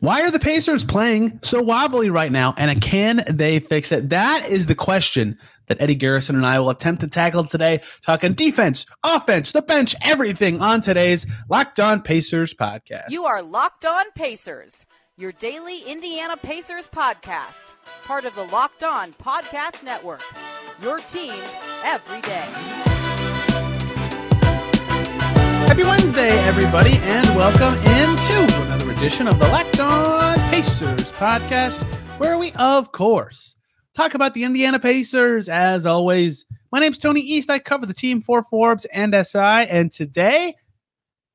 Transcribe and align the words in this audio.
Why 0.00 0.22
are 0.22 0.30
the 0.30 0.38
Pacers 0.38 0.82
playing 0.82 1.40
so 1.42 1.62
wobbly 1.62 2.08
right 2.08 2.32
now? 2.32 2.54
And 2.56 2.80
can 2.80 3.22
they 3.28 3.58
fix 3.58 3.92
it? 3.92 4.08
That 4.08 4.48
is 4.48 4.64
the 4.64 4.74
question 4.74 5.38
that 5.66 5.78
Eddie 5.78 5.94
Garrison 5.94 6.36
and 6.36 6.46
I 6.46 6.58
will 6.58 6.70
attempt 6.70 7.02
to 7.02 7.06
tackle 7.06 7.44
today, 7.44 7.80
talking 8.00 8.32
defense, 8.32 8.86
offense, 9.04 9.52
the 9.52 9.60
bench, 9.60 9.94
everything 10.00 10.62
on 10.62 10.80
today's 10.80 11.26
Locked 11.50 11.80
On 11.80 12.00
Pacers 12.00 12.54
podcast. 12.54 13.10
You 13.10 13.26
are 13.26 13.42
Locked 13.42 13.84
On 13.84 14.06
Pacers, 14.12 14.86
your 15.18 15.32
daily 15.32 15.82
Indiana 15.82 16.38
Pacers 16.38 16.88
podcast, 16.88 17.66
part 18.04 18.24
of 18.24 18.34
the 18.34 18.44
Locked 18.44 18.82
On 18.82 19.12
Podcast 19.12 19.82
Network. 19.84 20.22
Your 20.80 20.98
team 20.98 21.34
every 21.84 22.22
day. 22.22 22.99
Happy 25.70 25.84
Wednesday, 25.84 26.30
everybody, 26.48 26.98
and 27.02 27.28
welcome 27.36 27.74
into 27.92 28.62
another 28.62 28.90
edition 28.90 29.28
of 29.28 29.38
the 29.38 29.46
Locked 29.46 29.78
On 29.78 30.36
Pacers 30.50 31.12
podcast, 31.12 31.84
where 32.18 32.36
we, 32.38 32.50
of 32.58 32.90
course, 32.90 33.54
talk 33.94 34.14
about 34.14 34.34
the 34.34 34.42
Indiana 34.42 34.80
Pacers. 34.80 35.48
As 35.48 35.86
always, 35.86 36.44
my 36.72 36.80
name's 36.80 36.98
Tony 36.98 37.20
East. 37.20 37.50
I 37.50 37.60
cover 37.60 37.86
the 37.86 37.94
team 37.94 38.20
for 38.20 38.42
Forbes 38.42 38.84
and 38.86 39.14
SI, 39.14 39.38
and 39.38 39.92
today 39.92 40.56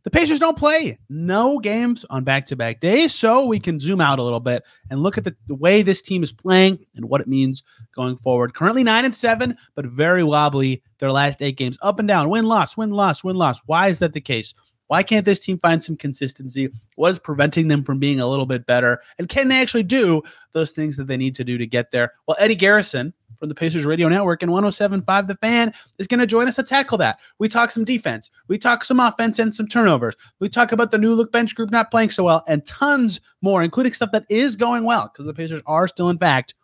the 0.05 0.12
Pacers 0.12 0.38
don't 0.38 0.58
play 0.58 1.00
no 1.09 1.58
games 1.58 2.05
on 2.12 2.23
back 2.23 2.45
to 2.45 2.55
back 2.55 2.80
days, 2.80 3.14
so 3.14 3.48
we 3.48 3.59
can 3.59 3.80
zoom 3.80 4.00
out 4.00 4.20
a 4.20 4.23
little 4.23 4.40
bit 4.40 4.64
and 4.91 5.02
look 5.02 5.18
at 5.18 5.23
the, 5.23 5.36
the, 5.48 5.55
way 5.55 5.81
this 5.81 6.04
team 6.04 6.22
is 6.22 6.31
playing 6.31 6.78
and 6.95 7.09
what 7.09 7.22
it 7.22 7.28
means 7.28 7.64
going 7.95 8.16
forward. 8.16 8.54
Currently 8.54 8.84
nine 8.84 9.04
and 9.04 9.16
seven, 9.16 9.58
but 9.73 9.88
very 9.88 10.23
wobbly 10.23 10.84
their 11.00 11.12
last 11.12 11.41
eight 11.41 11.58
games, 11.58 11.80
up 11.81 11.98
and 11.98 12.08
down, 12.08 12.30
win 12.30 12.45
loss, 12.45 12.78
win 12.78 12.91
loss, 12.91 13.23
win 13.23 13.36
loss. 13.36 13.59
Why 13.66 13.88
is 13.88 13.98
that 13.98 14.14
the 14.14 14.22
case? 14.22 14.54
Why 14.88 15.02
can't 15.02 15.26
this 15.26 15.40
team 15.40 15.58
find 15.58 15.84
some 15.84 15.98
consistency? 15.98 16.70
What 16.98 17.09
is 17.09 17.17
preventing 17.17 17.67
them 17.67 17.84
from 17.84 17.98
being 17.98 18.20
a 18.20 18.28
little 18.28 18.45
bit 18.45 18.67
better? 18.67 19.02
And 19.17 19.28
can 19.28 19.48
they 19.48 19.59
actually 19.59 19.84
do 19.84 20.22
those 20.52 20.72
things 20.72 20.98
that 20.98 21.08
they 21.08 21.17
need 21.17 21.34
to 21.36 21.44
do 21.44 21.58
to 21.58 21.66
get 21.66 21.90
there? 21.90 22.14
Well, 22.28 22.38
Eddie 22.39 22.53
Garrison 22.53 23.11
from 23.39 23.50
the 23.50 23.55
Pacers 23.55 23.86
Radio 23.86 24.08
Network 24.08 24.41
and 24.41 24.52
1075 24.52 25.28
The 25.28 25.36
Fan 25.36 25.73
is 26.00 26.08
going 26.08 26.19
to 26.19 26.28
join 26.28 26.47
us 26.47 26.55
to 26.55 26.64
tackle 26.64 26.97
that. 27.00 27.19
We 27.39 27.47
talk 27.47 27.72
some 27.72 27.83
defense, 27.83 28.31
we 28.47 28.58
talk 28.58 28.83
some 28.83 29.00
offense 29.00 29.39
and 29.39 29.53
some 29.53 29.67
turnovers. 29.67 30.16
We 30.39 30.50
talk 30.50 30.72
about 30.72 30.92
the 30.92 30.97
new 30.97 31.14
look 31.14 31.31
bench 31.31 31.55
group 31.55 31.72
not 31.72 31.92
playing 31.92 32.09
so 32.09 32.23
well 32.23 32.44
and 32.47 32.66
tons 32.66 33.22
more, 33.42 33.64
including 33.64 33.94
stuff 33.94 34.11
that 34.11 34.25
is 34.30 34.55
going 34.55 34.83
well 34.83 35.09
because 35.11 35.25
the 35.25 35.33
Pacers 35.33 35.61
are 35.66 35.88
still, 35.88 36.09
in 36.09 36.17
fact, 36.17 36.55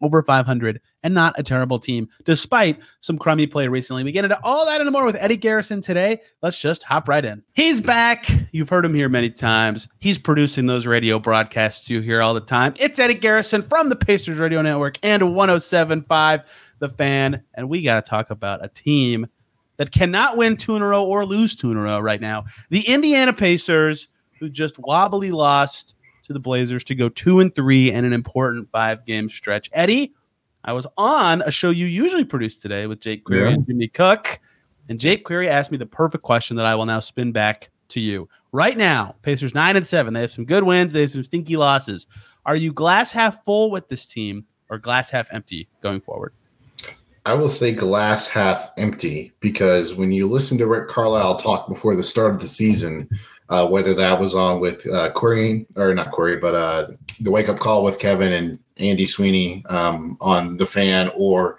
over 0.00 0.22
500 0.22 0.80
and 1.02 1.14
not 1.14 1.38
a 1.38 1.42
terrible 1.42 1.78
team, 1.78 2.08
despite 2.24 2.78
some 3.00 3.18
crummy 3.18 3.46
play 3.46 3.68
recently. 3.68 4.04
We 4.04 4.12
get 4.12 4.24
into 4.24 4.38
all 4.42 4.66
that 4.66 4.80
and 4.80 4.90
more 4.90 5.04
with 5.04 5.16
Eddie 5.16 5.36
Garrison 5.36 5.80
today. 5.80 6.20
Let's 6.42 6.60
just 6.60 6.82
hop 6.82 7.08
right 7.08 7.24
in. 7.24 7.42
He's 7.54 7.80
back. 7.80 8.26
You've 8.52 8.68
heard 8.68 8.84
him 8.84 8.94
here 8.94 9.08
many 9.08 9.30
times. 9.30 9.88
He's 9.98 10.18
producing 10.18 10.66
those 10.66 10.86
radio 10.86 11.18
broadcasts 11.18 11.90
you 11.90 12.00
hear 12.00 12.22
all 12.22 12.34
the 12.34 12.40
time. 12.40 12.74
It's 12.78 12.98
Eddie 12.98 13.14
Garrison 13.14 13.62
from 13.62 13.88
the 13.88 13.96
Pacers 13.96 14.38
Radio 14.38 14.62
Network 14.62 14.98
and 15.02 15.34
1075 15.34 16.42
The 16.78 16.88
Fan. 16.88 17.42
And 17.54 17.68
we 17.68 17.82
got 17.82 18.04
to 18.04 18.08
talk 18.08 18.30
about 18.30 18.64
a 18.64 18.68
team 18.68 19.26
that 19.76 19.92
cannot 19.92 20.36
win 20.36 20.56
two 20.56 20.76
in 20.76 20.82
a 20.82 20.86
row 20.86 21.04
or 21.04 21.24
lose 21.24 21.56
two 21.56 21.70
in 21.72 21.78
a 21.78 21.82
row 21.82 22.00
right 22.00 22.20
now. 22.20 22.44
The 22.68 22.86
Indiana 22.86 23.32
Pacers, 23.32 24.08
who 24.38 24.50
just 24.50 24.78
wobbly 24.78 25.30
lost 25.30 25.94
to 26.30 26.34
the 26.34 26.40
Blazers 26.40 26.84
to 26.84 26.94
go 26.94 27.08
two 27.08 27.40
and 27.40 27.52
three 27.56 27.90
in 27.90 28.04
an 28.04 28.12
important 28.12 28.70
five 28.70 29.04
game 29.04 29.28
stretch. 29.28 29.68
Eddie, 29.72 30.14
I 30.62 30.72
was 30.72 30.86
on 30.96 31.42
a 31.42 31.50
show 31.50 31.70
you 31.70 31.86
usually 31.86 32.22
produce 32.22 32.60
today 32.60 32.86
with 32.86 33.00
Jake 33.00 33.24
Query 33.24 33.48
yeah. 33.48 33.54
and 33.54 33.66
Jimmy 33.66 33.88
Cook. 33.88 34.38
And 34.88 35.00
Jake 35.00 35.24
Query 35.24 35.48
asked 35.48 35.72
me 35.72 35.76
the 35.76 35.86
perfect 35.86 36.22
question 36.22 36.56
that 36.56 36.66
I 36.66 36.76
will 36.76 36.86
now 36.86 37.00
spin 37.00 37.32
back 37.32 37.68
to 37.88 37.98
you. 37.98 38.28
Right 38.52 38.78
now, 38.78 39.16
Pacers 39.22 39.54
nine 39.54 39.74
and 39.74 39.84
seven. 39.84 40.14
They 40.14 40.20
have 40.20 40.30
some 40.30 40.44
good 40.44 40.62
wins, 40.62 40.92
they 40.92 41.00
have 41.00 41.10
some 41.10 41.24
stinky 41.24 41.56
losses. 41.56 42.06
Are 42.46 42.54
you 42.54 42.72
glass 42.72 43.10
half 43.10 43.44
full 43.44 43.72
with 43.72 43.88
this 43.88 44.06
team 44.06 44.44
or 44.68 44.78
glass 44.78 45.10
half 45.10 45.32
empty 45.32 45.68
going 45.82 46.00
forward? 46.00 46.32
I 47.26 47.34
will 47.34 47.48
say 47.48 47.72
glass 47.72 48.28
half 48.28 48.70
empty 48.78 49.32
because 49.40 49.96
when 49.96 50.12
you 50.12 50.28
listen 50.28 50.58
to 50.58 50.66
Rick 50.68 50.88
Carlisle 50.88 51.40
talk 51.40 51.68
before 51.68 51.96
the 51.96 52.04
start 52.04 52.34
of 52.34 52.40
the 52.40 52.46
season, 52.46 53.08
uh, 53.50 53.66
whether 53.66 53.92
that 53.92 54.18
was 54.18 54.34
on 54.34 54.60
with 54.60 54.86
uh, 54.90 55.10
Corey 55.10 55.66
or 55.76 55.92
not 55.92 56.12
Corey, 56.12 56.36
but 56.36 56.54
uh, 56.54 56.86
the 57.20 57.30
wake 57.30 57.48
up 57.48 57.58
call 57.58 57.84
with 57.84 57.98
Kevin 57.98 58.32
and 58.32 58.58
Andy 58.78 59.06
Sweeney 59.06 59.64
um, 59.68 60.16
on 60.20 60.56
the 60.56 60.66
fan 60.66 61.10
or 61.14 61.58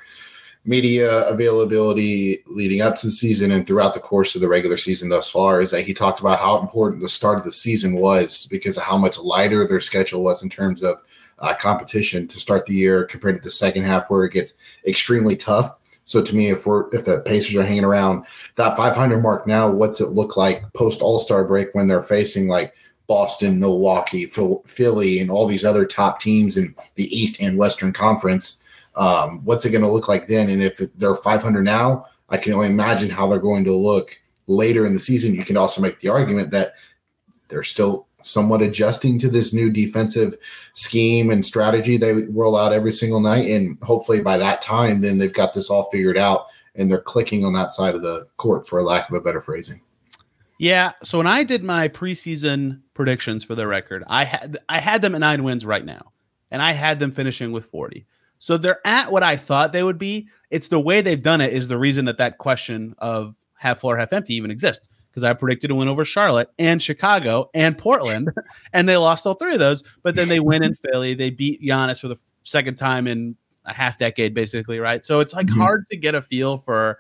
media 0.64 1.28
availability 1.28 2.44
leading 2.46 2.82
up 2.82 2.96
to 2.96 3.08
the 3.08 3.12
season 3.12 3.52
and 3.52 3.66
throughout 3.66 3.94
the 3.94 4.00
course 4.00 4.36
of 4.36 4.42
the 4.42 4.48
regular 4.48 4.78
season 4.78 5.10
thus 5.10 5.30
far 5.30 5.60
is 5.60 5.72
that 5.72 5.82
he 5.82 5.94
talked 5.94 6.20
about 6.20 6.40
how 6.40 6.60
important 6.60 7.02
the 7.02 7.10
start 7.10 7.40
of 7.40 7.44
the 7.44 7.52
season 7.52 7.96
was 7.96 8.46
because 8.48 8.78
of 8.78 8.84
how 8.84 8.96
much 8.96 9.18
lighter 9.18 9.68
their 9.68 9.80
schedule 9.80 10.24
was 10.24 10.44
in 10.44 10.50
terms 10.50 10.84
of 10.84 11.02
uh, 11.40 11.56
competition 11.56 12.28
to 12.28 12.40
start 12.40 12.66
the 12.68 12.76
year 12.76 13.04
compared 13.06 13.36
to 13.36 13.42
the 13.42 13.50
second 13.50 13.84
half 13.84 14.10
where 14.10 14.24
it 14.24 14.34
gets 14.34 14.54
extremely 14.86 15.36
tough. 15.36 15.81
So 16.12 16.22
to 16.22 16.36
me, 16.36 16.50
if 16.50 16.66
we're 16.66 16.94
if 16.94 17.06
the 17.06 17.22
Pacers 17.22 17.56
are 17.56 17.64
hanging 17.64 17.86
around 17.86 18.26
that 18.56 18.76
500 18.76 19.22
mark 19.22 19.48
now, 19.48 19.72
what's 19.72 20.02
it 20.02 20.10
look 20.10 20.36
like 20.36 20.62
post 20.74 21.02
All 21.02 21.20
Star 21.20 21.46
break 21.46 21.74
when 21.74 21.88
they're 21.88 22.04
facing 22.04 22.50
like 22.50 22.74
Boston, 23.08 23.60
Milwaukee, 23.60 24.26
Philly, 24.26 25.20
and 25.20 25.32
all 25.32 25.48
these 25.48 25.64
other 25.64 25.86
top 25.86 26.20
teams 26.20 26.58
in 26.58 26.76
the 26.96 27.06
East 27.18 27.42
and 27.42 27.58
Western 27.58 27.94
Conference. 27.94 28.62
Um, 28.96 29.44
what's 29.46 29.66
it 29.66 29.72
going 29.72 29.84
to 29.84 29.92
look 29.92 30.10
like 30.10 30.28
then? 30.28 30.50
And 30.50 30.62
if 30.62 30.78
they're 30.96 31.16
500 31.16 31.64
now, 31.64 32.08
I 32.30 32.38
can 32.38 32.54
only 32.54 32.68
imagine 32.68 33.10
how 33.10 33.28
they're 33.28 33.40
going 33.40 33.64
to 33.66 33.74
look 33.74 34.20
later 34.48 34.86
in 34.86 34.94
the 34.94 35.00
season. 35.00 35.34
You 35.34 35.44
can 35.46 35.58
also 35.58 35.82
make 35.82 36.00
the 36.00 36.10
argument 36.10 36.52
that 36.52 36.74
they're 37.48 37.64
still 37.64 38.08
somewhat 38.26 38.62
adjusting 38.62 39.18
to 39.20 39.30
this 39.30 39.54
new 39.54 39.70
defensive 39.70 40.38
scheme 40.74 41.30
and 41.30 41.46
strategy 41.46 41.98
they 41.98 42.14
roll 42.30 42.56
out 42.56 42.74
every 42.74 42.92
single 42.92 43.20
night. 43.20 43.50
And 43.50 43.78
hopefully 43.84 44.22
by 44.22 44.38
that 44.38 44.62
time, 44.62 45.02
then 45.02 45.18
they've 45.18 45.34
got 45.34 45.54
this 45.54 45.70
all 45.70 45.90
figured 45.92 46.18
out 46.18 46.48
and 46.76 46.90
they're 46.90 47.02
clicking 47.02 47.44
on 47.46 47.54
that 47.54 47.74
side 47.74 47.96
of 47.96 48.02
the 48.02 48.28
court, 48.38 48.68
for 48.68 48.82
lack 48.82 49.10
of 49.10 49.16
a 49.16 49.22
better 49.22 49.42
phrasing. 49.42 49.82
Yeah. 50.58 50.92
So 51.04 51.18
when 51.18 51.28
I 51.28 51.44
did 51.44 51.64
my 51.64 51.88
preseason 51.88 52.82
predictions 52.94 53.44
for 53.44 53.56
the 53.56 53.68
record, 53.68 54.04
I 54.08 54.24
had 54.24 54.60
I 54.70 54.80
had 54.80 55.02
them 55.02 55.16
at 55.16 55.22
nine 55.22 55.44
wins 55.44 55.66
right 55.66 55.84
now, 55.84 56.12
and 56.52 56.62
I 56.62 56.72
had 56.72 57.00
them 57.00 57.12
finishing 57.12 57.52
with 57.52 57.66
forty. 57.66 58.06
So 58.38 58.58
they're 58.58 58.80
at 58.86 59.12
what 59.12 59.24
I 59.24 59.38
thought 59.38 59.74
they 59.74 59.84
would 59.84 59.98
be. 59.98 60.28
It's 60.52 60.68
the 60.68 60.80
way 60.80 61.02
they've 61.02 61.22
done 61.22 61.42
it 61.42 61.52
is 61.52 61.68
the 61.68 61.80
reason 61.80 62.06
that 62.06 62.20
that 62.20 62.38
question 62.38 62.94
of 63.00 63.36
half 63.56 63.80
full 63.80 63.92
or 63.92 63.98
half 63.98 64.14
empty 64.14 64.36
even 64.36 64.52
exists. 64.52 64.88
Because 65.12 65.24
I 65.26 65.34
predicted 65.34 65.72
a 65.72 65.76
win 65.76 65.90
over 65.90 66.06
Charlotte 66.06 66.50
and 66.58 66.82
Chicago 66.82 67.50
and 67.54 67.78
Portland, 67.78 68.30
and 68.74 68.88
they 68.88 68.96
lost 68.96 69.28
all 69.28 69.34
three 69.34 69.54
of 69.54 69.60
those. 69.60 69.84
But 70.04 70.16
then 70.16 70.30
they 70.30 70.40
win 70.40 70.64
in 70.64 70.74
Philly. 70.74 71.14
They 71.14 71.30
beat 71.30 71.62
Giannis 71.62 72.00
for 72.00 72.08
the 72.08 72.18
second 72.44 72.76
time 72.76 73.08
in 73.08 73.36
a 73.66 73.74
half 73.74 73.98
decade, 73.98 74.34
basically, 74.34 74.80
right? 74.80 75.06
So 75.06 75.20
it's 75.20 75.34
like 75.34 75.48
mm-hmm. 75.48 75.60
hard 75.60 75.86
to 75.92 75.98
get 75.98 76.16
a 76.16 76.22
feel 76.22 76.58
for 76.58 77.00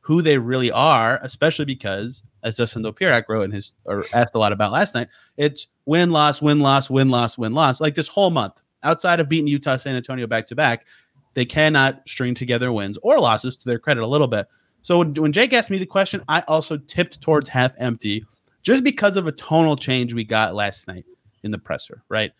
who 0.00 0.22
they 0.22 0.38
really 0.38 0.70
are, 0.70 1.18
especially 1.22 1.64
because, 1.64 2.22
as 2.44 2.56
Justin 2.56 2.84
Dopirak 2.84 3.24
wrote 3.28 3.42
in 3.42 3.50
his 3.50 3.72
or 3.86 4.04
asked 4.14 4.34
a 4.34 4.38
lot 4.38 4.52
about 4.52 4.70
last 4.70 4.94
night, 4.94 5.08
it's 5.36 5.66
win 5.84 6.10
loss, 6.10 6.40
win 6.40 6.60
loss, 6.60 6.88
win 6.88 7.08
loss, 7.08 7.36
win 7.36 7.54
loss. 7.54 7.80
Like 7.80 7.94
this 7.96 8.06
whole 8.06 8.30
month, 8.30 8.62
outside 8.84 9.18
of 9.18 9.28
beating 9.28 9.48
Utah, 9.48 9.76
San 9.76 9.96
Antonio 9.96 10.28
back 10.28 10.46
to 10.46 10.54
back, 10.54 10.86
they 11.34 11.44
cannot 11.44 12.08
string 12.08 12.34
together 12.34 12.72
wins 12.72 12.98
or 13.02 13.18
losses 13.18 13.56
to 13.56 13.68
their 13.68 13.80
credit 13.80 14.02
a 14.02 14.06
little 14.06 14.28
bit. 14.28 14.46
So 14.86 15.02
when, 15.02 15.32
Jake 15.32 15.52
asked 15.52 15.68
me 15.68 15.78
the 15.78 15.86
question, 15.86 16.22
I 16.28 16.44
also 16.46 16.76
tipped 16.76 17.20
towards 17.20 17.48
half 17.48 17.74
empty, 17.78 18.24
just 18.62 18.84
because 18.84 19.16
of 19.16 19.26
a 19.26 19.32
tonal 19.32 19.74
change 19.74 20.14
we 20.14 20.22
got 20.22 20.54
last 20.54 20.86
night 20.86 21.04
in 21.42 21.50
the 21.50 21.58
presser. 21.58 22.04
Right, 22.08 22.30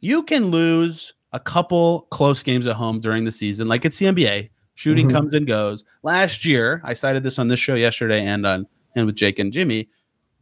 you 0.00 0.22
can 0.22 0.46
lose 0.46 1.12
a 1.32 1.40
couple 1.40 2.06
close 2.10 2.44
games 2.44 2.68
at 2.68 2.76
home 2.76 3.00
during 3.00 3.24
the 3.24 3.32
season, 3.32 3.66
like 3.66 3.84
it's 3.84 3.98
the 3.98 4.06
NBA 4.06 4.48
Shooting 4.78 5.08
mm-hmm. 5.08 5.16
comes 5.16 5.34
and 5.34 5.44
goes. 5.44 5.82
Last 6.04 6.44
year, 6.44 6.80
I 6.84 6.94
cited 6.94 7.24
this 7.24 7.40
on 7.40 7.48
this 7.48 7.58
show 7.58 7.74
yesterday 7.74 8.24
and 8.24 8.46
on 8.46 8.64
and 8.94 9.06
with 9.06 9.16
Jake 9.16 9.40
and 9.40 9.52
Jimmy. 9.52 9.88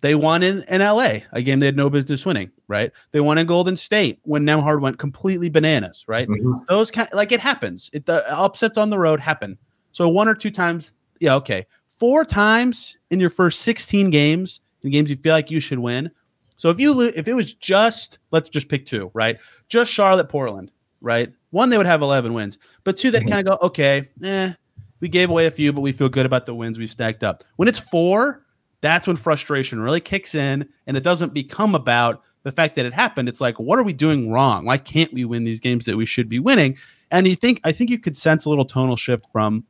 They 0.02 0.14
won 0.14 0.42
in, 0.42 0.62
in 0.68 0.82
LA, 0.82 1.20
a 1.32 1.40
game 1.40 1.58
they 1.58 1.64
had 1.64 1.74
no 1.74 1.88
business 1.88 2.26
winning, 2.26 2.50
right? 2.68 2.92
They 3.12 3.22
won 3.22 3.38
in 3.38 3.46
Golden 3.46 3.76
State 3.76 4.20
when 4.24 4.44
Nembhard 4.44 4.82
went 4.82 4.98
completely 4.98 5.48
bananas, 5.48 6.04
right? 6.06 6.28
Mm-hmm. 6.28 6.64
Those 6.68 6.90
kind 6.90 7.08
like 7.14 7.32
it 7.32 7.40
happens. 7.40 7.88
It 7.94 8.04
the 8.04 8.30
upsets 8.30 8.76
on 8.76 8.90
the 8.90 8.98
road 8.98 9.20
happen. 9.20 9.56
So 9.92 10.06
one 10.06 10.28
or 10.28 10.34
two 10.34 10.50
times, 10.50 10.92
yeah, 11.20 11.34
okay. 11.36 11.66
Four 11.86 12.24
times 12.24 12.98
in 13.10 13.20
your 13.20 13.30
first 13.30 13.60
16 13.62 14.10
games, 14.10 14.60
in 14.82 14.90
games 14.90 15.10
you 15.10 15.16
feel 15.16 15.32
like 15.32 15.50
you 15.50 15.60
should 15.60 15.78
win. 15.78 16.10
So 16.56 16.70
if 16.70 16.80
you 16.80 16.92
lo- 16.92 17.12
if 17.14 17.28
it 17.28 17.34
was 17.34 17.54
just 17.54 18.18
let's 18.30 18.48
just 18.48 18.68
pick 18.68 18.86
two, 18.86 19.10
right? 19.14 19.38
Just 19.68 19.92
Charlotte, 19.92 20.28
Portland, 20.28 20.70
right? 21.00 21.32
One, 21.50 21.70
they 21.70 21.76
would 21.76 21.86
have 21.86 22.02
11 22.02 22.34
wins, 22.34 22.58
but 22.84 22.96
two, 22.96 23.10
that 23.10 23.22
mm-hmm. 23.22 23.28
kind 23.28 23.48
of 23.48 23.58
go, 23.60 23.66
okay, 23.66 24.08
eh, 24.22 24.52
we 25.00 25.08
gave 25.08 25.30
away 25.30 25.46
a 25.46 25.50
few, 25.50 25.72
but 25.72 25.80
we 25.80 25.92
feel 25.92 26.08
good 26.08 26.26
about 26.26 26.46
the 26.46 26.54
wins 26.54 26.78
we've 26.78 26.90
stacked 26.90 27.22
up. 27.22 27.44
When 27.56 27.68
it's 27.68 27.78
four, 27.78 28.44
that's 28.80 29.06
when 29.06 29.16
frustration 29.16 29.80
really 29.80 30.00
kicks 30.00 30.34
in, 30.34 30.68
and 30.86 30.96
it 30.96 31.02
doesn't 31.02 31.34
become 31.34 31.74
about 31.74 32.22
the 32.42 32.52
fact 32.52 32.76
that 32.76 32.86
it 32.86 32.94
happened. 32.94 33.28
It's 33.28 33.40
like, 33.40 33.58
what 33.58 33.78
are 33.78 33.82
we 33.82 33.92
doing 33.92 34.30
wrong? 34.30 34.64
Why 34.64 34.78
can't 34.78 35.12
we 35.12 35.24
win 35.24 35.44
these 35.44 35.60
games 35.60 35.84
that 35.86 35.96
we 35.96 36.06
should 36.06 36.28
be 36.28 36.38
winning? 36.38 36.76
And 37.10 37.26
you 37.26 37.36
think, 37.36 37.60
I 37.64 37.72
think 37.72 37.90
you 37.90 37.98
could 37.98 38.16
sense 38.16 38.44
a 38.44 38.48
little 38.48 38.64
tonal 38.64 38.96
shift 38.96 39.26
from 39.32 39.64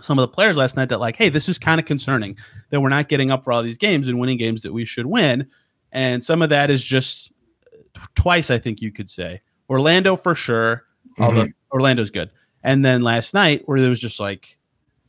some 0.00 0.18
of 0.18 0.22
the 0.22 0.28
players 0.28 0.56
last 0.56 0.76
night 0.76 0.88
that, 0.90 1.00
like, 1.00 1.16
hey, 1.16 1.28
this 1.28 1.48
is 1.48 1.58
kind 1.58 1.80
of 1.80 1.86
concerning 1.86 2.36
that 2.70 2.80
we're 2.80 2.88
not 2.88 3.08
getting 3.08 3.30
up 3.30 3.44
for 3.44 3.52
all 3.52 3.62
these 3.62 3.78
games 3.78 4.08
and 4.08 4.18
winning 4.18 4.38
games 4.38 4.62
that 4.62 4.72
we 4.72 4.84
should 4.84 5.06
win. 5.06 5.48
And 5.92 6.24
some 6.24 6.42
of 6.42 6.50
that 6.50 6.70
is 6.70 6.84
just 6.84 7.32
twice, 8.14 8.50
I 8.50 8.58
think 8.58 8.80
you 8.80 8.92
could 8.92 9.10
say. 9.10 9.40
Orlando 9.70 10.16
for 10.16 10.34
sure, 10.34 10.84
although 11.18 11.44
Mhm. 11.44 11.52
Orlando's 11.72 12.10
good. 12.10 12.30
And 12.62 12.84
then 12.84 13.02
last 13.02 13.34
night, 13.34 13.62
where 13.66 13.78
it 13.78 13.88
was 13.88 14.00
just 14.00 14.20
like 14.20 14.56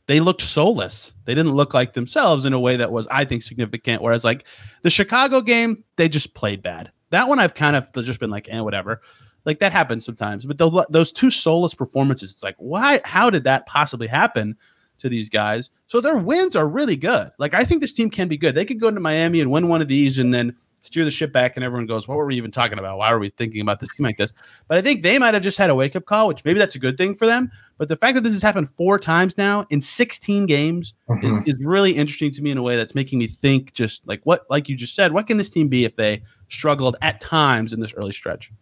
they 0.06 0.18
looked 0.18 0.42
soulless. 0.42 1.12
They 1.24 1.34
didn't 1.36 1.52
look 1.52 1.72
like 1.72 1.92
themselves 1.92 2.44
in 2.44 2.52
a 2.52 2.58
way 2.58 2.76
that 2.76 2.90
was, 2.90 3.06
I 3.12 3.24
think, 3.24 3.42
significant. 3.42 4.02
Whereas 4.02 4.24
like 4.24 4.44
the 4.82 4.90
Chicago 4.90 5.40
game, 5.40 5.84
they 5.96 6.08
just 6.08 6.34
played 6.34 6.62
bad. 6.62 6.90
That 7.10 7.28
one 7.28 7.38
I've 7.38 7.54
kind 7.54 7.76
of 7.76 7.92
just 8.04 8.20
been 8.20 8.30
like, 8.30 8.48
eh, 8.50 8.60
whatever. 8.60 9.02
Like 9.44 9.58
that 9.60 9.72
happens 9.72 10.04
sometimes. 10.04 10.44
But 10.46 10.58
those, 10.58 10.84
those 10.90 11.12
two 11.12 11.30
soulless 11.30 11.74
performances, 11.74 12.30
it's 12.30 12.42
like, 12.42 12.56
why? 12.58 13.00
How 13.04 13.30
did 13.30 13.44
that 13.44 13.66
possibly 13.66 14.06
happen 14.06 14.56
to 14.98 15.08
these 15.08 15.30
guys? 15.30 15.70
So 15.86 16.00
their 16.00 16.18
wins 16.18 16.56
are 16.56 16.68
really 16.68 16.96
good. 16.96 17.30
Like 17.38 17.54
I 17.54 17.64
think 17.64 17.80
this 17.80 17.92
team 17.92 18.10
can 18.10 18.28
be 18.28 18.36
good. 18.36 18.54
They 18.54 18.64
could 18.64 18.80
go 18.80 18.88
into 18.88 19.00
Miami 19.00 19.40
and 19.40 19.50
win 19.50 19.68
one 19.68 19.80
of 19.80 19.88
these, 19.88 20.18
and 20.18 20.32
then 20.32 20.54
steer 20.82 21.04
the 21.04 21.10
ship 21.10 21.30
back, 21.32 21.56
and 21.56 21.64
everyone 21.64 21.86
goes, 21.86 22.06
"What 22.08 22.16
were 22.16 22.24
we 22.26 22.36
even 22.36 22.50
talking 22.50 22.78
about? 22.78 22.96
Why 22.98 23.12
were 23.12 23.18
we 23.18 23.28
thinking 23.30 23.60
about 23.60 23.80
this 23.80 23.94
team 23.96 24.04
like 24.04 24.16
this?" 24.18 24.32
But 24.68 24.78
I 24.78 24.82
think 24.82 25.02
they 25.02 25.18
might 25.18 25.34
have 25.34 25.42
just 25.42 25.58
had 25.58 25.68
a 25.70 25.74
wake 25.74 25.96
up 25.96 26.04
call, 26.06 26.28
which 26.28 26.44
maybe 26.44 26.58
that's 26.58 26.74
a 26.74 26.78
good 26.78 26.96
thing 26.98 27.14
for 27.14 27.26
them. 27.26 27.50
But 27.78 27.88
the 27.88 27.96
fact 27.96 28.14
that 28.14 28.22
this 28.22 28.32
has 28.34 28.42
happened 28.42 28.68
four 28.70 28.98
times 28.98 29.36
now 29.38 29.66
in 29.70 29.80
16 29.80 30.44
games 30.46 30.92
Mhm. 31.08 31.46
is, 31.48 31.54
is 31.54 31.64
really 31.66 31.92
interesting 31.92 32.30
to 32.32 32.42
me 32.42 32.50
in 32.50 32.58
a 32.58 32.62
way 32.62 32.76
that's 32.76 32.94
making 32.94 33.18
me 33.18 33.26
think 33.26 33.72
just 33.72 34.06
like 34.06 34.20
what 34.24 34.44
like 34.50 34.68
you 34.68 34.76
just 34.76 34.94
said 34.94 35.12
what 35.12 35.26
can 35.26 35.38
this 35.38 35.50
team 35.50 35.68
be 35.68 35.84
if 35.84 35.96
they 35.96 36.22
struggled 36.50 36.96
at 37.00 37.20
times 37.20 37.72
in 37.72 37.80
this 37.80 37.94
early 37.94 38.12
stretch 38.12 38.52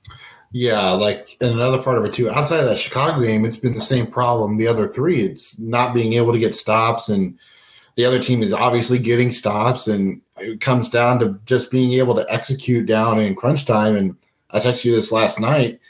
Yeah, 0.52 0.90
like 0.93 1.37
and 1.40 1.52
another 1.52 1.82
part 1.82 1.99
of 1.99 2.05
it 2.05 2.12
too. 2.12 2.31
Outside 2.31 2.61
of 2.61 2.67
that 2.67 2.79
Chicago 2.79 3.23
game, 3.23 3.44
it's 3.44 3.56
been 3.56 3.75
the 3.75 3.81
same 3.81 4.06
problem. 4.06 4.56
The 4.56 4.69
other 4.69 4.87
three, 4.87 5.20
it's 5.23 5.58
not 5.58 5.94
being 5.94 6.12
able 6.14 6.32
to 6.32 6.38
get 6.38 6.55
stops, 6.55 7.08
and 7.08 7.38
the 7.96 8.05
other 8.05 8.19
team 8.19 8.43
is 8.43 8.52
obviously 8.52 8.99
getting 8.99 9.32
stops, 9.32 9.88
and 9.88 10.23
it 10.37 10.61
comes 10.61 10.88
down 10.88 11.19
to 11.19 11.38
just 11.44 11.70
being 11.70 11.93
able 11.94 12.14
to 12.14 12.26
execute 12.32 12.87
down 12.87 13.20
in 13.20 13.35
crunch 13.35 13.64
time. 13.64 13.96
And 13.96 14.17
I 14.50 14.58
texted 14.58 14.85
you 14.85 14.94
this 14.94 15.12
last 15.12 15.40
night. 15.40 15.81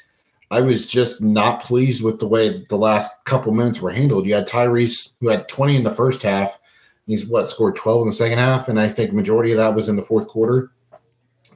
I 0.50 0.62
was 0.62 0.86
just 0.86 1.20
not 1.20 1.62
pleased 1.62 2.02
with 2.02 2.20
the 2.20 2.26
way 2.26 2.64
the 2.70 2.76
last 2.76 3.10
couple 3.26 3.52
minutes 3.52 3.82
were 3.82 3.90
handled. 3.90 4.26
You 4.26 4.34
had 4.34 4.48
Tyrese, 4.48 5.14
who 5.20 5.28
had 5.28 5.46
20 5.46 5.76
in 5.76 5.82
the 5.82 5.94
first 5.94 6.22
half. 6.22 6.58
He's 7.06 7.26
what 7.26 7.48
scored 7.48 7.76
12 7.76 8.02
in 8.02 8.08
the 8.08 8.14
second 8.14 8.38
half, 8.38 8.68
and 8.68 8.80
I 8.80 8.88
think 8.88 9.12
majority 9.12 9.50
of 9.52 9.58
that 9.58 9.74
was 9.74 9.88
in 9.88 9.96
the 9.96 10.02
fourth 10.02 10.26
quarter 10.26 10.70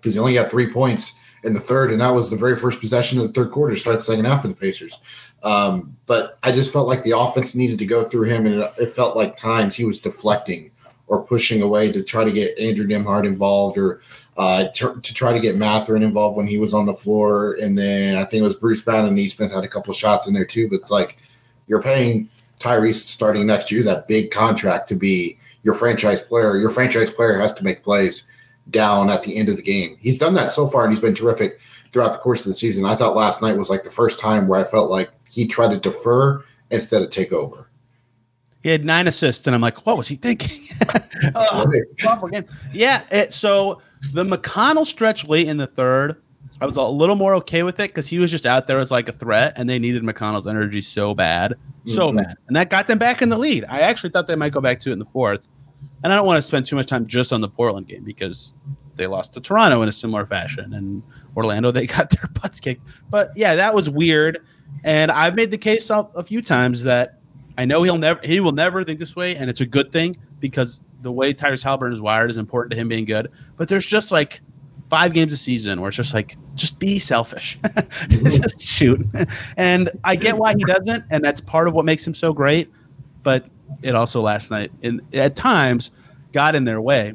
because 0.02 0.14
he 0.14 0.20
only 0.20 0.34
got 0.34 0.50
three 0.50 0.70
points 0.72 1.14
in 1.44 1.54
the 1.54 1.60
third, 1.60 1.93
and 1.93 2.00
that 2.00 2.10
was 2.10 2.28
the 2.28 2.37
very 2.37 2.56
first 2.56 2.81
possession 2.81 3.19
of 3.19 3.26
the 3.26 3.32
third 3.32 3.52
quarter. 3.52 3.76
Start 3.76 3.96
the 3.96 4.02
second 4.02 4.25
half 4.25 4.43
for 4.43 4.49
the 4.49 4.54
Pacers. 4.54 4.99
Um, 5.44 5.96
but 6.06 6.38
I 6.43 6.52
just 6.52 6.72
felt 6.72 6.88
like 6.88 7.04
the 7.04 7.19
offense 7.19 7.54
needed 7.54 7.78
to 7.78 7.87
go 7.87 8.04
through 8.04 8.25
him, 8.28 8.46
and 8.46 8.60
it, 8.60 8.72
it 8.78 8.94
felt 8.94 9.16
like 9.16 9.37
times 9.37 9.76
he 9.76 9.84
was 9.84 10.00
deflecting 10.00 10.72
or 11.06 11.22
pushing 11.22 11.62
away 11.62 11.93
to 11.93 12.02
try 12.02 12.25
to 12.25 12.32
get 12.32 12.58
Andrew 12.58 12.87
Nembhard 12.87 13.26
involved 13.26 13.76
or 13.76 14.00
uh, 14.37 14.69
to, 14.69 15.00
to 15.00 15.14
try 15.14 15.32
to 15.32 15.40
get 15.40 15.56
Mathurin 15.56 16.02
involved 16.02 16.37
when 16.37 16.46
he 16.46 16.58
was 16.58 16.72
on 16.72 16.87
the 16.87 16.94
floor. 16.94 17.58
And 17.60 17.76
then 17.76 18.16
I 18.16 18.25
think 18.25 18.43
it 18.43 18.46
was 18.46 18.56
Bruce 18.56 18.81
Brown 18.81 19.06
and 19.06 19.14
Nesmith 19.14 19.52
had 19.52 19.64
a 19.64 19.69
couple 19.69 19.93
shots 19.93 20.26
in 20.26 20.32
there 20.32 20.46
too. 20.46 20.69
But 20.70 20.76
it's 20.76 20.90
like 20.90 21.19
you're 21.66 21.82
paying 21.82 22.31
Tyrese 22.58 22.94
starting 22.94 23.46
next 23.46 23.70
year 23.70 23.82
that 23.82 24.08
big 24.08 24.31
contract 24.31 24.88
to 24.88 24.94
be 24.94 25.38
your 25.64 25.75
franchise 25.75 26.22
player. 26.22 26.56
Your 26.56 26.70
franchise 26.70 27.10
player 27.10 27.38
has 27.38 27.52
to 27.54 27.64
make 27.64 27.82
plays 27.82 28.28
down 28.70 29.11
at 29.11 29.23
the 29.23 29.37
end 29.37 29.49
of 29.49 29.56
the 29.56 29.62
game. 29.62 29.97
He's 30.00 30.19
done 30.19 30.35
that 30.35 30.50
so 30.53 30.69
far, 30.69 30.85
and 30.85 30.93
he's 30.93 31.00
been 31.00 31.14
terrific 31.14 31.61
throughout 31.93 32.12
the 32.12 32.19
course 32.19 32.41
of 32.41 32.47
the 32.47 32.55
season. 32.55 32.85
I 32.85 32.94
thought 32.94 33.14
last 33.17 33.43
night 33.43 33.56
was 33.56 33.69
like 33.70 33.85
the 33.85 33.91
first 33.91 34.19
time 34.19 34.49
where 34.49 34.59
I 34.61 34.64
felt 34.64 34.91
like 34.91 35.11
he 35.29 35.47
tried 35.47 35.70
to 35.73 35.79
defer 35.79 36.43
instead 36.70 37.03
of 37.03 37.11
take 37.11 37.32
over. 37.32 37.69
he 38.62 38.69
had 38.70 38.85
nine 38.85 39.06
assists 39.09 39.47
and 39.47 39.55
i'm 39.56 39.61
like 39.61 39.85
what 39.87 39.97
was 39.99 40.06
he 40.09 40.14
thinking 40.14 40.59
Oh, 41.35 41.67
game. 42.31 42.44
yeah 42.73 43.03
it, 43.11 43.35
so 43.35 43.81
the 44.12 44.25
mcconnell 44.25 44.87
stretch 44.87 45.26
late 45.29 45.49
in 45.49 45.56
the 45.59 45.67
third 45.67 46.17
i 46.62 46.67
was 46.67 46.76
a 46.79 46.82
little 46.82 47.17
more 47.17 47.35
okay 47.35 47.62
with 47.62 47.79
it 47.81 47.88
because 47.91 48.06
he 48.06 48.19
was 48.19 48.31
just 48.31 48.47
out 48.47 48.67
there 48.69 48.79
as 48.79 48.91
like 48.91 49.09
a 49.09 49.12
threat 49.12 49.53
and 49.56 49.69
they 49.69 49.79
needed 49.79 50.03
mcconnell's 50.03 50.47
energy 50.47 50.81
so 50.81 51.14
bad 51.14 51.55
so 51.85 52.11
Mhm. 52.11 52.17
bad 52.25 52.37
and 52.47 52.56
that 52.56 52.70
got 52.70 52.87
them 52.87 52.99
back 52.99 53.20
in 53.20 53.29
the 53.29 53.37
lead 53.38 53.64
i 53.69 53.81
actually 53.81 54.11
thought 54.11 54.29
they 54.29 54.37
might 54.37 54.53
go 54.53 54.61
back 54.61 54.81
to 54.81 54.91
it 54.91 54.93
in 54.94 54.99
the 54.99 55.05
fourth 55.05 55.49
and 56.02 56.12
i 56.12 56.16
don't 56.16 56.26
want 56.26 56.37
to 56.37 56.43
spend 56.43 56.66
too 56.66 56.76
much 56.76 56.87
time 56.87 57.06
just 57.06 57.32
on 57.32 57.40
the 57.40 57.49
portland 57.49 57.87
game 57.87 58.04
because 58.04 58.54
they 58.96 59.06
lost 59.06 59.32
to 59.32 59.40
toronto 59.40 59.82
in 59.82 59.88
a 59.88 59.93
similar 59.93 60.26
fashion 60.26 60.75
and 60.75 61.02
orlando 61.37 61.70
they 61.70 61.87
got 61.96 62.10
their 62.10 62.28
butts 62.40 62.60
kicked. 62.60 62.84
But 63.10 63.31
yeah 63.37 63.54
that 63.54 63.75
was 63.75 63.88
weird. 63.88 64.38
And 64.84 65.10
i've 65.10 65.34
made 65.34 65.50
the 65.50 65.58
case 65.58 65.90
a, 65.90 66.08
a 66.14 66.22
few 66.22 66.43
times 66.43 66.82
that 66.84 67.19
i 67.58 67.64
know 67.64 67.82
he'll 67.82 67.99
never 67.99 68.20
he 68.25 68.40
will 68.40 68.52
never 68.52 68.84
think 68.84 68.99
this 68.99 69.16
way 69.16 69.37
and 69.37 69.49
it's 69.49 69.60
a 69.60 69.66
good 69.66 69.93
thing 69.93 70.14
because 70.40 70.81
the 71.02 71.12
way 71.12 71.32
tyrese 71.32 71.64
haliburton 71.64 71.93
is 71.93 72.02
wired 72.02 72.31
is 72.31 72.37
important 72.37 72.70
to 72.72 72.76
him 72.76 72.88
being 72.88 73.04
good. 73.04 73.31
But 73.56 73.69
there's 73.69 73.87
just 73.87 74.12
like 74.12 74.40
five 74.88 75.12
games 75.14 75.32
a 75.32 75.37
season 75.37 75.81
where 75.81 75.88
it's 75.88 75.96
just 75.96 76.14
like 76.14 76.37
just 76.54 76.78
be 76.78 76.99
selfish. 76.99 77.58
Mm-hmm. 78.02 78.43
Just 78.43 78.66
shoot. 78.66 79.06
And 79.56 79.90
i 80.04 80.16
get 80.16 80.37
why 80.37 80.54
he 80.56 80.64
doesn't 80.64 81.04
and 81.10 81.25
that's 81.25 81.40
part 81.40 81.69
of 81.69 81.75
what 81.75 81.84
makes 81.84 82.06
him 82.06 82.14
so 82.14 82.32
great. 82.32 82.70
But 83.22 83.46
it 83.82 83.94
also 83.94 84.20
last 84.20 84.50
night 84.50 84.70
and 84.82 85.00
at 85.12 85.36
times 85.36 85.90
got 86.32 86.54
in 86.54 86.64
their 86.64 86.80
way 86.80 87.14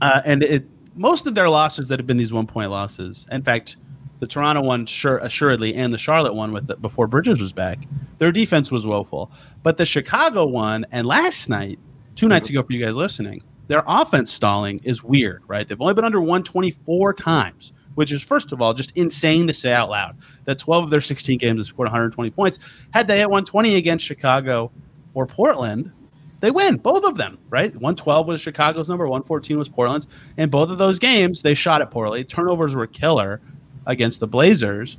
uh, 0.00 0.22
and 0.24 0.42
it 0.42 0.64
most 0.94 1.26
of 1.26 1.34
their 1.34 1.48
losses 1.48 1.88
that 1.88 1.98
have 1.98 2.06
been 2.06 2.16
these 2.16 2.32
one 2.32 2.46
point 2.46 2.70
losses 2.70 3.26
in 3.30 3.42
fact 3.42 3.76
the 4.20 4.26
toronto 4.26 4.62
one 4.62 4.86
sure 4.86 5.18
assuredly 5.18 5.74
and 5.74 5.92
the 5.92 5.98
charlotte 5.98 6.34
one 6.34 6.52
with 6.52 6.66
the, 6.66 6.76
before 6.76 7.06
bridges 7.06 7.40
was 7.40 7.52
back 7.52 7.78
their 8.18 8.32
defense 8.32 8.70
was 8.70 8.86
woeful 8.86 9.30
but 9.62 9.76
the 9.76 9.86
chicago 9.86 10.46
one 10.46 10.86
and 10.92 11.06
last 11.06 11.48
night 11.48 11.78
two 12.14 12.28
nights 12.28 12.48
ago 12.50 12.62
for 12.62 12.72
you 12.72 12.84
guys 12.84 12.94
listening 12.94 13.42
their 13.72 13.84
offense 13.86 14.32
stalling 14.32 14.80
is 14.84 15.02
weird, 15.02 15.42
right? 15.46 15.66
They've 15.66 15.80
only 15.80 15.94
been 15.94 16.04
under 16.04 16.20
124 16.20 17.14
times, 17.14 17.72
which 17.94 18.12
is 18.12 18.22
first 18.22 18.52
of 18.52 18.60
all 18.60 18.74
just 18.74 18.92
insane 18.96 19.46
to 19.46 19.54
say 19.54 19.72
out 19.72 19.88
loud. 19.88 20.16
That 20.44 20.58
12 20.58 20.84
of 20.84 20.90
their 20.90 21.00
16 21.00 21.38
games 21.38 21.60
have 21.60 21.66
scored 21.66 21.86
120 21.86 22.30
points. 22.30 22.58
Had 22.92 23.06
they 23.06 23.18
hit 23.18 23.30
120 23.30 23.76
against 23.76 24.04
Chicago 24.04 24.70
or 25.14 25.26
Portland, 25.26 25.90
they 26.40 26.50
win 26.50 26.76
both 26.76 27.04
of 27.04 27.16
them, 27.16 27.38
right? 27.50 27.72
112 27.72 28.26
was 28.26 28.40
Chicago's 28.40 28.88
number, 28.88 29.06
114 29.06 29.58
was 29.58 29.68
Portland's. 29.68 30.08
In 30.36 30.50
both 30.50 30.70
of 30.70 30.78
those 30.78 30.98
games, 30.98 31.42
they 31.42 31.54
shot 31.54 31.80
it 31.80 31.90
poorly. 31.90 32.24
Turnovers 32.24 32.74
were 32.74 32.86
killer 32.86 33.40
against 33.86 34.20
the 34.20 34.26
Blazers. 34.26 34.98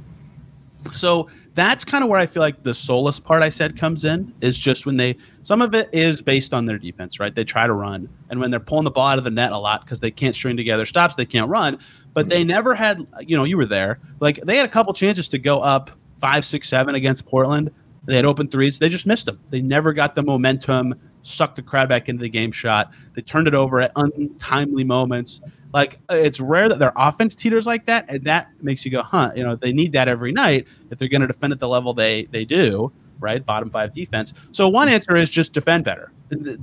So 0.92 1.30
that's 1.56 1.86
kind 1.86 2.04
of 2.04 2.10
where 2.10 2.19
I 2.19 2.25
feel 2.25 2.42
like 2.42 2.63
the 2.63 2.74
soulless 2.74 3.19
part 3.19 3.44
I 3.44 3.50
said 3.50 3.77
comes 3.77 4.06
in 4.06 4.33
is 4.42 4.57
just 4.57 4.86
when 4.86 4.98
they 4.98 5.15
some 5.44 5.62
of 5.62 5.74
it 5.74 5.89
is 5.94 6.21
based 6.21 6.54
on 6.54 6.65
their 6.65 6.77
defense, 6.77 7.19
right? 7.19 7.33
They 7.33 7.44
try 7.44 7.68
to 7.68 7.74
run, 7.74 8.10
and 8.30 8.39
when 8.39 8.50
they're 8.51 8.60
pulling 8.60 8.86
the 8.86 8.92
ball 8.92 9.07
out 9.07 9.18
of 9.18 9.24
the 9.24 9.31
net 9.31 9.51
a 9.51 9.57
lot 9.57 9.86
because 9.86 10.00
they 10.00 10.12
can't 10.12 10.36
string 10.36 10.57
together 10.57 10.86
stops, 10.86 11.15
they 11.15 11.25
can't 11.25 11.50
run. 11.50 11.77
But 12.13 12.30
they 12.30 12.44
never 12.44 12.74
had, 12.74 13.06
you 13.21 13.38
know, 13.38 13.44
you 13.44 13.57
were 13.57 13.65
there. 13.65 14.00
Like 14.19 14.38
they 14.42 14.57
had 14.57 14.65
a 14.65 14.69
couple 14.69 14.94
chances 14.94 15.27
to 15.30 15.39
go 15.39 15.60
up 15.60 15.92
five, 16.20 16.46
six, 16.46 16.70
seven 16.70 16.96
against 16.96 17.25
Portland. 17.25 17.70
They 18.05 18.15
had 18.15 18.25
open 18.25 18.48
threes. 18.48 18.79
They 18.79 18.89
just 18.89 19.05
missed 19.05 19.25
them. 19.25 19.39
They 19.50 19.62
never 19.62 19.93
got 19.93 20.15
the 20.15 20.24
momentum, 20.24 20.95
sucked 21.22 21.55
the 21.55 21.62
crowd 21.62 21.89
back 21.89 22.10
into 22.10 22.22
the 22.22 22.29
game 22.29 22.51
shot. 22.51 22.91
They 23.13 23.22
turned 23.22 23.48
it 23.48 23.55
over 23.55 23.79
at 23.79 23.91
untimely 23.95 24.83
moments. 24.83 25.41
Like 25.74 26.00
it's 26.10 26.39
rare 26.39 26.69
that 26.69 26.79
their 26.79 26.93
offense 26.95 27.36
teeters 27.36 27.65
like 27.65 27.86
that, 27.86 28.05
and 28.10 28.24
that 28.25 28.50
makes 28.62 28.86
you 28.86 28.91
go, 28.91 29.01
huh? 29.01 29.31
You 29.36 29.43
know, 29.43 29.55
they 29.55 29.74
need 29.74 29.93
that 29.93 30.07
every 30.07 30.31
night 30.31 30.67
if 30.91 31.00
they're 31.00 31.07
going 31.07 31.22
to 31.22 31.27
defend 31.27 31.53
at 31.53 31.60
the 31.60 31.67
level 31.67 31.93
they 31.93 32.25
they 32.25 32.45
do, 32.45 32.91
right? 33.19 33.43
Bottom 33.43 33.69
five 33.69 33.93
defense. 33.93 34.33
So 34.51 34.67
one 34.67 34.88
answer 34.88 35.15
is 35.15 35.29
just 35.29 35.53
defend 35.53 35.86
better. 35.86 36.12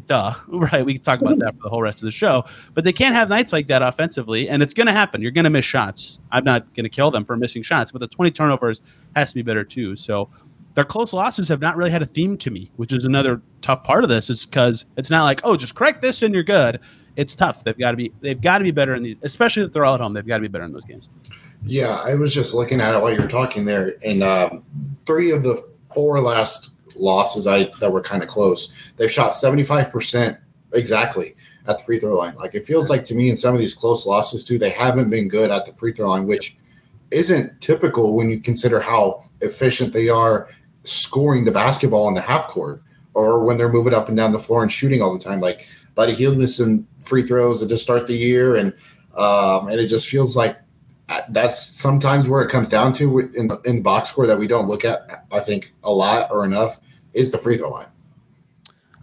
Duh, 0.06 0.34
right? 0.48 0.84
We 0.84 0.94
can 0.94 1.02
talk 1.02 1.20
about 1.20 1.38
that 1.38 1.56
for 1.56 1.62
the 1.62 1.68
whole 1.68 1.82
rest 1.82 1.98
of 1.98 2.02
the 2.04 2.12
show, 2.12 2.44
but 2.74 2.84
they 2.84 2.92
can't 2.92 3.14
have 3.14 3.28
nights 3.30 3.52
like 3.52 3.66
that 3.68 3.82
offensively, 3.82 4.48
and 4.48 4.62
it's 4.62 4.74
going 4.74 4.86
to 4.86 4.92
happen. 4.92 5.22
You're 5.22 5.30
going 5.30 5.44
to 5.44 5.50
miss 5.50 5.64
shots. 5.64 6.20
I'm 6.30 6.44
not 6.44 6.72
going 6.74 6.84
to 6.84 6.90
kill 6.90 7.10
them 7.10 7.24
for 7.24 7.36
missing 7.36 7.62
shots, 7.62 7.90
but 7.90 8.00
the 8.00 8.08
20 8.08 8.30
turnovers 8.30 8.80
has 9.16 9.30
to 9.30 9.36
be 9.36 9.42
better 9.42 9.64
too. 9.64 9.96
So 9.96 10.28
their 10.74 10.84
close 10.84 11.12
losses 11.12 11.48
have 11.48 11.60
not 11.60 11.76
really 11.76 11.90
had 11.90 12.02
a 12.02 12.06
theme 12.06 12.36
to 12.38 12.50
me, 12.50 12.70
which 12.76 12.92
is 12.92 13.04
another 13.04 13.40
tough 13.60 13.84
part 13.84 14.04
of 14.04 14.10
this. 14.10 14.30
Is 14.30 14.46
because 14.46 14.86
it's 14.96 15.10
not 15.10 15.24
like, 15.24 15.40
oh, 15.44 15.56
just 15.56 15.74
correct 15.74 16.02
this 16.02 16.22
and 16.22 16.34
you're 16.34 16.42
good. 16.42 16.80
It's 17.16 17.34
tough. 17.34 17.64
They've 17.64 17.76
got 17.76 17.90
to 17.90 17.96
be. 17.96 18.12
They've 18.20 18.40
got 18.40 18.58
to 18.58 18.64
be 18.64 18.70
better 18.70 18.94
in 18.94 19.02
these, 19.02 19.16
especially 19.22 19.64
if 19.64 19.72
they're 19.72 19.84
all 19.84 19.94
at 19.94 20.00
home. 20.00 20.12
They've 20.12 20.26
got 20.26 20.36
to 20.36 20.42
be 20.42 20.48
better 20.48 20.64
in 20.64 20.72
those 20.72 20.84
games. 20.84 21.08
Yeah, 21.64 22.00
I 22.04 22.14
was 22.14 22.32
just 22.32 22.54
looking 22.54 22.80
at 22.80 22.94
it 22.94 23.02
while 23.02 23.12
you 23.12 23.20
were 23.20 23.28
talking 23.28 23.64
there, 23.64 23.96
and 24.04 24.22
um, 24.22 24.64
three 25.06 25.30
of 25.30 25.42
the 25.42 25.56
four 25.92 26.20
last 26.20 26.70
losses 26.96 27.46
I 27.46 27.70
that 27.80 27.90
were 27.90 28.00
kind 28.00 28.22
of 28.22 28.28
close, 28.28 28.72
they've 28.96 29.10
shot 29.10 29.34
seventy 29.34 29.64
five 29.64 29.90
percent 29.90 30.38
exactly 30.72 31.34
at 31.66 31.78
the 31.78 31.84
free 31.84 31.98
throw 31.98 32.16
line. 32.16 32.34
Like 32.36 32.54
it 32.54 32.64
feels 32.64 32.88
like 32.88 33.04
to 33.06 33.14
me 33.14 33.28
in 33.28 33.36
some 33.36 33.54
of 33.54 33.60
these 33.60 33.74
close 33.74 34.06
losses 34.06 34.44
too, 34.44 34.58
they 34.58 34.70
haven't 34.70 35.10
been 35.10 35.28
good 35.28 35.50
at 35.50 35.66
the 35.66 35.72
free 35.72 35.92
throw 35.92 36.10
line, 36.10 36.26
which 36.26 36.56
isn't 37.10 37.60
typical 37.60 38.14
when 38.14 38.30
you 38.30 38.40
consider 38.40 38.80
how 38.80 39.24
efficient 39.40 39.92
they 39.92 40.08
are 40.08 40.48
scoring 40.84 41.44
the 41.44 41.52
basketball 41.52 42.08
in 42.08 42.14
the 42.14 42.20
half 42.20 42.48
court 42.48 42.82
or 43.14 43.44
when 43.44 43.56
they're 43.56 43.68
moving 43.68 43.94
up 43.94 44.08
and 44.08 44.16
down 44.16 44.32
the 44.32 44.38
floor 44.38 44.62
and 44.62 44.70
shooting 44.70 45.02
all 45.02 45.12
the 45.12 45.22
time. 45.22 45.40
Like 45.40 45.66
Buddy 45.94 46.14
Hield 46.14 46.38
missed 46.38 46.56
some 46.56 46.86
free 47.00 47.22
throws 47.22 47.66
to 47.66 47.76
start 47.76 48.06
the 48.06 48.16
year, 48.16 48.56
and 48.56 48.72
um, 49.16 49.68
and 49.68 49.80
it 49.80 49.86
just 49.88 50.08
feels 50.08 50.36
like 50.36 50.58
uh, 51.08 51.20
that's 51.30 51.66
sometimes 51.78 52.28
where 52.28 52.42
it 52.42 52.50
comes 52.50 52.68
down 52.68 52.92
to 52.94 53.18
in 53.18 53.48
the, 53.48 53.60
in 53.64 53.76
the 53.76 53.82
box 53.82 54.10
score 54.10 54.26
that 54.26 54.38
we 54.38 54.46
don't 54.46 54.68
look 54.68 54.84
at. 54.84 55.26
I 55.32 55.40
think 55.40 55.72
a 55.82 55.92
lot 55.92 56.30
or 56.30 56.44
enough 56.44 56.80
is 57.12 57.30
the 57.30 57.38
free 57.38 57.56
throw 57.56 57.70
line. 57.70 57.88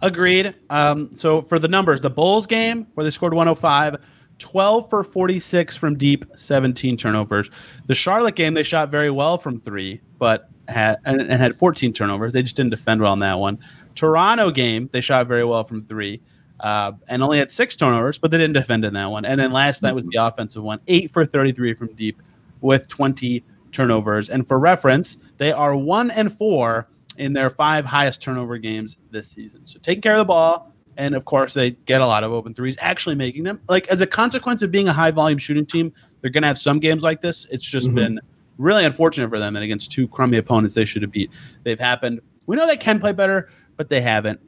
Agreed. 0.00 0.54
Um, 0.70 1.12
so 1.12 1.42
for 1.42 1.58
the 1.58 1.68
numbers, 1.68 2.00
the 2.00 2.10
Bulls 2.10 2.46
game 2.46 2.86
where 2.94 3.04
they 3.04 3.10
scored 3.10 3.34
105, 3.34 3.96
12 4.38 4.88
for 4.88 5.04
46 5.04 5.76
from 5.76 5.96
deep, 5.96 6.24
17 6.36 6.96
turnovers. 6.96 7.50
The 7.86 7.94
Charlotte 7.94 8.36
game, 8.36 8.54
they 8.54 8.62
shot 8.62 8.90
very 8.90 9.10
well 9.10 9.38
from 9.38 9.60
three, 9.60 10.00
but 10.18 10.48
had 10.68 10.98
and, 11.04 11.20
and 11.20 11.32
had 11.32 11.56
14 11.56 11.92
turnovers. 11.92 12.32
They 12.32 12.42
just 12.42 12.56
didn't 12.56 12.70
defend 12.70 13.00
well 13.00 13.12
on 13.12 13.18
that 13.20 13.38
one. 13.38 13.58
Toronto 13.94 14.50
game, 14.50 14.88
they 14.92 15.00
shot 15.00 15.26
very 15.26 15.44
well 15.44 15.64
from 15.64 15.84
three. 15.86 16.20
Uh, 16.60 16.92
and 17.06 17.22
only 17.22 17.38
had 17.38 17.52
six 17.52 17.76
turnovers, 17.76 18.18
but 18.18 18.32
they 18.32 18.36
didn't 18.36 18.54
defend 18.54 18.84
in 18.84 18.92
that 18.92 19.06
one. 19.06 19.24
And 19.24 19.38
then 19.38 19.52
last 19.52 19.80
night 19.80 19.94
was 19.94 20.04
the 20.04 20.16
offensive 20.16 20.62
one, 20.62 20.80
eight 20.88 21.08
for 21.10 21.24
33 21.24 21.72
from 21.74 21.94
deep 21.94 22.20
with 22.62 22.88
20 22.88 23.44
turnovers. 23.70 24.28
And 24.28 24.46
for 24.46 24.58
reference, 24.58 25.18
they 25.36 25.52
are 25.52 25.76
one 25.76 26.10
and 26.10 26.36
four 26.36 26.88
in 27.16 27.32
their 27.32 27.50
five 27.50 27.84
highest 27.84 28.20
turnover 28.20 28.58
games 28.58 28.96
this 29.10 29.28
season. 29.28 29.66
So 29.66 29.78
taking 29.78 30.02
care 30.02 30.14
of 30.14 30.18
the 30.18 30.24
ball, 30.24 30.72
and 30.98 31.14
of 31.14 31.24
course 31.24 31.54
they 31.54 31.70
get 31.70 32.02
a 32.02 32.06
lot 32.06 32.24
of 32.24 32.32
open 32.32 32.52
threes, 32.52 32.76
actually 32.80 33.14
making 33.14 33.44
them. 33.44 33.60
Like 33.68 33.88
as 33.88 34.02
a 34.02 34.06
consequence 34.06 34.60
of 34.60 34.70
being 34.70 34.88
a 34.88 34.92
high 34.92 35.10
volume 35.10 35.38
shooting 35.38 35.64
team, 35.64 35.92
they're 36.20 36.30
going 36.30 36.42
to 36.42 36.48
have 36.48 36.58
some 36.58 36.78
games 36.78 37.02
like 37.02 37.22
this. 37.22 37.46
It's 37.50 37.64
just 37.64 37.86
mm-hmm. 37.86 37.96
been 37.96 38.20
really 38.58 38.84
unfortunate 38.84 39.30
for 39.30 39.38
them, 39.38 39.56
and 39.56 39.64
against 39.64 39.92
two 39.92 40.08
crummy 40.08 40.36
opponents 40.36 40.74
they 40.74 40.84
should 40.84 41.02
have 41.02 41.12
beat, 41.12 41.30
they've 41.62 41.80
happened. 41.80 42.20
We 42.46 42.56
know 42.56 42.66
they 42.66 42.76
can 42.76 43.00
play 43.00 43.12
better, 43.12 43.48
but 43.76 43.88
they 43.88 44.00
haven't. 44.00 44.40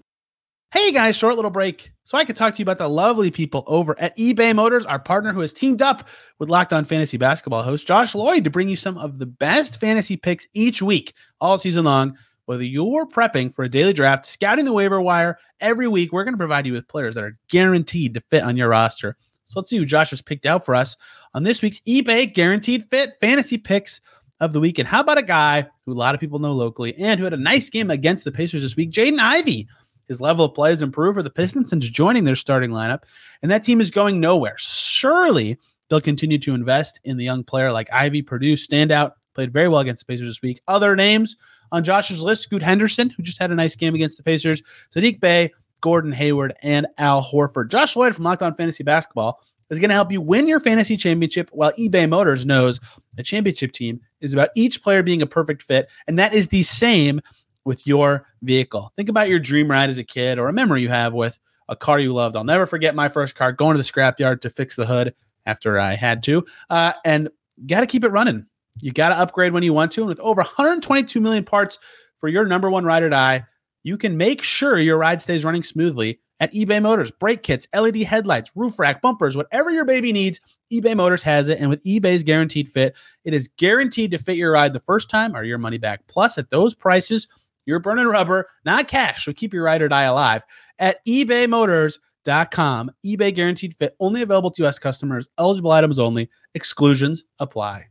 Hey 0.72 0.92
guys, 0.92 1.16
short 1.16 1.34
little 1.34 1.50
break 1.50 1.90
so 2.10 2.18
I 2.18 2.24
could 2.24 2.34
talk 2.34 2.54
to 2.54 2.58
you 2.58 2.64
about 2.64 2.78
the 2.78 2.88
lovely 2.88 3.30
people 3.30 3.62
over 3.68 3.94
at 4.00 4.16
eBay 4.16 4.52
Motors, 4.52 4.84
our 4.84 4.98
partner 4.98 5.32
who 5.32 5.40
has 5.42 5.52
teamed 5.52 5.80
up 5.80 6.08
with 6.40 6.48
Locked 6.48 6.72
On 6.72 6.84
Fantasy 6.84 7.16
Basketball 7.16 7.62
host 7.62 7.86
Josh 7.86 8.16
Lloyd 8.16 8.42
to 8.42 8.50
bring 8.50 8.68
you 8.68 8.74
some 8.74 8.98
of 8.98 9.20
the 9.20 9.26
best 9.26 9.80
fantasy 9.80 10.16
picks 10.16 10.48
each 10.52 10.82
week, 10.82 11.14
all 11.40 11.56
season 11.56 11.84
long. 11.84 12.18
Whether 12.50 12.64
you're 12.64 13.06
prepping 13.06 13.54
for 13.54 13.64
a 13.64 13.68
daily 13.68 13.92
draft, 13.92 14.26
scouting 14.26 14.64
the 14.64 14.72
waiver 14.72 15.00
wire 15.00 15.38
every 15.60 15.86
week, 15.86 16.12
we're 16.12 16.24
going 16.24 16.34
to 16.34 16.36
provide 16.36 16.66
you 16.66 16.72
with 16.72 16.88
players 16.88 17.14
that 17.14 17.22
are 17.22 17.38
guaranteed 17.48 18.12
to 18.14 18.20
fit 18.22 18.42
on 18.42 18.56
your 18.56 18.70
roster. 18.70 19.16
So 19.44 19.60
let's 19.60 19.70
see 19.70 19.76
who 19.76 19.84
Josh 19.84 20.10
has 20.10 20.20
picked 20.20 20.46
out 20.46 20.66
for 20.66 20.74
us 20.74 20.96
on 21.32 21.44
this 21.44 21.62
week's 21.62 21.78
eBay 21.82 22.34
Guaranteed 22.34 22.82
Fit 22.90 23.12
Fantasy 23.20 23.56
Picks 23.56 24.00
of 24.40 24.52
the 24.52 24.58
Week. 24.58 24.80
And 24.80 24.88
how 24.88 24.98
about 24.98 25.16
a 25.16 25.22
guy 25.22 25.64
who 25.86 25.92
a 25.92 25.94
lot 25.94 26.12
of 26.12 26.20
people 26.20 26.40
know 26.40 26.50
locally 26.50 26.92
and 26.98 27.20
who 27.20 27.24
had 27.24 27.34
a 27.34 27.36
nice 27.36 27.70
game 27.70 27.88
against 27.88 28.24
the 28.24 28.32
Pacers 28.32 28.62
this 28.62 28.74
week, 28.74 28.90
Jaden 28.90 29.20
Ivey 29.20 29.68
his 30.08 30.20
level 30.20 30.46
of 30.46 30.54
play 30.54 30.70
has 30.70 30.82
improved 30.82 31.18
for 31.18 31.22
the 31.22 31.30
Pistons 31.30 31.70
since 31.70 31.88
joining 31.88 32.24
their 32.24 32.34
starting 32.34 32.72
lineup, 32.72 33.04
and 33.42 33.50
that 33.52 33.62
team 33.62 33.80
is 33.80 33.92
going 33.92 34.18
nowhere. 34.18 34.56
Surely 34.58 35.56
they'll 35.88 36.00
continue 36.00 36.38
to 36.38 36.52
invest 36.52 36.98
in 37.04 37.16
the 37.16 37.24
young 37.24 37.44
player 37.44 37.70
like 37.70 37.92
Ivey, 37.92 38.22
Purdue, 38.22 38.54
standout, 38.54 39.12
played 39.36 39.52
very 39.52 39.68
well 39.68 39.78
against 39.78 40.04
the 40.04 40.12
Pacers 40.12 40.26
this 40.26 40.42
week. 40.42 40.60
Other 40.66 40.96
names 40.96 41.36
on 41.72 41.84
Josh's 41.84 42.22
list 42.22 42.42
Scoot 42.42 42.62
Henderson, 42.62 43.10
who 43.10 43.22
just 43.22 43.40
had 43.40 43.50
a 43.50 43.54
nice 43.54 43.76
game 43.76 43.94
against 43.94 44.16
the 44.16 44.22
Pacers, 44.22 44.62
Saddiq 44.94 45.20
Bey, 45.20 45.50
Gordon 45.80 46.12
Hayward, 46.12 46.54
and 46.62 46.86
Al 46.98 47.22
Horford. 47.22 47.68
Josh 47.68 47.96
Lloyd 47.96 48.14
from 48.14 48.24
Locked 48.24 48.42
On 48.42 48.54
Fantasy 48.54 48.84
Basketball 48.84 49.40
is 49.70 49.78
going 49.78 49.88
to 49.88 49.94
help 49.94 50.12
you 50.12 50.20
win 50.20 50.48
your 50.48 50.60
fantasy 50.60 50.96
championship 50.96 51.48
while 51.52 51.72
eBay 51.72 52.08
Motors 52.08 52.44
knows 52.44 52.80
a 53.18 53.22
championship 53.22 53.72
team 53.72 54.00
is 54.20 54.32
about 54.32 54.50
each 54.54 54.82
player 54.82 55.02
being 55.02 55.22
a 55.22 55.26
perfect 55.26 55.62
fit. 55.62 55.88
And 56.06 56.18
that 56.18 56.34
is 56.34 56.48
the 56.48 56.62
same 56.62 57.20
with 57.64 57.86
your 57.86 58.26
vehicle. 58.42 58.92
Think 58.96 59.08
about 59.08 59.28
your 59.28 59.38
dream 59.38 59.70
ride 59.70 59.90
as 59.90 59.98
a 59.98 60.04
kid 60.04 60.38
or 60.38 60.48
a 60.48 60.52
memory 60.52 60.82
you 60.82 60.88
have 60.88 61.12
with 61.12 61.38
a 61.68 61.76
car 61.76 62.00
you 62.00 62.12
loved. 62.12 62.36
I'll 62.36 62.44
never 62.44 62.66
forget 62.66 62.94
my 62.94 63.08
first 63.08 63.36
car 63.36 63.52
going 63.52 63.76
to 63.76 63.82
the 63.82 63.88
scrapyard 63.88 64.40
to 64.40 64.50
fix 64.50 64.76
the 64.76 64.86
hood 64.86 65.14
after 65.46 65.78
I 65.78 65.94
had 65.94 66.22
to. 66.24 66.44
Uh, 66.68 66.92
and 67.04 67.28
got 67.66 67.80
to 67.80 67.86
keep 67.86 68.04
it 68.04 68.08
running. 68.08 68.46
You 68.80 68.92
got 68.92 69.10
to 69.10 69.18
upgrade 69.18 69.52
when 69.52 69.62
you 69.62 69.72
want 69.72 69.92
to. 69.92 70.02
And 70.02 70.08
with 70.08 70.20
over 70.20 70.40
122 70.40 71.20
million 71.20 71.44
parts 71.44 71.78
for 72.18 72.28
your 72.28 72.46
number 72.46 72.70
one 72.70 72.84
ride 72.84 73.02
or 73.02 73.08
die, 73.08 73.44
you 73.82 73.96
can 73.98 74.16
make 74.16 74.42
sure 74.42 74.78
your 74.78 74.98
ride 74.98 75.22
stays 75.22 75.44
running 75.44 75.62
smoothly 75.62 76.20
at 76.38 76.52
eBay 76.52 76.82
Motors. 76.82 77.10
Brake 77.10 77.42
kits, 77.42 77.68
LED 77.74 77.98
headlights, 77.98 78.50
roof 78.54 78.78
rack, 78.78 79.02
bumpers, 79.02 79.36
whatever 79.36 79.70
your 79.70 79.84
baby 79.84 80.12
needs, 80.12 80.40
eBay 80.72 80.96
Motors 80.96 81.22
has 81.22 81.48
it. 81.48 81.60
And 81.60 81.68
with 81.68 81.82
eBay's 81.84 82.22
guaranteed 82.22 82.68
fit, 82.68 82.96
it 83.24 83.34
is 83.34 83.48
guaranteed 83.58 84.10
to 84.12 84.18
fit 84.18 84.36
your 84.36 84.52
ride 84.52 84.72
the 84.72 84.80
first 84.80 85.10
time 85.10 85.36
or 85.36 85.44
your 85.44 85.58
money 85.58 85.78
back. 85.78 86.06
Plus, 86.08 86.38
at 86.38 86.50
those 86.50 86.74
prices, 86.74 87.28
you're 87.66 87.78
burning 87.78 88.06
rubber, 88.06 88.48
not 88.64 88.88
cash. 88.88 89.24
So 89.24 89.32
keep 89.32 89.52
your 89.52 89.64
ride 89.64 89.82
or 89.82 89.88
die 89.88 90.04
alive 90.04 90.42
at 90.78 91.04
ebaymotors.com. 91.06 92.90
eBay 93.04 93.34
guaranteed 93.34 93.74
fit 93.74 93.94
only 94.00 94.22
available 94.22 94.50
to 94.52 94.66
US 94.66 94.78
customers, 94.78 95.28
eligible 95.38 95.72
items 95.72 95.98
only, 95.98 96.30
exclusions 96.54 97.24
apply. 97.38 97.89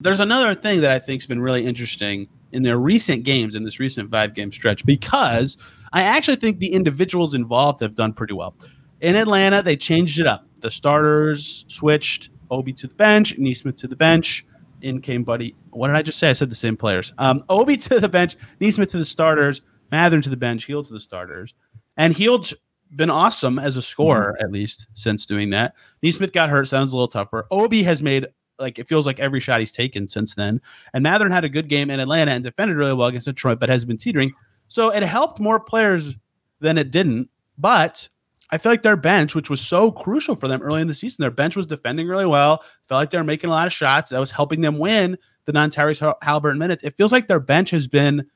There's 0.00 0.20
another 0.20 0.54
thing 0.54 0.80
that 0.82 0.92
I 0.92 1.00
think 1.00 1.22
has 1.22 1.26
been 1.26 1.40
really 1.40 1.66
interesting 1.66 2.28
in 2.52 2.62
their 2.62 2.76
recent 2.78 3.24
games 3.24 3.56
in 3.56 3.64
this 3.64 3.80
recent 3.80 4.10
five 4.12 4.32
game 4.32 4.52
stretch 4.52 4.86
because 4.86 5.56
I 5.92 6.02
actually 6.02 6.36
think 6.36 6.60
the 6.60 6.72
individuals 6.72 7.34
involved 7.34 7.80
have 7.80 7.96
done 7.96 8.12
pretty 8.12 8.32
well. 8.32 8.54
In 9.00 9.16
Atlanta, 9.16 9.60
they 9.60 9.76
changed 9.76 10.20
it 10.20 10.26
up. 10.26 10.46
The 10.60 10.70
starters 10.70 11.64
switched 11.66 12.30
Obi 12.50 12.72
to 12.74 12.86
the 12.86 12.94
bench, 12.94 13.36
Nesmith 13.38 13.74
to 13.78 13.88
the 13.88 13.96
bench 13.96 14.46
in 14.82 15.00
came 15.00 15.24
Buddy. 15.24 15.56
What 15.70 15.88
did 15.88 15.96
I 15.96 16.02
just 16.02 16.20
say? 16.20 16.30
I 16.30 16.32
said 16.32 16.50
the 16.50 16.54
same 16.54 16.76
players. 16.76 17.12
Um, 17.18 17.42
Obi 17.48 17.76
to 17.78 17.98
the 17.98 18.08
bench, 18.08 18.36
Nesmith 18.60 18.90
to 18.90 18.98
the 18.98 19.04
starters, 19.04 19.62
Mathurin 19.90 20.22
to 20.22 20.30
the 20.30 20.36
bench, 20.36 20.64
Hield 20.64 20.86
to 20.86 20.92
the 20.92 21.00
starters, 21.00 21.54
and 21.96 22.14
Hield's 22.14 22.54
been 22.94 23.10
awesome 23.10 23.58
as 23.58 23.76
a 23.76 23.82
scorer 23.82 24.34
mm-hmm. 24.34 24.44
at 24.44 24.52
least 24.52 24.86
since 24.94 25.26
doing 25.26 25.50
that. 25.50 25.74
Nesmith 26.04 26.32
got 26.32 26.50
hurt, 26.50 26.68
sounds 26.68 26.92
a 26.92 26.96
little 26.96 27.08
tougher. 27.08 27.46
Obi 27.50 27.82
has 27.82 28.00
made 28.00 28.26
like 28.58 28.78
it 28.78 28.88
feels 28.88 29.06
like 29.06 29.20
every 29.20 29.40
shot 29.40 29.60
he's 29.60 29.72
taken 29.72 30.08
since 30.08 30.34
then, 30.34 30.60
and 30.92 31.02
Mathurin 31.02 31.32
had 31.32 31.44
a 31.44 31.48
good 31.48 31.68
game 31.68 31.90
in 31.90 32.00
Atlanta 32.00 32.32
and 32.32 32.44
defended 32.44 32.76
really 32.76 32.94
well 32.94 33.08
against 33.08 33.26
Detroit, 33.26 33.60
but 33.60 33.68
has 33.68 33.84
been 33.84 33.96
teetering. 33.96 34.32
So 34.68 34.90
it 34.90 35.02
helped 35.02 35.40
more 35.40 35.60
players 35.60 36.16
than 36.60 36.76
it 36.78 36.90
didn't, 36.90 37.30
but 37.56 38.08
I 38.50 38.58
feel 38.58 38.72
like 38.72 38.82
their 38.82 38.96
bench, 38.96 39.34
which 39.34 39.50
was 39.50 39.60
so 39.60 39.90
crucial 39.90 40.34
for 40.34 40.48
them 40.48 40.62
early 40.62 40.80
in 40.80 40.88
the 40.88 40.94
season, 40.94 41.22
their 41.22 41.30
bench 41.30 41.54
was 41.56 41.66
defending 41.66 42.08
really 42.08 42.26
well. 42.26 42.62
Felt 42.86 43.00
like 43.00 43.10
they 43.10 43.18
were 43.18 43.24
making 43.24 43.50
a 43.50 43.52
lot 43.52 43.66
of 43.66 43.72
shots. 43.72 44.10
That 44.10 44.20
was 44.20 44.30
helping 44.30 44.62
them 44.62 44.78
win 44.78 45.18
the 45.44 45.52
non 45.52 45.70
Tyrese 45.70 46.14
Haliburton 46.22 46.58
minutes. 46.58 46.82
It 46.82 46.96
feels 46.96 47.12
like 47.12 47.28
their 47.28 47.40
bench 47.40 47.70
has 47.70 47.86
been 47.88 48.26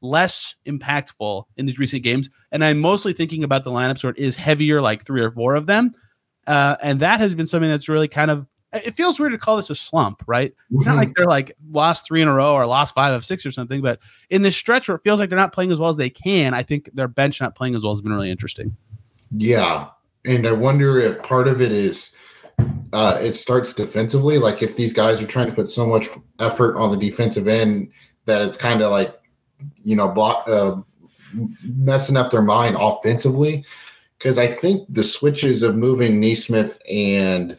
less 0.00 0.56
impactful 0.66 1.44
in 1.56 1.66
these 1.66 1.78
recent 1.78 2.02
games. 2.02 2.30
And 2.52 2.64
I'm 2.64 2.78
mostly 2.78 3.12
thinking 3.12 3.44
about 3.44 3.64
the 3.64 3.70
lineups 3.70 4.02
where 4.02 4.12
it 4.12 4.18
is 4.18 4.34
heavier, 4.34 4.80
like 4.80 5.04
three 5.04 5.20
or 5.20 5.30
four 5.30 5.54
of 5.54 5.66
them. 5.66 5.92
Uh, 6.46 6.76
and 6.82 6.98
that 7.00 7.20
has 7.20 7.34
been 7.34 7.46
something 7.46 7.70
that's 7.70 7.88
really 7.88 8.08
kind 8.08 8.30
of 8.30 8.46
it 8.72 8.94
feels 8.94 9.18
weird 9.18 9.32
to 9.32 9.38
call 9.38 9.56
this 9.56 9.70
a 9.70 9.74
slump, 9.74 10.22
right? 10.26 10.54
It's 10.70 10.86
not 10.86 10.96
like 10.96 11.08
mm-hmm. 11.08 11.14
they're 11.16 11.26
like 11.26 11.56
lost 11.72 12.06
three 12.06 12.22
in 12.22 12.28
a 12.28 12.32
row 12.32 12.54
or 12.54 12.66
lost 12.66 12.94
five 12.94 13.12
of 13.12 13.24
six 13.24 13.44
or 13.44 13.50
something, 13.50 13.82
but 13.82 13.98
in 14.30 14.42
this 14.42 14.56
stretch 14.56 14.88
where 14.88 14.96
it 14.96 15.02
feels 15.02 15.18
like 15.18 15.28
they're 15.28 15.38
not 15.38 15.52
playing 15.52 15.72
as 15.72 15.80
well 15.80 15.90
as 15.90 15.96
they 15.96 16.10
can, 16.10 16.54
I 16.54 16.62
think 16.62 16.88
their 16.94 17.08
bench 17.08 17.40
not 17.40 17.56
playing 17.56 17.74
as 17.74 17.82
well 17.82 17.92
has 17.92 18.00
been 18.00 18.12
really 18.12 18.30
interesting. 18.30 18.76
Yeah, 19.36 19.88
and 20.24 20.46
I 20.46 20.52
wonder 20.52 20.98
if 20.98 21.22
part 21.22 21.48
of 21.48 21.60
it 21.60 21.72
is 21.72 22.16
uh, 22.92 23.18
it 23.20 23.34
starts 23.34 23.74
defensively. 23.74 24.38
Like 24.38 24.62
if 24.62 24.76
these 24.76 24.92
guys 24.92 25.22
are 25.22 25.26
trying 25.26 25.48
to 25.48 25.54
put 25.54 25.68
so 25.68 25.86
much 25.86 26.06
effort 26.38 26.76
on 26.76 26.90
the 26.90 26.96
defensive 26.96 27.48
end 27.48 27.90
that 28.26 28.42
it's 28.42 28.56
kind 28.56 28.82
of 28.82 28.90
like 28.90 29.16
you 29.82 29.96
know 29.96 30.08
block 30.08 30.48
uh, 30.48 30.76
messing 31.62 32.16
up 32.16 32.30
their 32.30 32.42
mind 32.42 32.76
offensively. 32.78 33.64
Because 34.18 34.36
I 34.36 34.46
think 34.48 34.86
the 34.90 35.02
switches 35.02 35.62
of 35.62 35.76
moving 35.76 36.20
Nesmith 36.20 36.80
and 36.90 37.58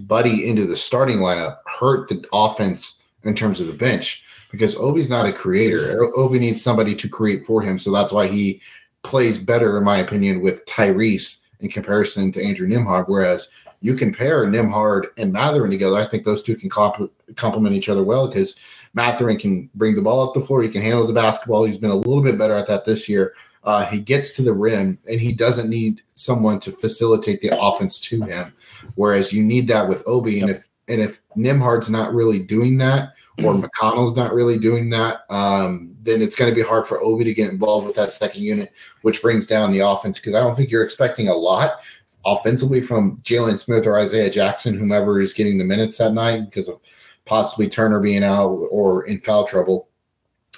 Buddy 0.00 0.48
into 0.48 0.66
the 0.66 0.76
starting 0.76 1.18
lineup 1.18 1.58
hurt 1.66 2.08
the 2.08 2.24
offense 2.32 3.02
in 3.22 3.34
terms 3.34 3.60
of 3.60 3.68
the 3.68 3.72
bench 3.72 4.24
because 4.50 4.76
Obi's 4.76 5.10
not 5.10 5.26
a 5.26 5.32
creator. 5.32 6.10
Obi 6.16 6.38
needs 6.38 6.62
somebody 6.62 6.94
to 6.94 7.08
create 7.08 7.44
for 7.44 7.62
him. 7.62 7.78
So 7.78 7.92
that's 7.92 8.12
why 8.12 8.26
he 8.26 8.60
plays 9.02 9.38
better, 9.38 9.78
in 9.78 9.84
my 9.84 9.98
opinion, 9.98 10.40
with 10.40 10.64
Tyrese 10.64 11.42
in 11.60 11.70
comparison 11.70 12.32
to 12.32 12.44
Andrew 12.44 12.66
Nembhard. 12.66 13.08
Whereas 13.08 13.48
you 13.80 13.94
can 13.94 14.12
pair 14.14 14.46
Nembhard 14.46 15.06
and 15.16 15.32
Mathurin 15.32 15.70
together. 15.70 15.96
I 15.96 16.06
think 16.06 16.24
those 16.24 16.42
two 16.42 16.56
can 16.56 16.70
comp- 16.70 17.12
complement 17.36 17.74
each 17.74 17.88
other 17.88 18.02
well 18.02 18.26
because 18.26 18.56
Mathurin 18.94 19.38
can 19.38 19.70
bring 19.74 19.94
the 19.94 20.02
ball 20.02 20.26
up 20.26 20.34
the 20.34 20.40
floor. 20.40 20.62
He 20.62 20.68
can 20.68 20.82
handle 20.82 21.06
the 21.06 21.12
basketball. 21.12 21.64
He's 21.64 21.78
been 21.78 21.90
a 21.90 21.96
little 21.96 22.22
bit 22.22 22.38
better 22.38 22.54
at 22.54 22.66
that 22.68 22.84
this 22.84 23.08
year. 23.08 23.34
Uh, 23.66 23.84
he 23.86 23.98
gets 23.98 24.30
to 24.30 24.42
the 24.42 24.52
rim 24.52 24.98
and 25.10 25.20
he 25.20 25.32
doesn't 25.32 25.68
need 25.68 26.00
someone 26.14 26.60
to 26.60 26.70
facilitate 26.70 27.42
the 27.42 27.50
offense 27.60 28.00
to 28.00 28.22
him. 28.22 28.54
Whereas 28.94 29.32
you 29.32 29.42
need 29.42 29.66
that 29.68 29.88
with 29.88 30.02
Obi. 30.06 30.40
And 30.40 30.50
if 30.50 30.68
and 30.88 31.00
if 31.00 31.20
Nembhard's 31.36 31.90
not 31.90 32.14
really 32.14 32.38
doing 32.38 32.78
that, 32.78 33.14
or 33.44 33.54
McConnell's 33.54 34.16
not 34.16 34.32
really 34.32 34.56
doing 34.56 34.88
that, 34.90 35.22
um, 35.30 35.94
then 36.00 36.22
it's 36.22 36.36
going 36.36 36.50
to 36.50 36.54
be 36.54 36.66
hard 36.66 36.86
for 36.86 37.00
Obi 37.00 37.24
to 37.24 37.34
get 37.34 37.50
involved 37.50 37.86
with 37.86 37.96
that 37.96 38.10
second 38.10 38.42
unit, 38.42 38.72
which 39.02 39.20
brings 39.20 39.48
down 39.48 39.72
the 39.72 39.80
offense. 39.80 40.20
Because 40.20 40.34
I 40.34 40.40
don't 40.40 40.54
think 40.54 40.70
you're 40.70 40.84
expecting 40.84 41.28
a 41.28 41.34
lot 41.34 41.80
offensively 42.24 42.80
from 42.80 43.18
Jalen 43.18 43.58
Smith 43.58 43.86
or 43.86 43.98
Isaiah 43.98 44.30
Jackson, 44.30 44.78
whomever 44.78 45.20
is 45.20 45.32
getting 45.32 45.58
the 45.58 45.64
minutes 45.64 45.98
that 45.98 46.12
night 46.12 46.44
because 46.46 46.68
of 46.68 46.80
possibly 47.24 47.68
Turner 47.68 48.00
being 48.00 48.24
out 48.24 48.50
or 48.70 49.04
in 49.06 49.20
foul 49.20 49.44
trouble. 49.44 49.88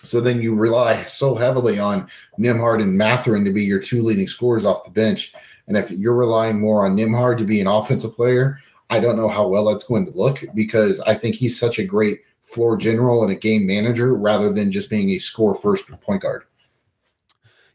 So 0.05 0.21
then 0.21 0.41
you 0.41 0.55
rely 0.55 1.03
so 1.05 1.35
heavily 1.35 1.79
on 1.79 2.09
Nembhard 2.39 2.83
and 2.83 2.97
Mathurin 2.97 3.45
to 3.45 3.53
be 3.53 3.65
your 3.65 3.81
two 3.81 4.03
leading 4.03 4.27
scorers 4.27 4.65
off 4.65 4.85
the 4.85 4.91
bench. 4.91 5.33
And 5.67 5.77
if 5.77 5.91
you're 5.91 6.15
relying 6.15 6.61
more 6.61 6.85
on 6.85 6.97
Nembhard 6.97 7.39
to 7.39 7.45
be 7.45 7.61
an 7.61 7.67
offensive 7.67 8.15
player, 8.15 8.59
I 8.91 9.01
don't 9.01 9.17
know 9.17 9.29
how 9.29 9.47
well 9.47 9.67
that's 9.67 9.85
going 9.85 10.07
to 10.07 10.17
look 10.17 10.45
because 10.55 11.01
I 11.01 11.15
think 11.15 11.35
he's 11.35 11.59
such 11.59 11.79
a 11.79 11.85
great 11.85 12.21
floor 12.41 12.77
general 12.77 13.23
and 13.23 13.31
a 13.31 13.35
game 13.35 13.67
manager 13.67 14.15
rather 14.15 14.51
than 14.51 14.73
just 14.73 14.89
being 14.89 15.11
a 15.11 15.19
score 15.19 15.55
first 15.55 15.89
point 16.01 16.23
guard. 16.23 16.45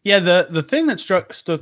Yeah, 0.01 0.19
the 0.19 0.47
the 0.49 0.63
thing 0.63 0.87
that 0.87 0.99
struck 0.99 1.33
stuck 1.33 1.61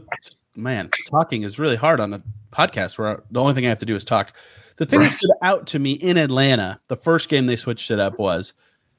man, 0.56 0.90
talking 1.10 1.44
is 1.44 1.60
really 1.60 1.76
hard 1.76 2.00
on 2.00 2.14
a 2.14 2.24
podcast 2.52 2.98
where 2.98 3.24
the 3.32 3.42
only 3.42 3.54
thing 3.54 3.66
I 3.66 3.70
have 3.70 3.80
to 3.80 3.86
do 3.86 3.96
is 3.96 4.06
talk. 4.06 4.34
The 4.78 4.86
thing 4.86 5.02
right. 5.02 5.12
that 5.12 5.18
stood 5.18 5.32
out 5.42 5.68
to 5.68 5.80
me 5.80 5.94
in 5.94 6.18
Atlanta, 6.18 6.80
the 6.88 6.96
first 6.96 7.30
game 7.30 7.46
they 7.46 7.56
switched 7.56 7.92
it 7.92 8.00
up 8.00 8.18
was 8.18 8.54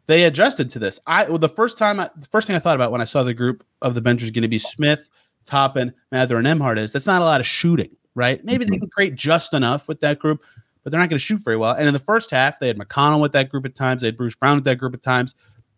they 0.06 0.25
adjusted 0.25 0.68
to 0.71 0.78
this. 0.78 1.00
I 1.06 1.28
well, 1.28 1.38
the 1.38 1.49
first 1.49 1.78
time, 1.78 2.00
I, 2.00 2.11
the 2.16 2.26
first 2.26 2.47
thing 2.47 2.56
I 2.56 2.59
thought 2.59 2.75
about 2.75 2.90
when 2.92 3.00
I 3.00 3.04
saw 3.04 3.23
the 3.23 3.35
group 3.35 3.64
of 3.82 3.94
the 3.94 4.00
bench 4.00 4.23
was 4.23 4.30
going 4.30 4.42
to 4.42 4.49
be 4.49 4.59
Smith, 4.59 5.09
Toppin, 5.44 5.92
Mather, 6.11 6.37
and 6.37 6.47
Nembhard 6.47 6.78
is 6.78 6.92
that's 6.92 7.06
not 7.06 7.23
a 7.23 7.25
lot 7.25 7.40
of 7.40 7.47
shooting, 7.47 7.97
right? 8.14 8.44
Maybe 8.44 8.64
mm-hmm. 8.64 8.73
they 8.73 8.78
can 8.78 8.90
create 8.90 9.14
just 9.14 9.54
enough 9.54 9.88
with 9.88 10.00
that 10.00 10.18
group, 10.18 10.42
but 10.82 10.90
they're 10.90 11.00
not 11.00 11.09
going 11.09 11.18
to 11.18 11.25
shoot 11.25 11.40
very 11.44 11.56
well. 11.56 11.73
And 11.73 11.87
in 11.87 11.92
the 11.92 12.00
first 12.00 12.30
half, 12.30 12.59
they 12.59 12.66
had 12.66 12.78
McConnell 12.78 13.21
with 13.21 13.32
that 13.32 13.49
group 13.49 13.64
at 13.64 13.75
times, 13.75 14.02
they 14.02 14.09
had 14.09 14.16
Bruce 14.16 14.35
Brown 14.35 14.56
with 14.56 14.64
that 14.64 14.76
group 14.76 14.94
at 14.94 15.02
times. 15.02 15.35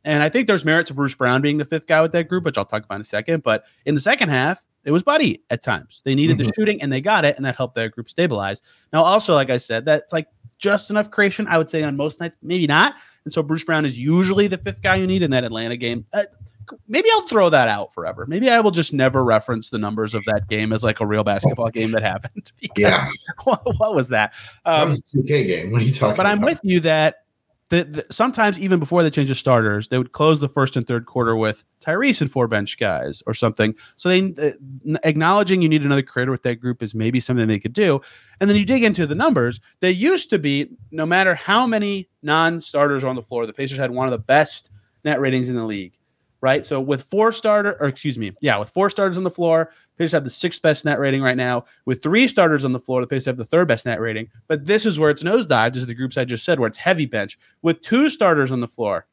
And 0.07 0.23
I 0.23 0.29
think 0.29 0.47
there's 0.47 0.67
merit 0.67 0.87
to 0.89 0.95
Bruce 0.95 1.15
Brown 1.15 1.41
being 1.41 1.57
the 1.57 1.65
fifth 1.65 1.87
guy 1.87 2.03
with 2.03 2.13
that 2.13 2.29
group, 2.29 2.45
which 2.45 2.59
I'll 2.59 2.67
talk 2.67 2.85
about 2.85 2.97
in 2.97 3.01
a 3.01 3.05
second. 3.05 3.43
But 3.43 3.65
in 3.87 3.95
the 3.95 4.01
second 4.01 4.29
half, 4.29 4.63
it 4.85 4.91
was 4.91 5.03
Buddy 5.03 5.43
at 5.49 5.63
times. 5.63 6.03
They 6.05 6.15
needed 6.15 6.37
mm-hmm. 6.37 6.49
the 6.49 6.53
shooting 6.53 6.83
and 6.83 6.93
they 6.93 7.01
got 7.01 7.25
it, 7.25 7.37
and 7.37 7.45
that 7.47 7.57
helped 7.57 7.75
their 7.75 7.89
group 7.89 8.11
stabilize. 8.11 8.61
Now, 8.93 9.03
also, 9.03 9.35
like 9.35 9.49
I 9.49 9.57
said, 9.57 9.87
that's 9.87 10.13
like 10.13 10.29
just 10.59 10.91
enough 10.91 11.11
creation. 11.11 11.47
I 11.49 11.57
would 11.57 11.71
say 11.71 11.83
on 11.83 11.97
most 11.97 12.21
nights, 12.21 12.37
maybe 12.43 12.67
not. 12.67 12.95
And 13.25 13.33
so 13.33 13.43
Bruce 13.43 13.65
Brown 13.65 13.85
is 13.85 13.99
usually 13.99 14.47
the 14.47 14.59
fifth 14.59 14.83
guy 14.83 14.97
you 14.97 15.07
need 15.07 15.23
in 15.23 15.31
that 15.31 15.45
Atlanta 15.45 15.77
game. 15.77 16.05
Uh, 16.13 16.25
maybe 16.89 17.09
I'll 17.13 17.27
throw 17.29 17.51
that 17.51 17.69
out 17.69 17.93
forever. 17.93 18.27
Maybe 18.27 18.51
I 18.51 18.61
will 18.61 18.71
just 18.71 18.93
never 18.93 19.25
reference 19.25 19.71
the 19.71 19.79
numbers 19.79 20.15
of 20.15 20.25
that 20.27 20.49
game 20.49 20.73
as 20.73 20.85
like 20.85 21.01
a 21.01 21.07
real 21.07 21.25
basketball 21.25 21.71
game 21.71 21.93
that 21.93 22.03
happened. 22.03 22.53
yeah. 22.77 23.09
What, 23.45 23.63
what, 23.79 23.95
was 23.95 24.09
that? 24.09 24.33
Um, 24.65 24.81
that 24.81 24.85
was 24.85 25.15
a 25.15 25.19
2K 25.19 25.47
game. 25.47 25.73
What 25.73 25.83
are 25.83 25.85
you 25.85 25.93
talking 25.93 26.17
but 26.17 26.21
about? 26.21 26.33
I'm 26.33 26.41
with 26.41 26.61
you 26.63 26.81
that 26.81 27.24
the, 27.71 27.85
the, 27.85 28.07
sometimes 28.11 28.61
even 28.61 28.79
before 28.79 29.03
they 29.03 29.11
change 29.11 29.31
the 29.31 29.35
starters, 29.35 29.89
they 29.89 29.99
would 29.99 30.13
close 30.13 30.41
the 30.41 30.49
first 30.49 30.77
and 30.77 30.87
third 30.87 31.07
quarter 31.07 31.35
with 31.35 31.65
Tyrese 31.81 32.21
and 32.21 32.31
four 32.31 32.47
bench 32.47 32.79
guys 32.79 33.23
or 33.27 33.35
something. 33.35 33.75
So 33.97 34.09
they 34.09 34.35
uh, 34.39 34.99
acknowledging 35.05 35.63
you 35.63 35.69
need 35.69 35.83
another 35.83 36.03
creator 36.03 36.31
with 36.31 36.43
that 36.43 36.57
group 36.57 36.83
is 36.83 36.95
maybe 36.95 37.21
something 37.21 37.49
they 37.49 37.59
could 37.59 37.73
do. 37.73 38.01
And 38.41 38.51
then 38.51 38.57
you 38.57 38.65
dig 38.65 38.83
into 38.83 39.07
the 39.07 39.15
numbers. 39.15 39.61
They 39.81 39.91
used 39.91 40.31
to 40.31 40.39
be 40.39 40.69
no 40.91 41.07
matter 41.07 41.35
how 41.35 41.67
many 41.67 42.09
non-starters 42.23 43.03
are 43.03 43.09
on 43.09 43.17
the 43.17 43.23
floor, 43.23 43.47
the 43.47 43.53
Pacers 43.53 43.79
had 43.79 43.91
one 43.91 44.07
of 44.07 44.13
the 44.13 44.19
best 44.19 44.71
net 45.05 45.21
ratings 45.21 45.49
in 45.49 45.57
the 45.57 45.65
league 45.65 45.99
right? 46.45 46.67
So 46.67 46.79
with 46.79 47.03
four 47.03 47.33
starter, 47.33 47.75
or 47.81 47.89
excuse 47.89 48.19
me, 48.19 48.33
yeah, 48.43 48.59
with 48.59 48.69
four 48.69 48.91
starters 48.91 49.17
on 49.17 49.25
the 49.25 49.31
floor, 49.31 49.71
Pacers 49.99 50.13
have 50.13 50.25
the 50.25 50.31
sixth 50.31 50.63
best 50.63 50.85
net 50.85 50.99
rating 50.99 51.23
right 51.23 51.37
now. 51.37 51.65
With 51.85 52.03
three 52.03 52.29
starters 52.29 52.65
on 52.65 52.73
the 52.73 52.81
floor, 52.81 53.01
the 53.01 53.07
Pacers 53.07 53.27
have 53.27 53.37
the 53.37 53.45
third 53.45 53.69
best 53.69 53.87
net 53.87 54.01
rating. 54.01 54.29
But 54.49 54.67
this 54.67 54.87
is 54.87 54.99
where 54.99 55.11
it's 55.11 55.23
nosedived, 55.23 55.77
is 55.77 55.87
the 55.87 55.95
groups 55.95 56.17
I 56.17 56.25
just 56.25 56.45
said, 56.45 56.59
where 56.59 56.67
it's 56.69 56.79
heavy 56.79 57.07
bench. 57.07 57.39
With 57.63 57.81
two 57.83 58.11
starters 58.11 58.53
on 58.53 58.61
the 58.61 58.69
floor, 58.69 59.07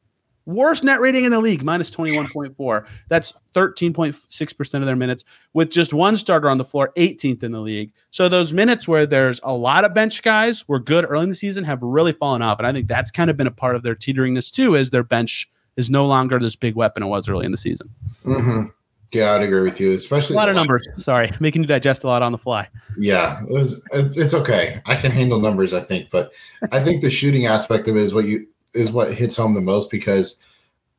worst 0.46 0.82
net 0.82 1.00
rating 1.00 1.24
in 1.24 1.30
the 1.30 1.40
league, 1.40 1.62
minus 1.62 1.90
21.4. 1.90 2.86
That's 3.08 3.34
13.6% 3.54 4.74
of 4.74 4.86
their 4.86 4.96
minutes. 4.96 5.24
With 5.52 5.70
just 5.70 5.94
one 5.94 6.16
starter 6.16 6.50
on 6.50 6.58
the 6.58 6.64
floor, 6.64 6.92
18th 6.96 7.42
in 7.42 7.52
the 7.52 7.60
league. 7.60 7.92
So 8.10 8.28
those 8.28 8.52
minutes 8.52 8.88
where 8.88 9.06
there's 9.06 9.40
a 9.44 9.52
lot 9.52 9.84
of 9.84 9.94
bench 9.94 10.22
guys 10.22 10.66
were 10.68 10.80
good 10.80 11.06
early 11.08 11.24
in 11.24 11.28
the 11.28 11.34
season 11.34 11.64
have 11.64 11.82
really 11.82 12.12
fallen 12.12 12.42
off. 12.42 12.58
And 12.58 12.66
I 12.66 12.72
think 12.72 12.88
that's 12.88 13.10
kind 13.10 13.30
of 13.30 13.36
been 13.36 13.46
a 13.46 13.52
part 13.52 13.76
of 13.76 13.82
their 13.82 13.94
teeteringness 13.94 14.50
too, 14.50 14.74
is 14.74 14.90
their 14.90 15.04
bench– 15.04 15.48
is 15.76 15.90
no 15.90 16.06
longer 16.06 16.38
this 16.38 16.56
big 16.56 16.74
weapon 16.74 17.02
it 17.02 17.06
was 17.06 17.28
early 17.28 17.46
in 17.46 17.52
the 17.52 17.58
season. 17.58 17.88
Mm-hmm. 18.24 18.68
Yeah, 19.12 19.34
I'd 19.34 19.42
agree 19.42 19.60
with 19.60 19.78
you. 19.78 19.92
Especially 19.92 20.34
a 20.34 20.38
lot 20.38 20.48
of 20.48 20.54
numbers. 20.54 20.86
Sorry, 20.96 21.30
making 21.38 21.62
you 21.62 21.68
digest 21.68 22.02
a 22.04 22.06
lot 22.06 22.22
on 22.22 22.32
the 22.32 22.38
fly. 22.38 22.68
Yeah, 22.96 23.42
it 23.42 23.52
was, 23.52 23.80
it's 23.92 24.32
okay. 24.32 24.80
I 24.86 24.96
can 24.96 25.10
handle 25.10 25.38
numbers, 25.38 25.74
I 25.74 25.80
think, 25.80 26.08
but 26.10 26.32
I 26.70 26.82
think 26.82 27.02
the 27.02 27.10
shooting 27.10 27.46
aspect 27.46 27.88
of 27.88 27.96
it 27.96 28.00
is 28.00 28.14
what 28.14 28.24
you 28.24 28.46
is 28.74 28.90
what 28.90 29.14
hits 29.14 29.36
home 29.36 29.52
the 29.52 29.60
most 29.60 29.90
because 29.90 30.38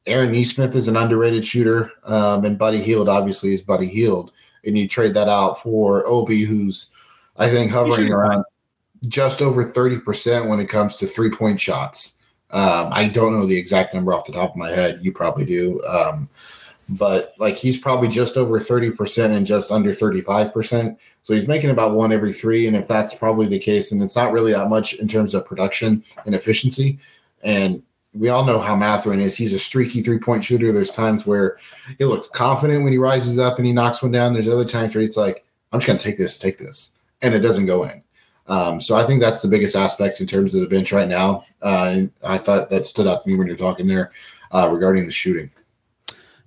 Aaron 0.05 0.32
Nesmith 0.32 0.75
is 0.75 0.88
an 0.88 0.96
underrated 0.96 1.43
shooter, 1.43 1.91
um, 2.03 2.46
and 2.46 2.58
Buddy 2.58 2.82
Hield 2.82 3.10
obviously 3.10 3.53
is 3.53 3.63
Buddy 3.63 3.88
Hield, 3.88 4.32
and 4.63 4.77
you 4.77 4.88
trade 4.88 5.15
that 5.15 5.29
out 5.29 5.60
for 5.60 6.05
Obi, 6.05 6.41
who's 6.41 6.91
I 7.38 7.50
think 7.50 7.72
hovering 7.72 8.12
around 8.12 8.43
just 9.08 9.41
over 9.41 9.63
thirty 9.63 9.98
percent 9.98 10.48
when 10.48 10.60
it 10.60 10.70
comes 10.70 10.98
to 10.98 11.08
three 11.08 11.32
point 11.32 11.60
shots. 11.60 12.13
Um, 12.51 12.89
I 12.91 13.08
don't 13.08 13.34
know 13.34 13.48
the 13.48 13.58
exact 13.58 13.96
number 13.96 14.13
off 14.13 14.27
the 14.27 14.34
top 14.34 14.51
of 14.51 14.55
my 14.58 14.70
head. 14.70 15.00
You 15.01 15.12
probably 15.12 15.46
do. 15.46 15.82
Um, 15.86 16.30
but 16.89 17.34
like 17.38 17.56
he's 17.56 17.78
probably 17.78 18.08
just 18.08 18.38
over 18.38 18.60
30% 18.60 19.32
and 19.32 19.46
just 19.46 19.72
under 19.72 19.91
35%. 19.91 20.98
So 21.24 21.34
he's 21.34 21.48
making 21.48 21.69
about 21.69 21.93
one 21.93 22.12
every 22.12 22.34
three. 22.34 22.67
And 22.67 22.76
if 22.76 22.88
that's 22.88 23.13
probably 23.13 23.48
the 23.48 23.60
case, 23.60 23.89
then 23.89 24.02
it's 24.02 24.15
not 24.15 24.32
really 24.32 24.54
that 24.54 24.69
much 24.69 24.93
in 24.96 25.08
terms 25.08 25.34
of 25.34 25.46
production 25.46 26.04
and 26.26 26.36
efficiency. 26.36 27.00
And 27.43 27.82
we 28.13 28.30
all 28.30 28.46
know 28.46 28.60
how 28.60 28.76
Mathurin 28.76 29.19
is. 29.19 29.36
He's 29.36 29.54
a 29.54 29.60
streaky 29.60 30.02
three 30.02 30.19
point 30.19 30.43
shooter. 30.43 30.72
There's 30.72 30.91
times 30.91 31.26
where 31.26 31.58
he 31.98 32.06
looks 32.06 32.28
confident 32.28 32.84
when 32.84 32.91
he 32.91 33.00
rises 33.00 33.39
up 33.39 33.58
and 33.58 33.65
he 33.65 33.74
knocks 33.74 34.04
one 34.04 34.12
down. 34.12 34.34
There's 34.34 34.48
other 34.48 34.65
times 34.65 34.93
where 34.93 35.04
it's 35.04 35.17
like, 35.17 35.46
I'm 35.72 35.80
just 35.80 35.88
going 35.88 35.98
to 35.98 36.06
take 36.06 36.17
this, 36.17 36.38
take 36.38 36.58
this. 36.58 36.91
And 37.22 37.34
it 37.34 37.39
doesn't 37.39 37.65
go 37.65 37.84
in. 37.86 38.04
Um, 38.48 38.82
so 38.82 38.96
I 38.96 39.06
think 39.06 39.22
that's 39.22 39.41
the 39.41 39.48
biggest 39.48 39.76
aspect 39.76 40.19
in 40.19 40.28
terms 40.28 40.54
of 40.54 40.62
the 40.62 40.67
bench 40.67 40.91
right 40.91 41.08
now. 41.08 41.46
Uh, 41.62 42.02
I 42.24 42.38
thought 42.38 42.69
that 42.69 42.86
stood 42.86 43.08
out 43.08 43.24
to 43.24 43.30
me 43.30 43.38
when 43.38 43.48
you're 43.48 43.56
talking 43.56 43.88
there 43.88 44.12
uh, 44.52 44.69
regarding 44.72 45.06
the 45.06 45.12
shooting. 45.12 45.50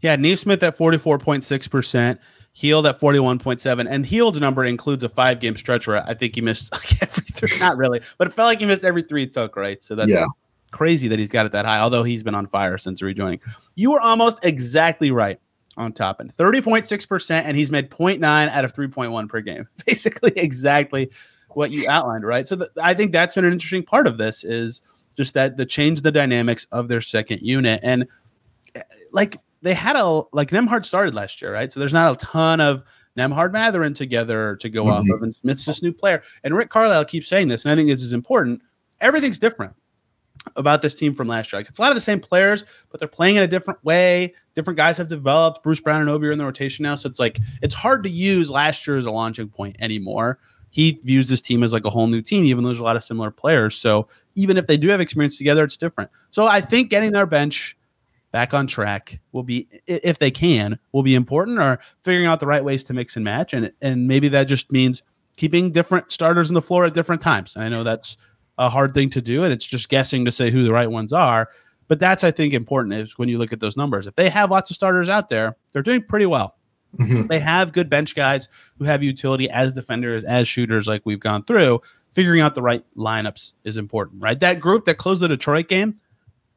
Yeah, 0.02 0.16
Nesmith 0.16 0.62
at 0.62 0.76
44.6%, 0.76 2.18
Hield 2.52 2.86
at 2.86 3.00
41.7, 3.00 3.86
and 3.88 4.06
Hield's 4.06 4.40
number 4.40 4.64
includes 4.64 5.02
a 5.02 5.08
five 5.08 5.40
game 5.40 5.56
stretch 5.56 5.86
where 5.86 6.02
I 6.06 6.14
think 6.14 6.34
he 6.34 6.40
missed 6.40 6.72
like 6.72 7.02
every 7.02 7.24
three, 7.24 7.58
not 7.58 7.76
really, 7.76 8.00
but 8.18 8.28
it 8.28 8.32
felt 8.32 8.46
like 8.46 8.60
he 8.60 8.66
missed 8.66 8.84
every 8.84 9.02
three 9.02 9.22
he 9.22 9.26
took, 9.26 9.56
right? 9.56 9.82
So 9.82 9.94
that's 9.94 10.10
yeah. 10.10 10.26
crazy 10.70 11.08
that 11.08 11.18
he's 11.18 11.30
got 11.30 11.46
it 11.46 11.52
that 11.52 11.64
high, 11.64 11.80
although 11.80 12.02
he's 12.02 12.22
been 12.22 12.34
on 12.34 12.46
fire 12.46 12.78
since 12.78 13.02
rejoining. 13.02 13.40
You 13.74 13.92
were 13.92 14.00
almost 14.00 14.44
exactly 14.44 15.10
right 15.10 15.38
on 15.76 15.92
top 15.92 16.20
end 16.20 16.32
30.6%, 16.34 17.30
and 17.30 17.56
he's 17.56 17.70
made 17.70 17.90
0.9 17.90 18.22
out 18.24 18.64
of 18.64 18.72
3.1 18.72 19.28
per 19.28 19.40
game. 19.40 19.66
Basically, 19.86 20.32
exactly 20.36 21.10
what 21.50 21.70
you 21.70 21.88
outlined, 21.88 22.24
right? 22.24 22.46
So 22.46 22.66
I 22.82 22.94
think 22.94 23.12
that's 23.12 23.34
been 23.34 23.44
an 23.44 23.52
interesting 23.52 23.82
part 23.82 24.06
of 24.06 24.18
this 24.18 24.44
is 24.44 24.82
just 25.16 25.34
that 25.34 25.56
the 25.56 25.66
change 25.66 26.02
the 26.02 26.12
dynamics 26.12 26.66
of 26.72 26.88
their 26.88 27.00
second 27.00 27.40
unit 27.40 27.80
and 27.82 28.06
eh, 28.74 28.82
like 29.12 29.38
they 29.62 29.74
had 29.74 29.96
a 29.96 30.22
like 30.32 30.50
Nembhard 30.50 30.84
started 30.84 31.14
last 31.14 31.40
year, 31.40 31.52
right? 31.52 31.72
So 31.72 31.80
there's 31.80 31.92
not 31.92 32.12
a 32.12 32.24
ton 32.24 32.60
of 32.60 32.84
Nembhard 33.16 33.52
Mathurin 33.52 33.94
together 33.94 34.56
to 34.56 34.68
go 34.68 34.84
mm-hmm. 34.84 34.92
off 34.92 35.04
of, 35.16 35.22
and 35.22 35.34
Smith's 35.34 35.64
this 35.64 35.82
new 35.82 35.92
player. 35.92 36.22
And 36.44 36.54
Rick 36.54 36.70
Carlisle 36.70 37.06
keeps 37.06 37.28
saying 37.28 37.48
this, 37.48 37.64
and 37.64 37.72
I 37.72 37.74
think 37.74 37.88
this 37.88 38.02
is 38.02 38.12
important. 38.12 38.62
Everything's 39.00 39.38
different 39.38 39.74
about 40.54 40.82
this 40.82 40.98
team 40.98 41.14
from 41.14 41.26
last 41.26 41.52
year. 41.52 41.58
Like 41.58 41.68
it's 41.68 41.78
a 41.78 41.82
lot 41.82 41.90
of 41.90 41.96
the 41.96 42.00
same 42.00 42.20
players, 42.20 42.64
but 42.90 43.00
they're 43.00 43.08
playing 43.08 43.36
in 43.36 43.42
a 43.42 43.48
different 43.48 43.82
way. 43.84 44.34
Different 44.54 44.76
guys 44.76 44.96
have 44.98 45.08
developed. 45.08 45.62
Bruce 45.62 45.80
Brown 45.80 46.00
and 46.00 46.10
Obi 46.10 46.28
are 46.28 46.32
in 46.32 46.38
the 46.38 46.44
rotation 46.44 46.82
now, 46.82 46.94
so 46.94 47.08
it's 47.08 47.18
like 47.18 47.38
it's 47.62 47.74
hard 47.74 48.02
to 48.04 48.10
use 48.10 48.50
last 48.50 48.86
year 48.86 48.96
as 48.96 49.06
a 49.06 49.10
launching 49.10 49.48
point 49.48 49.76
anymore 49.80 50.38
he 50.76 51.00
views 51.04 51.30
this 51.30 51.40
team 51.40 51.62
as 51.62 51.72
like 51.72 51.86
a 51.86 51.90
whole 51.90 52.06
new 52.06 52.20
team, 52.20 52.44
even 52.44 52.62
though 52.62 52.68
there's 52.68 52.80
a 52.80 52.84
lot 52.84 52.96
of 52.96 53.02
similar 53.02 53.30
players. 53.30 53.74
So 53.74 54.08
even 54.34 54.58
if 54.58 54.66
they 54.66 54.76
do 54.76 54.88
have 54.88 55.00
experience 55.00 55.38
together, 55.38 55.64
it's 55.64 55.78
different. 55.78 56.10
So 56.28 56.46
I 56.46 56.60
think 56.60 56.90
getting 56.90 57.12
their 57.12 57.24
bench 57.24 57.78
back 58.36 58.52
on 58.52 58.66
track 58.66 59.18
will 59.32 59.42
be, 59.42 59.66
if 59.86 60.18
they 60.18 60.30
can, 60.30 60.78
will 60.92 61.02
be 61.02 61.14
important, 61.14 61.58
or 61.58 61.78
figuring 62.02 62.26
out 62.26 62.38
the 62.38 62.46
right 62.46 62.62
ways 62.62 62.84
to 62.84 62.92
mix 62.92 63.16
and 63.16 63.24
match. 63.24 63.54
And 63.54 63.72
and 63.80 64.06
maybe 64.06 64.28
that 64.28 64.44
just 64.44 64.70
means 64.70 65.02
keeping 65.38 65.72
different 65.72 66.12
starters 66.12 66.50
on 66.50 66.54
the 66.54 66.60
floor 66.60 66.84
at 66.84 66.92
different 66.92 67.22
times. 67.22 67.56
And 67.56 67.64
I 67.64 67.70
know 67.70 67.82
that's 67.82 68.18
a 68.58 68.68
hard 68.68 68.92
thing 68.92 69.08
to 69.08 69.22
do, 69.22 69.42
and 69.42 69.54
it's 69.54 69.64
just 69.64 69.88
guessing 69.88 70.26
to 70.26 70.30
say 70.30 70.50
who 70.50 70.64
the 70.64 70.72
right 70.72 70.90
ones 70.90 71.14
are. 71.14 71.48
But 71.88 71.98
that's 71.98 72.24
I 72.24 72.30
think 72.30 72.52
important 72.52 72.92
is 72.92 73.16
when 73.16 73.30
you 73.30 73.38
look 73.38 73.54
at 73.54 73.60
those 73.60 73.74
numbers. 73.74 74.06
If 74.06 74.16
they 74.16 74.28
have 74.28 74.50
lots 74.50 74.68
of 74.68 74.74
starters 74.74 75.08
out 75.08 75.30
there, 75.30 75.56
they're 75.72 75.80
doing 75.80 76.02
pretty 76.02 76.26
well. 76.26 76.58
Mm-hmm. 76.98 77.28
They 77.28 77.40
have 77.40 77.72
good 77.72 77.88
bench 77.88 78.14
guys 78.14 78.50
who 78.78 78.84
have 78.84 79.02
utility 79.02 79.48
as 79.48 79.72
defenders, 79.72 80.24
as 80.24 80.46
shooters, 80.46 80.86
like 80.86 81.00
we've 81.06 81.20
gone 81.20 81.42
through. 81.44 81.80
Figuring 82.12 82.42
out 82.42 82.54
the 82.54 82.60
right 82.60 82.84
lineups 82.98 83.54
is 83.64 83.78
important, 83.78 84.22
right? 84.22 84.38
That 84.38 84.60
group 84.60 84.84
that 84.84 84.98
closed 84.98 85.22
the 85.22 85.28
Detroit 85.28 85.68
game, 85.68 85.94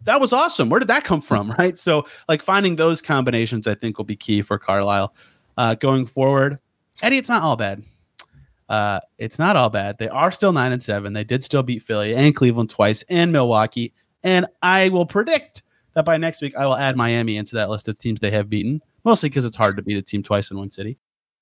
that 0.04 0.22
was 0.22 0.34
awesome. 0.34 0.70
Where 0.70 0.80
did 0.80 0.88
that 0.90 1.04
come 1.04 1.22
from, 1.22 1.52
right? 1.60 1.78
So, 1.78 2.06
like 2.28 2.42
finding 2.42 2.76
those 2.76 3.02
combinations, 3.02 3.68
I 3.68 3.76
think 3.76 3.98
will 3.98 4.06
be 4.06 4.16
key 4.16 4.42
for 4.42 4.58
Carlisle 4.58 5.14
uh, 5.58 5.76
going 5.76 6.06
forward. 6.06 6.60
Eddie, 7.02 7.18
it's 7.18 7.30
not 7.30 7.42
all 7.42 7.56
bad. 7.56 7.84
Uh, 8.68 9.00
it's 9.18 9.40
not 9.40 9.56
all 9.56 9.70
bad. 9.70 9.98
They 9.98 10.10
are 10.10 10.32
still 10.32 10.54
nine 10.54 10.72
and 10.72 10.84
seven. 10.84 11.14
They 11.14 11.24
did 11.24 11.44
still 11.44 11.64
beat 11.64 11.84
Philly 11.84 12.14
and 12.14 12.36
Cleveland 12.36 12.70
twice 12.70 13.04
and 13.10 13.32
Milwaukee. 13.32 13.94
And 14.24 14.46
I 14.62 14.90
will 14.90 15.06
predict 15.06 15.64
that 15.94 16.06
by 16.06 16.18
next 16.18 16.42
week 16.42 16.56
I 16.56 16.66
will 16.66 16.76
add 16.76 16.96
Miami 16.96 17.38
into 17.38 17.56
that 17.56 17.70
list 17.70 17.88
of 17.88 17.98
teams 17.98 18.20
they 18.20 18.30
have 18.32 18.50
beaten 18.50 18.82
mostly 19.04 19.30
because 19.30 19.46
it's 19.46 19.58
hard 19.58 19.76
to 19.78 19.82
beat 19.82 19.98
a 19.98 20.02
team 20.02 20.24
twice 20.24 20.52
in 20.52 20.58
one 20.58 20.72
city. 20.72 20.98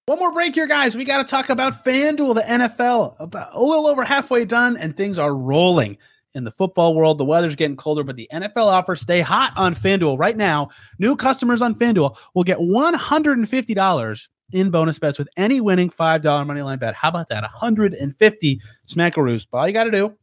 One 0.05 0.19
more 0.19 0.31
break 0.31 0.55
here, 0.55 0.67
guys. 0.67 0.95
We 0.95 1.03
got 1.03 1.17
to 1.17 1.29
talk 1.29 1.49
about 1.49 1.73
FanDuel, 1.83 2.35
the 2.35 2.41
NFL. 2.41 3.15
About 3.19 3.53
a 3.53 3.61
little 3.61 3.87
over 3.87 4.05
halfway 4.05 4.45
done, 4.45 4.77
and 4.77 4.95
things 4.95 5.19
are 5.19 5.35
rolling 5.35 5.97
in 6.35 6.43
the 6.43 6.51
football 6.51 6.95
world. 6.95 7.17
The 7.17 7.25
weather's 7.25 7.55
getting 7.55 7.77
colder, 7.77 8.03
but 8.03 8.15
the 8.15 8.29
NFL 8.31 8.67
offers 8.67 9.01
stay 9.01 9.21
hot 9.21 9.53
on 9.55 9.73
FanDuel 9.73 10.19
right 10.19 10.37
now. 10.37 10.69
New 10.99 11.15
customers 11.15 11.61
on 11.61 11.75
FanDuel 11.75 12.15
will 12.33 12.43
get 12.43 12.59
$150 12.59 14.27
in 14.53 14.69
bonus 14.69 14.99
bets 14.99 15.19
with 15.19 15.29
any 15.37 15.61
winning 15.61 15.89
$5 15.89 16.47
money 16.47 16.61
line 16.61 16.79
bet. 16.79 16.95
How 16.95 17.09
about 17.09 17.29
that? 17.29 17.43
150 17.43 18.61
smackaroos. 18.87 19.47
But 19.49 19.57
all 19.57 19.67
you 19.67 19.73
got 19.73 19.85
to 19.85 19.91
do 19.91 20.13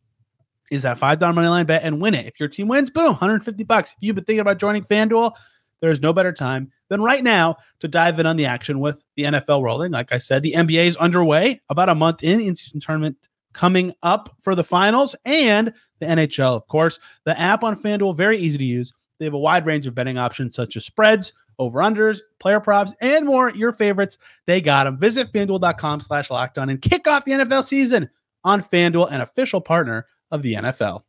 is 0.71 0.83
that 0.83 0.99
$5 0.99 1.35
money 1.35 1.49
line 1.49 1.67
bet 1.67 1.83
and 1.83 2.01
win 2.01 2.15
it. 2.15 2.27
If 2.27 2.41
your 2.41 2.49
team 2.49 2.69
wins, 2.69 2.91
boom, 2.91 3.09
150 3.09 3.65
bucks. 3.65 3.91
If 3.91 3.97
you've 4.01 4.15
been 4.15 4.25
thinking 4.25 4.41
about 4.41 4.59
joining 4.59 4.83
FanDuel, 4.83 5.33
there 5.81 5.91
is 5.91 6.01
no 6.01 6.13
better 6.13 6.33
time 6.33 6.71
than 6.89 7.03
right 7.03 7.23
now 7.23 7.57
to 7.81 7.89
dive 7.89 8.19
in 8.19 8.27
on 8.27 8.37
the 8.37 8.47
action 8.47 8.81
with 8.81 9.05
the 9.17 9.25
NFL 9.25 9.63
rolling. 9.63 9.93
Like 9.93 10.13
I 10.13 10.19
said, 10.19 10.43
the 10.43 10.55
NBA 10.55 10.87
is 10.87 10.97
underway, 10.97 11.61
about 11.69 11.91
a 11.91 11.95
month 11.95 12.23
in, 12.23 12.41
in 12.41 12.57
season 12.57 12.81
tournament 12.81 13.19
coming 13.55 13.95
up 14.03 14.35
for 14.39 14.55
the 14.55 14.65
finals, 14.65 15.17
and 15.25 15.73
the 16.01 16.07
NHL, 16.07 16.55
of 16.55 16.69
course. 16.69 17.01
The 17.25 17.39
app 17.41 17.65
on 17.65 17.75
FanDuel, 17.75 18.17
very 18.17 18.37
easy 18.37 18.59
to 18.59 18.65
use. 18.65 18.93
They 19.19 19.25
have 19.25 19.35
a 19.35 19.39
wide 19.39 19.65
range 19.65 19.87
of 19.87 19.95
betting 19.95 20.19
options 20.19 20.57
such 20.57 20.77
as 20.77 20.85
spreads, 20.85 21.33
over-unders, 21.59 22.21
player 22.41 22.61
props, 22.61 22.95
and 23.01 23.25
more. 23.25 23.51
Your 23.51 23.73
favorites, 23.73 24.19
they 24.47 24.61
got 24.61 24.85
them. 24.85 24.99
Visit 24.99 25.33
FanDuel.com 25.33 26.01
slash 26.01 26.29
lockdown 26.29 26.71
and 26.71 26.83
kick 26.83 27.07
off 27.09 27.25
the 27.25 27.33
NFL 27.33 27.65
season 27.65 28.11
on 28.43 28.61
FanDuel, 28.61 29.11
an 29.11 29.21
official 29.21 29.61
partner 29.61 30.07
of 30.31 30.43
the 30.43 30.55
NFL. 30.55 31.03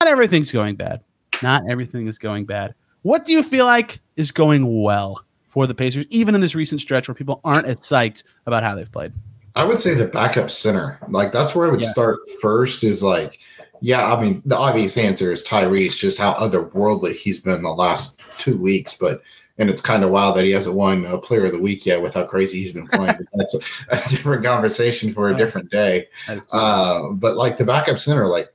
Not 0.00 0.08
everything's 0.08 0.52
going 0.52 0.76
bad. 0.76 1.02
Not 1.42 1.62
everything 1.68 2.06
is 2.06 2.18
going 2.18 2.46
bad. 2.46 2.74
What 3.02 3.24
do 3.24 3.32
you 3.32 3.42
feel 3.42 3.64
like 3.64 4.00
is 4.16 4.30
going 4.30 4.82
well 4.82 5.24
for 5.48 5.66
the 5.66 5.74
Pacers, 5.74 6.06
even 6.10 6.34
in 6.34 6.40
this 6.40 6.54
recent 6.54 6.80
stretch 6.80 7.08
where 7.08 7.14
people 7.14 7.40
aren't 7.44 7.66
as 7.66 7.80
psyched 7.80 8.24
about 8.46 8.62
how 8.62 8.74
they've 8.74 8.90
played? 8.90 9.12
I 9.54 9.64
would 9.64 9.80
say 9.80 9.94
the 9.94 10.06
backup 10.06 10.50
center. 10.50 10.98
Like 11.08 11.32
that's 11.32 11.54
where 11.54 11.66
I 11.66 11.70
would 11.70 11.80
yes. 11.80 11.90
start 11.90 12.18
first. 12.40 12.84
Is 12.84 13.02
like, 13.02 13.40
yeah, 13.80 14.12
I 14.12 14.20
mean, 14.20 14.42
the 14.44 14.58
obvious 14.58 14.96
answer 14.96 15.32
is 15.32 15.44
Tyrese. 15.44 15.96
Just 15.96 16.18
how 16.18 16.34
otherworldly 16.34 17.14
he's 17.14 17.40
been 17.40 17.62
the 17.62 17.70
last 17.70 18.20
two 18.38 18.56
weeks, 18.56 18.94
but 18.94 19.22
and 19.58 19.68
it's 19.68 19.82
kind 19.82 20.02
of 20.02 20.10
wild 20.10 20.36
that 20.36 20.44
he 20.44 20.52
hasn't 20.52 20.74
won 20.74 21.04
a 21.04 21.18
Player 21.18 21.44
of 21.44 21.52
the 21.52 21.58
Week 21.58 21.84
yet 21.84 22.00
with 22.00 22.14
how 22.14 22.24
crazy 22.24 22.60
he's 22.60 22.72
been 22.72 22.88
playing. 22.88 23.14
that's 23.34 23.54
a, 23.54 23.58
a, 23.90 24.08
different 24.08 24.42
conversation 24.42 25.12
for 25.12 25.28
a 25.28 25.36
different 25.36 25.70
day. 25.70 26.08
Uh, 26.50 27.10
but 27.10 27.36
like 27.36 27.58
the 27.58 27.64
backup 27.64 27.98
center, 27.98 28.26
like 28.26 28.50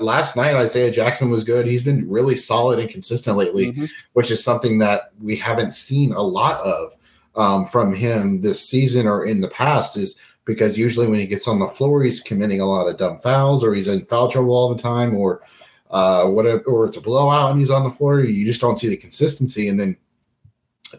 last 0.00 0.36
night 0.36 0.54
Isaiah 0.54 0.90
Jackson 0.90 1.30
was 1.30 1.42
good. 1.42 1.66
He's 1.66 1.82
been 1.82 2.08
really 2.08 2.36
solid 2.36 2.78
and 2.78 2.90
consistent 2.90 3.36
lately, 3.36 3.72
mm-hmm. 3.72 3.86
which 4.12 4.30
is 4.30 4.44
something 4.44 4.78
that 4.78 5.12
we 5.22 5.36
haven't 5.36 5.72
seen 5.72 6.12
a 6.12 6.22
lot 6.22 6.60
of 6.60 6.96
um, 7.34 7.66
from 7.66 7.94
him 7.94 8.42
this 8.42 8.66
season 8.68 9.06
or 9.06 9.24
in 9.24 9.40
the 9.40 9.48
past. 9.48 9.96
Is 9.96 10.16
because 10.44 10.78
usually 10.78 11.06
when 11.06 11.18
he 11.18 11.26
gets 11.26 11.46
on 11.46 11.58
the 11.58 11.68
floor, 11.68 12.02
he's 12.02 12.20
committing 12.20 12.60
a 12.60 12.66
lot 12.66 12.88
of 12.88 12.96
dumb 12.96 13.18
fouls 13.18 13.62
or 13.62 13.74
he's 13.74 13.88
in 13.88 14.04
foul 14.04 14.28
trouble 14.28 14.54
all 14.54 14.74
the 14.74 14.82
time 14.82 15.14
or 15.14 15.42
uh, 15.90 16.26
whatever, 16.26 16.62
or 16.62 16.86
it's 16.86 16.96
a 16.96 17.00
blowout 17.00 17.50
and 17.50 17.60
he's 17.60 17.70
on 17.70 17.84
the 17.84 17.90
floor. 17.90 18.20
You 18.20 18.44
just 18.44 18.60
don't 18.60 18.78
see 18.78 18.88
the 18.88 18.96
consistency. 18.96 19.68
And 19.68 19.78
then 19.78 19.96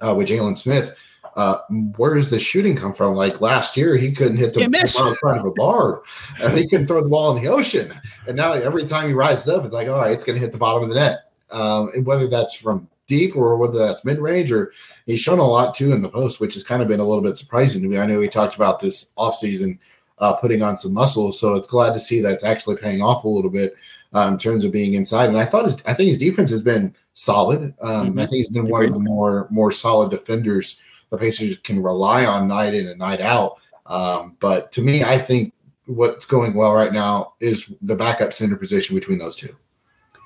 uh, 0.01 0.15
with 0.15 0.27
Jalen 0.27 0.58
Smith, 0.58 0.95
uh, 1.36 1.60
where 1.97 2.13
does 2.13 2.29
the 2.29 2.39
shooting 2.39 2.75
come 2.75 2.93
from? 2.93 3.15
Like 3.15 3.41
last 3.41 3.75
year, 3.75 3.97
he 3.97 4.12
couldn't 4.12 4.38
hit 4.38 4.53
the 4.53 4.67
ball 4.67 5.08
in 5.08 5.15
front 5.15 5.39
of 5.39 5.45
a 5.45 5.51
bar, 5.51 6.03
and 6.41 6.53
he 6.58 6.67
couldn't 6.67 6.88
throw 6.88 7.01
the 7.01 7.10
ball 7.10 7.36
in 7.36 7.43
the 7.43 7.49
ocean. 7.49 7.91
And 8.27 8.38
now 8.38 8.53
every 8.53 8.86
time 8.86 9.08
he 9.08 9.13
rises 9.13 9.47
up, 9.47 9.65
it's 9.65 9.73
like, 9.73 9.88
all 9.88 9.99
right, 9.99 10.12
it's 10.12 10.23
going 10.23 10.36
to 10.36 10.39
hit 10.39 10.51
the 10.51 10.60
bottom 10.60 10.84
of 10.84 10.89
the 10.89 10.95
net. 10.95 11.32
Um, 11.49 11.89
whether 12.03 12.27
that's 12.27 12.56
from 12.56 12.88
deep 13.07 13.35
or 13.35 13.57
whether 13.57 13.77
that's 13.77 14.05
mid 14.05 14.19
range, 14.19 14.51
or 14.51 14.71
he's 15.05 15.19
shown 15.19 15.39
a 15.39 15.47
lot 15.47 15.73
too 15.73 15.91
in 15.91 16.01
the 16.01 16.09
post, 16.09 16.39
which 16.39 16.53
has 16.53 16.63
kind 16.63 16.81
of 16.81 16.87
been 16.87 16.99
a 16.99 17.05
little 17.05 17.23
bit 17.23 17.37
surprising 17.37 17.81
to 17.81 17.87
me. 17.87 17.97
I 17.97 18.05
know 18.05 18.19
he 18.19 18.27
talked 18.27 18.55
about 18.55 18.79
this 18.79 19.11
offseason 19.17 19.79
uh, 20.19 20.33
putting 20.33 20.61
on 20.61 20.79
some 20.79 20.93
muscle, 20.93 21.31
so 21.31 21.55
it's 21.55 21.67
glad 21.67 21.93
to 21.93 21.99
see 21.99 22.21
that's 22.21 22.43
actually 22.43 22.77
paying 22.77 23.01
off 23.01 23.23
a 23.23 23.29
little 23.29 23.49
bit 23.49 23.73
uh, 24.13 24.29
in 24.31 24.37
terms 24.37 24.63
of 24.63 24.71
being 24.71 24.93
inside. 24.93 25.29
And 25.29 25.37
I 25.37 25.45
thought 25.45 25.65
his, 25.65 25.81
I 25.85 25.93
think 25.93 26.09
his 26.09 26.17
defense 26.17 26.49
has 26.51 26.63
been 26.63 26.95
solid. 27.13 27.73
Um, 27.81 28.09
mm-hmm. 28.09 28.19
I 28.19 28.25
think 28.25 28.37
he's 28.37 28.49
been 28.49 28.69
one 28.69 28.85
of 28.85 28.93
the 28.93 28.99
more 28.99 29.47
more 29.49 29.71
solid 29.71 30.11
defenders 30.11 30.79
the 31.09 31.17
Pacers 31.17 31.57
can 31.57 31.81
rely 31.81 32.25
on 32.25 32.47
night 32.47 32.73
in 32.73 32.87
and 32.87 32.97
night 32.97 33.21
out. 33.21 33.57
Um, 33.85 34.35
but 34.39 34.71
to 34.71 34.81
me, 34.81 35.03
I 35.03 35.17
think 35.17 35.53
what's 35.85 36.25
going 36.25 36.53
well 36.53 36.73
right 36.73 36.93
now 36.93 37.33
is 37.39 37.71
the 37.81 37.95
backup 37.95 38.33
center 38.33 38.55
position 38.55 38.95
between 38.95 39.19
those 39.19 39.35
two 39.35 39.55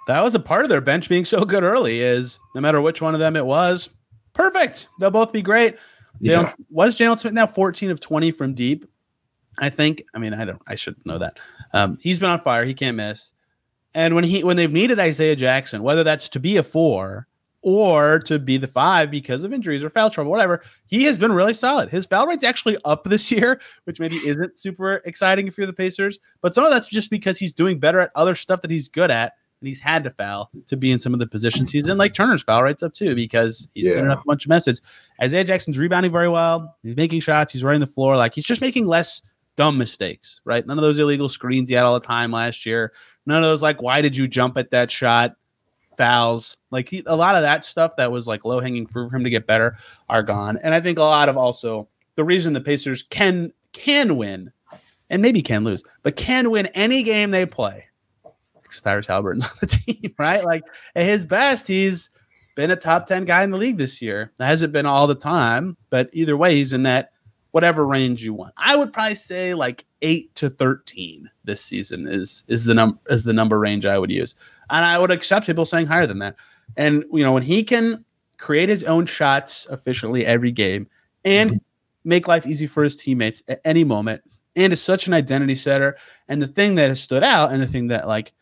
that 0.07 0.23
was 0.23 0.33
a 0.35 0.39
part 0.39 0.63
of 0.63 0.69
their 0.69 0.81
bench 0.81 1.09
being 1.09 1.25
so 1.25 1.45
good 1.45 1.63
early 1.63 2.01
is 2.01 2.39
no 2.55 2.61
matter 2.61 2.81
which 2.81 3.01
one 3.01 3.13
of 3.13 3.19
them 3.19 3.35
it 3.35 3.45
was, 3.45 3.89
perfect. 4.33 4.87
They'll 4.99 5.11
both 5.11 5.31
be 5.31 5.41
great. 5.41 5.77
Yeah. 6.19 6.43
Jalen, 6.43 6.53
was 6.69 6.95
Jalen 6.95 7.19
Smith 7.19 7.33
now 7.33 7.45
14 7.45 7.91
of 7.91 7.99
20 7.99 8.31
from 8.31 8.53
deep? 8.53 8.85
I 9.59 9.69
think. 9.69 10.03
I 10.15 10.19
mean, 10.19 10.33
I 10.33 10.45
don't. 10.45 10.61
I 10.67 10.75
should 10.75 10.95
know 11.05 11.17
that. 11.17 11.37
Um, 11.73 11.97
he's 12.01 12.19
been 12.19 12.29
on 12.29 12.39
fire. 12.39 12.63
He 12.63 12.73
can't 12.73 12.97
miss. 12.97 13.33
And 13.93 14.15
when 14.15 14.23
he 14.23 14.43
when 14.43 14.55
they've 14.55 14.71
needed 14.71 14.99
Isaiah 14.99 15.35
Jackson, 15.35 15.81
whether 15.81 16.03
that's 16.03 16.29
to 16.29 16.39
be 16.39 16.57
a 16.57 16.63
four 16.63 17.27
or 17.63 18.19
to 18.19 18.37
be 18.37 18.57
the 18.57 18.67
five 18.67 19.09
because 19.09 19.43
of 19.43 19.51
injuries 19.51 19.83
or 19.83 19.89
foul 19.89 20.11
trouble, 20.11 20.31
whatever, 20.31 20.63
he 20.85 21.03
has 21.03 21.17
been 21.17 21.31
really 21.31 21.55
solid. 21.55 21.89
His 21.89 22.05
foul 22.05 22.27
rate's 22.27 22.43
actually 22.43 22.77
up 22.85 23.03
this 23.05 23.31
year, 23.31 23.59
which 23.85 23.99
maybe 23.99 24.17
isn't 24.17 24.59
super 24.59 25.01
exciting 25.05 25.47
if 25.47 25.57
you're 25.57 25.67
the 25.67 25.73
Pacers. 25.73 26.19
But 26.41 26.53
some 26.53 26.63
of 26.63 26.69
that's 26.69 26.87
just 26.87 27.09
because 27.09 27.39
he's 27.39 27.53
doing 27.53 27.79
better 27.79 27.99
at 27.99 28.11
other 28.13 28.35
stuff 28.35 28.61
that 28.61 28.71
he's 28.71 28.87
good 28.87 29.09
at 29.09 29.33
and 29.61 29.67
he's 29.67 29.79
had 29.79 30.03
to 30.03 30.09
foul 30.11 30.51
to 30.67 30.77
be 30.77 30.91
in 30.91 30.99
some 30.99 31.13
of 31.13 31.19
the 31.19 31.27
positions 31.27 31.71
he's 31.71 31.87
in. 31.87 31.97
Like 31.97 32.13
Turner's 32.13 32.43
foul 32.43 32.63
rates 32.63 32.83
up 32.83 32.93
too 32.93 33.15
because 33.15 33.67
he's 33.73 33.87
yeah. 33.87 34.11
up 34.11 34.21
a 34.21 34.25
bunch 34.25 34.45
of 34.45 34.49
messes. 34.49 34.81
Isaiah 35.21 35.43
Jackson's 35.43 35.77
rebounding 35.77 36.11
very 36.11 36.29
well. 36.29 36.75
He's 36.83 36.95
making 36.95 37.21
shots. 37.21 37.51
He's 37.51 37.63
running 37.63 37.81
the 37.81 37.87
floor. 37.87 38.15
Like 38.15 38.33
he's 38.33 38.45
just 38.45 38.61
making 38.61 38.85
less 38.85 39.21
dumb 39.55 39.77
mistakes, 39.77 40.41
right? 40.45 40.65
None 40.65 40.77
of 40.77 40.83
those 40.83 40.99
illegal 40.99 41.27
screens 41.27 41.69
he 41.69 41.75
had 41.75 41.85
all 41.85 41.99
the 41.99 42.05
time 42.05 42.31
last 42.31 42.65
year. 42.65 42.93
None 43.25 43.37
of 43.37 43.43
those 43.43 43.63
like, 43.63 43.81
why 43.81 44.01
did 44.01 44.15
you 44.15 44.27
jump 44.27 44.57
at 44.57 44.71
that 44.71 44.91
shot? 44.91 45.35
Fouls. 45.97 46.55
Like 46.69 46.87
he, 46.87 47.01
a 47.07 47.15
lot 47.15 47.35
of 47.35 47.41
that 47.41 47.65
stuff 47.65 47.95
that 47.97 48.11
was 48.11 48.27
like 48.27 48.45
low 48.45 48.59
hanging 48.59 48.85
fruit 48.85 49.09
for 49.09 49.15
him 49.15 49.23
to 49.23 49.31
get 49.31 49.47
better 49.47 49.77
are 50.09 50.21
gone. 50.21 50.59
And 50.61 50.75
I 50.75 50.79
think 50.79 50.99
a 50.99 51.03
lot 51.03 51.27
of 51.27 51.37
also 51.37 51.87
the 52.15 52.23
reason 52.23 52.53
the 52.53 52.61
Pacers 52.61 53.01
can 53.01 53.51
can 53.73 54.15
win 54.15 54.51
and 55.09 55.21
maybe 55.21 55.41
can 55.41 55.63
lose, 55.63 55.83
but 56.03 56.15
can 56.15 56.51
win 56.51 56.67
any 56.67 57.01
game 57.01 57.31
they 57.31 57.47
play 57.47 57.85
Tyrese 58.69 59.07
Haliburton's 59.07 59.43
on 59.49 59.49
the 59.59 59.67
team, 59.67 60.13
right? 60.17 60.43
Like 60.43 60.63
at 60.95 61.03
his 61.03 61.25
best, 61.25 61.67
he's 61.67 62.09
been 62.55 62.71
a 62.71 62.75
top 62.75 63.05
10 63.05 63.25
guy 63.25 63.43
in 63.43 63.51
the 63.51 63.57
league 63.57 63.77
this 63.77 64.01
year. 64.01 64.31
That 64.37 64.47
hasn't 64.47 64.73
been 64.73 64.85
all 64.85 65.07
the 65.07 65.15
time, 65.15 65.77
but 65.89 66.09
either 66.13 66.35
way, 66.35 66.55
he's 66.55 66.73
in 66.73 66.83
that 66.83 67.11
whatever 67.51 67.85
range 67.85 68.23
you 68.23 68.33
want. 68.33 68.53
I 68.57 68.75
would 68.75 68.91
probably 68.91 69.15
say 69.15 69.53
like 69.53 69.85
eight 70.01 70.33
to 70.35 70.49
13 70.49 71.29
this 71.43 71.61
season 71.61 72.07
is 72.07 72.43
is 72.47 72.65
the 72.65 72.73
number 72.73 72.99
is 73.09 73.23
the 73.23 73.33
number 73.33 73.59
range 73.59 73.85
I 73.85 73.97
would 73.97 74.11
use. 74.11 74.35
And 74.69 74.85
I 74.85 74.99
would 74.99 75.11
accept 75.11 75.45
people 75.45 75.65
saying 75.65 75.87
higher 75.87 76.07
than 76.07 76.19
that. 76.19 76.35
And 76.75 77.03
you 77.11 77.23
know, 77.23 77.31
when 77.31 77.43
he 77.43 77.63
can 77.63 78.03
create 78.37 78.69
his 78.69 78.83
own 78.83 79.05
shots 79.05 79.67
efficiently 79.71 80.25
every 80.25 80.51
game 80.51 80.87
and 81.25 81.51
mm-hmm. 81.51 82.09
make 82.09 82.27
life 82.27 82.45
easy 82.45 82.67
for 82.67 82.83
his 82.83 82.95
teammates 82.95 83.41
at 83.47 83.61
any 83.65 83.83
moment, 83.83 84.21
and 84.55 84.73
is 84.73 84.81
such 84.81 85.07
an 85.07 85.13
identity 85.13 85.55
setter. 85.55 85.97
And 86.27 86.41
the 86.41 86.47
thing 86.47 86.75
that 86.75 86.89
has 86.89 87.01
stood 87.01 87.23
out, 87.23 87.51
and 87.51 87.61
the 87.61 87.67
thing 87.67 87.87
that 87.87 88.07
like 88.07 88.33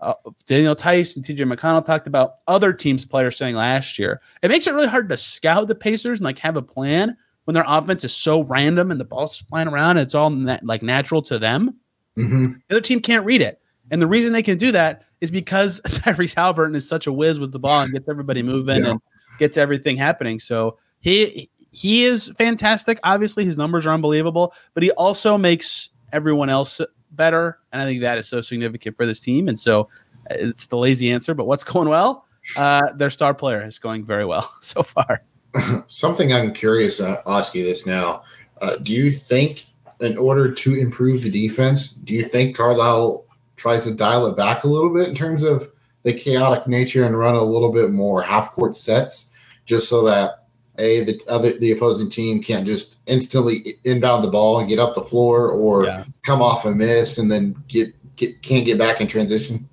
uh, 0.00 0.14
Daniel 0.46 0.74
Theis 0.74 1.16
and 1.16 1.24
TJ 1.24 1.52
McConnell 1.52 1.84
talked 1.84 2.06
about 2.06 2.34
other 2.46 2.72
teams' 2.72 3.04
players 3.04 3.36
saying 3.36 3.56
last 3.56 3.98
year. 3.98 4.20
It 4.42 4.48
makes 4.48 4.66
it 4.66 4.72
really 4.72 4.86
hard 4.86 5.08
to 5.08 5.16
scout 5.16 5.68
the 5.68 5.74
Pacers 5.74 6.18
and 6.18 6.24
like 6.24 6.38
have 6.38 6.56
a 6.56 6.62
plan 6.62 7.16
when 7.44 7.54
their 7.54 7.64
offense 7.66 8.04
is 8.04 8.14
so 8.14 8.44
random 8.44 8.90
and 8.90 9.00
the 9.00 9.04
ball's 9.04 9.38
flying 9.38 9.68
around 9.68 9.92
and 9.92 10.00
it's 10.00 10.14
all 10.14 10.30
na- 10.30 10.58
like 10.62 10.82
natural 10.82 11.22
to 11.22 11.38
them. 11.38 11.74
Mm-hmm. 12.18 12.52
The 12.68 12.76
other 12.76 12.80
team 12.80 13.00
can't 13.00 13.24
read 13.24 13.40
it. 13.40 13.60
And 13.90 14.02
the 14.02 14.06
reason 14.06 14.32
they 14.32 14.42
can 14.42 14.58
do 14.58 14.70
that 14.72 15.04
is 15.20 15.30
because 15.30 15.80
Tyrese 15.86 16.34
Haliburton 16.34 16.76
is 16.76 16.88
such 16.88 17.06
a 17.06 17.12
whiz 17.12 17.40
with 17.40 17.52
the 17.52 17.58
ball 17.58 17.82
and 17.82 17.92
gets 17.92 18.08
everybody 18.08 18.42
moving 18.42 18.84
yeah. 18.84 18.90
and 18.90 19.00
gets 19.38 19.56
everything 19.56 19.96
happening. 19.96 20.38
So 20.38 20.78
he 21.00 21.50
he 21.70 22.04
is 22.04 22.28
fantastic. 22.36 22.98
Obviously, 23.04 23.44
his 23.44 23.58
numbers 23.58 23.86
are 23.86 23.94
unbelievable, 23.94 24.54
but 24.74 24.82
he 24.82 24.90
also 24.92 25.38
makes 25.38 25.90
everyone 26.12 26.48
else 26.48 26.80
better. 27.12 27.58
And 27.72 27.82
I 27.82 27.84
think 27.84 28.00
that 28.00 28.18
is 28.18 28.28
so 28.28 28.40
significant 28.40 28.96
for 28.96 29.06
this 29.06 29.20
team. 29.20 29.48
And 29.48 29.58
so 29.58 29.82
uh, 30.30 30.34
it's 30.34 30.66
the 30.66 30.76
lazy 30.76 31.10
answer, 31.10 31.34
but 31.34 31.46
what's 31.46 31.64
going 31.72 31.88
well? 31.88 32.26
Uh, 32.56 32.92
their 32.94 33.10
star 33.10 33.34
player 33.34 33.64
is 33.64 33.78
going 33.78 34.04
very 34.04 34.24
well 34.24 34.52
so 34.60 34.82
far. 34.82 35.22
Something 35.86 36.32
I'm 36.32 36.52
curious 36.52 36.98
to 36.98 37.22
ask 37.26 37.54
you 37.54 37.64
this 37.64 37.86
now. 37.86 38.22
Uh, 38.60 38.76
do 38.82 38.92
you 38.92 39.10
think, 39.10 39.64
in 40.00 40.16
order 40.18 40.52
to 40.52 40.74
improve 40.74 41.22
the 41.22 41.30
defense, 41.30 41.90
do 41.90 42.14
you 42.14 42.22
think 42.22 42.56
Carlisle 42.56 43.24
tries 43.56 43.84
to 43.84 43.94
dial 43.94 44.26
it 44.26 44.36
back 44.36 44.64
a 44.64 44.68
little 44.68 44.92
bit 44.92 45.08
in 45.08 45.14
terms 45.14 45.42
of 45.42 45.70
the 46.04 46.12
chaotic 46.12 46.66
nature 46.66 47.04
and 47.04 47.18
run 47.18 47.34
a 47.34 47.42
little 47.42 47.72
bit 47.72 47.90
more 47.90 48.22
half 48.22 48.52
court 48.52 48.76
sets 48.76 49.30
just 49.66 49.88
so 49.88 50.04
that 50.04 50.44
a 50.78 51.04
the 51.04 51.20
other 51.28 51.58
the 51.58 51.72
opposing 51.72 52.08
team 52.08 52.42
can't 52.42 52.66
just 52.66 52.98
instantly 53.06 53.74
inbound 53.84 54.24
the 54.24 54.30
ball 54.30 54.58
and 54.58 54.68
get 54.68 54.78
up 54.78 54.94
the 54.94 55.02
floor 55.02 55.50
or 55.50 55.84
yeah. 55.84 56.04
come 56.24 56.40
off 56.40 56.64
a 56.64 56.72
miss 56.72 57.18
and 57.18 57.30
then 57.30 57.56
get, 57.68 57.92
get 58.16 58.40
can't 58.42 58.64
get 58.64 58.78
back 58.78 59.00
in 59.00 59.06
transition. 59.06 59.68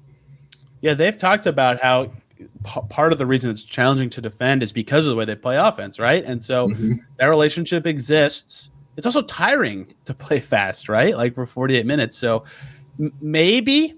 Yeah, 0.82 0.94
they've 0.94 1.16
talked 1.18 1.46
about 1.46 1.80
how 1.82 2.12
p- 2.66 2.82
part 2.90 3.12
of 3.12 3.18
the 3.18 3.26
reason 3.26 3.50
it's 3.50 3.64
challenging 3.64 4.10
to 4.12 4.22
defend 4.22 4.64
is 4.64 4.72
because 4.72 5.06
of 5.08 5.12
the 5.12 5.16
way 5.16 5.26
they 5.26 5.36
play 5.36 5.58
offense, 5.58 6.00
right? 6.00 6.24
And 6.24 6.44
so 6.44 6.70
mm-hmm. 6.70 6.94
that 7.18 7.28
relationship 7.28 7.86
exists. 7.88 8.72
It's 8.98 9.06
also 9.06 9.22
tiring 9.24 9.94
to 10.06 10.14
play 10.14 10.40
fast, 10.40 10.90
right? 10.90 11.16
Like 11.16 11.34
for 11.36 11.46
48 11.46 11.86
minutes. 11.86 12.18
So 12.18 12.44
m- 13.00 13.14
maybe 13.22 13.96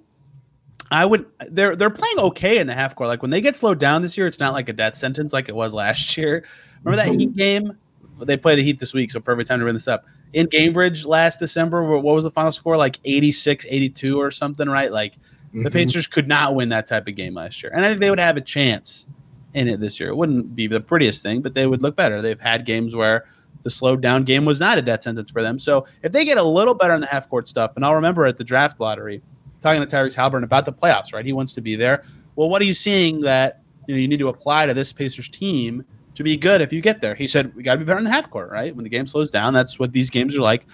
I 0.91 1.06
would 1.06 1.26
they're 1.50 1.76
they're 1.76 1.89
playing 1.89 2.19
okay 2.19 2.60
in 2.60 2.67
the 2.67 2.73
half 2.73 2.95
court. 2.95 3.10
Like 3.10 3.21
when 3.21 3.32
they 3.32 3.41
get 3.41 3.56
slowed 3.56 3.80
down 3.80 4.02
this 4.02 4.17
year, 4.17 4.28
it's 4.28 4.39
not 4.39 4.54
like 4.54 4.69
a 4.69 4.73
death 4.73 4.95
sentence 4.95 5.34
like 5.34 5.50
it 5.50 5.56
was 5.56 5.73
last 5.73 6.15
year. 6.17 6.45
Remember 6.84 7.04
that 7.04 7.19
Heat 7.19 7.34
game? 7.36 7.78
They 8.19 8.38
play 8.38 8.56
the 8.56 8.63
Heat 8.63 8.80
this 8.80 8.93
week, 8.93 9.12
so 9.12 9.19
perfect 9.19 9.47
time 9.47 9.60
to 9.60 9.65
bring 9.65 9.76
this 9.76 9.88
up. 9.88 10.06
In 10.34 10.47
Gainbridge 10.47 11.06
last 11.06 11.39
December, 11.39 11.84
what 11.84 12.04
was 12.04 12.23
the 12.23 12.32
final 12.32 12.52
score? 12.52 12.76
Like 12.76 13.00
86, 13.06 13.65
82 13.69 14.19
or 14.19 14.32
something, 14.32 14.67
right? 14.67 14.91
Like 14.91 15.13
mm-hmm. 15.13 15.63
the 15.63 15.71
Pacers 15.71 16.08
could 16.08 16.28
not 16.28 16.56
win 16.56 16.69
that 16.69 16.88
type 16.88 17.08
of 17.08 17.15
game 17.15 17.36
last 17.36 17.62
year. 17.62 17.71
And 17.76 17.86
I 17.86 17.89
think 17.89 18.02
they 18.02 18.10
would 18.10 18.19
have 18.19 18.36
a 18.36 18.41
chance 18.41 19.06
in 19.54 19.67
it 19.67 19.80
this 19.80 20.00
year. 20.00 20.10
It 20.10 20.15
wouldn't 20.15 20.56
be 20.56 20.67
the 20.67 20.82
prettiest 20.82 21.21
thing, 21.21 21.41
but 21.41 21.54
they 21.54 21.67
would 21.67 21.84
look 21.84 21.95
better. 21.95 22.21
They've 22.21 22.39
had 22.39 22.65
games 22.65 22.95
where 22.95 23.26
the 23.63 23.69
slowed 23.69 24.02
down 24.02 24.23
game 24.23 24.45
was 24.45 24.60
not 24.60 24.78
a 24.78 24.82
death 24.82 25.04
sentence 25.04 25.30
for 25.30 25.41
them. 25.41 25.60
So 25.60 25.86
if 26.02 26.12
they 26.12 26.26
get 26.26 26.38
a 26.38 26.43
little 26.43 26.73
better 26.73 26.93
in 26.93 27.02
the 27.02 27.08
half 27.08 27.30
court 27.30 27.47
stuff, 27.47 27.73
and 27.76 27.86
I'll 27.86 27.95
remember 27.95 28.26
at 28.26 28.38
the 28.38 28.43
draft 28.43 28.80
lottery 28.80 29.21
talking 29.62 29.86
to 29.86 29.88
Tyrese 29.88 30.15
Haliburton 30.15 30.43
about 30.43 30.65
the 30.65 30.74
playoffs, 30.74 31.13
right? 31.13 31.26
He 31.26 31.34
wants 31.34 31.54
to 31.56 31.62
be 31.62 31.76
there. 31.76 32.04
Well, 32.36 32.50
what 32.50 32.62
are 32.62 32.65
you 32.65 32.74
seeing 32.74 33.22
that 33.22 33.62
you 33.88 33.96
know 33.96 34.00
you 34.00 34.08
need 34.08 34.20
to 34.20 34.30
apply 34.30 34.65
to 34.65 34.74
this 34.74 34.93
Pacers 34.93 35.30
team 35.30 35.84
to 36.15 36.24
be 36.24 36.38
good 36.38 36.62
if 36.62 36.72
you 36.72 36.82
get 36.82 37.02
there? 37.02 37.15
He 37.15 37.28
said 37.28 37.54
we 37.56 37.63
got 37.63 37.74
to 37.74 37.80
be 37.80 37.86
better 37.86 37.98
in 37.98 38.04
the 38.04 38.12
half 38.12 38.30
court, 38.30 38.52
right? 38.52 38.76
When 38.76 38.84
the 38.84 38.89
game 38.89 39.08
slows 39.08 39.32
down, 39.32 39.54
that's 39.54 39.80
what 39.80 39.93
these 39.93 40.10
games 40.10 40.38
are 40.38 40.41
like. 40.41 40.65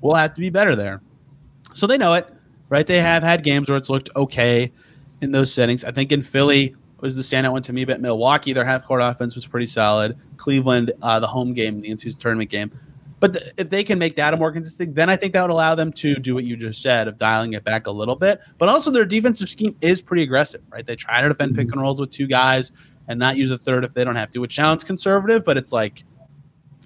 We'll 0.00 0.14
have 0.14 0.32
to 0.32 0.40
be 0.40 0.50
better 0.50 0.74
there. 0.74 1.02
So 1.74 1.86
they 1.86 1.98
know 1.98 2.14
it, 2.14 2.26
right? 2.68 2.86
They 2.86 3.00
have 3.00 3.22
had 3.22 3.44
games 3.44 3.68
where 3.68 3.76
it's 3.76 3.90
looked 3.90 4.10
okay 4.16 4.72
in 5.20 5.32
those 5.32 5.52
settings. 5.52 5.84
I 5.84 5.90
think 5.90 6.10
in 6.12 6.22
Philly 6.22 6.74
was 7.00 7.16
the 7.16 7.22
standout 7.22 7.52
one 7.52 7.62
to 7.62 7.72
me, 7.72 7.84
but 7.84 8.00
Milwaukee, 8.00 8.52
their 8.52 8.64
half 8.64 8.84
court 8.84 9.00
offense 9.02 9.34
was 9.34 9.46
pretty 9.46 9.66
solid. 9.66 10.16
Cleveland, 10.36 10.92
uh, 11.02 11.20
the 11.20 11.26
home 11.26 11.52
game, 11.52 11.80
the 11.80 11.88
in-season 11.88 12.18
tournament 12.18 12.50
game. 12.50 12.70
But 13.20 13.34
th- 13.34 13.52
if 13.58 13.70
they 13.70 13.84
can 13.84 13.98
make 13.98 14.16
that 14.16 14.34
a 14.34 14.36
more 14.36 14.50
consistent, 14.50 14.94
then 14.94 15.08
I 15.08 15.16
think 15.16 15.34
that 15.34 15.42
would 15.42 15.50
allow 15.50 15.74
them 15.74 15.92
to 15.92 16.16
do 16.16 16.34
what 16.34 16.44
you 16.44 16.56
just 16.56 16.82
said 16.82 17.06
of 17.06 17.18
dialing 17.18 17.52
it 17.52 17.64
back 17.64 17.86
a 17.86 17.90
little 17.90 18.16
bit. 18.16 18.40
But 18.58 18.68
also 18.68 18.90
their 18.90 19.04
defensive 19.04 19.48
scheme 19.48 19.76
is 19.82 20.00
pretty 20.00 20.22
aggressive, 20.22 20.62
right? 20.70 20.84
They 20.84 20.96
try 20.96 21.20
to 21.20 21.28
defend 21.28 21.54
pick 21.54 21.66
mm-hmm. 21.66 21.74
and 21.74 21.82
rolls 21.82 22.00
with 22.00 22.10
two 22.10 22.26
guys 22.26 22.72
and 23.08 23.18
not 23.18 23.36
use 23.36 23.50
a 23.50 23.58
third 23.58 23.84
if 23.84 23.94
they 23.94 24.04
don't 24.04 24.16
have 24.16 24.30
to, 24.30 24.38
which 24.40 24.54
sounds 24.54 24.82
conservative, 24.82 25.44
but 25.44 25.56
it's 25.56 25.72
like 25.72 26.02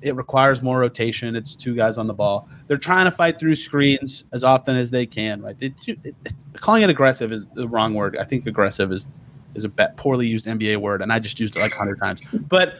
it 0.02 0.14
requires 0.16 0.60
more 0.60 0.80
rotation. 0.80 1.34
It's 1.34 1.54
two 1.54 1.74
guys 1.74 1.96
on 1.96 2.06
the 2.06 2.12
ball. 2.12 2.48
They're 2.66 2.76
trying 2.76 3.06
to 3.06 3.10
fight 3.10 3.38
through 3.38 3.54
screens 3.54 4.24
as 4.32 4.44
often 4.44 4.76
as 4.76 4.90
they 4.90 5.06
can, 5.06 5.40
right? 5.40 5.58
They 5.58 5.70
do, 5.70 5.96
it, 6.04 6.14
it, 6.24 6.34
calling 6.54 6.82
it 6.82 6.90
aggressive 6.90 7.32
is 7.32 7.46
the 7.54 7.66
wrong 7.66 7.94
word. 7.94 8.16
I 8.18 8.24
think 8.24 8.46
aggressive 8.46 8.92
is 8.92 9.06
is 9.54 9.64
a 9.64 9.68
poorly 9.68 10.26
used 10.26 10.46
NBA 10.46 10.78
word, 10.78 11.00
and 11.00 11.12
I 11.12 11.20
just 11.20 11.38
used 11.38 11.56
it 11.56 11.60
like 11.60 11.72
hundred 11.72 12.00
times. 12.00 12.20
But 12.48 12.78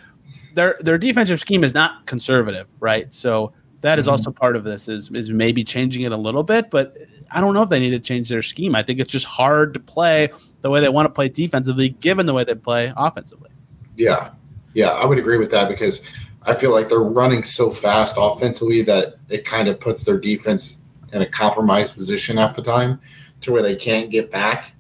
their 0.55 0.77
their 0.81 0.99
defensive 0.99 1.41
scheme 1.41 1.65
is 1.65 1.75
not 1.75 2.07
conservative, 2.07 2.69
right? 2.81 3.13
So 3.13 3.53
that 3.81 3.99
is 3.99 4.07
mm-hmm. 4.07 4.13
also 4.13 4.31
part 4.31 4.57
of 4.57 4.65
this 4.65 4.89
is 4.89 5.11
is 5.11 5.31
maybe 5.31 5.63
changing 5.65 6.03
it 6.03 6.13
a 6.13 6.17
little 6.17 6.43
bit, 6.43 6.71
but 6.71 6.97
I 7.33 7.41
don't 7.41 7.55
know 7.55 7.63
if 7.63 7.69
they 7.69 7.81
need 7.81 7.91
to 7.91 8.01
change 8.01 8.29
their 8.29 8.43
scheme. 8.43 8.75
I 8.75 8.83
think 8.83 8.99
it's 8.99 9.13
just 9.13 9.27
hard 9.27 9.75
to 9.75 9.81
play 9.81 10.31
the 10.63 10.71
way 10.71 10.81
they 10.81 10.89
want 10.89 11.07
to 11.07 11.11
play 11.11 11.29
defensively, 11.29 11.91
given 11.91 12.27
the 12.27 12.33
way 12.33 12.45
they 12.45 12.55
play 12.55 12.93
offensively. 12.97 13.51
Yeah, 13.97 14.31
yeah, 14.73 14.91
I 14.91 15.05
would 15.05 15.19
agree 15.19 15.37
with 15.37 15.51
that 15.51 15.69
because 15.69 16.03
I 16.43 16.55
feel 16.55 16.73
like 16.73 16.89
they're 16.89 17.01
running 17.01 17.43
so 17.43 17.71
fast 17.71 18.17
offensively 18.19 18.83
that 18.83 19.17
it 19.29 19.45
kind 19.45 19.69
of 19.69 19.81
puts 19.81 20.05
their 20.05 20.19
defense 20.19 20.81
in 21.13 21.23
a 21.23 21.27
compromised 21.27 21.95
position 21.95 22.39
half 22.39 22.57
the 22.57 22.63
time, 22.63 22.99
to 23.43 23.53
where 23.53 23.63
they 23.63 23.77
can't 23.77 24.11
get 24.11 24.31
back 24.31 24.73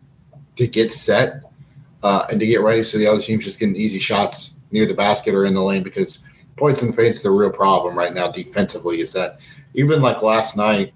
to 0.56 0.66
get 0.66 0.92
set 0.92 1.42
uh, 2.02 2.26
and 2.30 2.40
to 2.40 2.46
get 2.46 2.60
ready 2.60 2.82
so 2.82 2.96
the 2.96 3.06
other 3.06 3.20
team's 3.20 3.44
just 3.44 3.60
getting 3.60 3.76
easy 3.76 3.98
shots 3.98 4.53
near 4.74 4.84
the 4.86 4.94
basket 4.94 5.34
or 5.34 5.46
in 5.46 5.54
the 5.54 5.62
lane 5.62 5.84
because 5.84 6.18
points 6.56 6.82
in 6.82 6.90
the 6.90 6.96
paint's 6.96 7.22
the 7.22 7.30
real 7.30 7.48
problem 7.48 7.96
right 7.96 8.12
now 8.12 8.30
defensively. 8.30 9.00
Is 9.00 9.12
that 9.12 9.40
even 9.72 10.02
like 10.02 10.20
last 10.20 10.56
night 10.56 10.92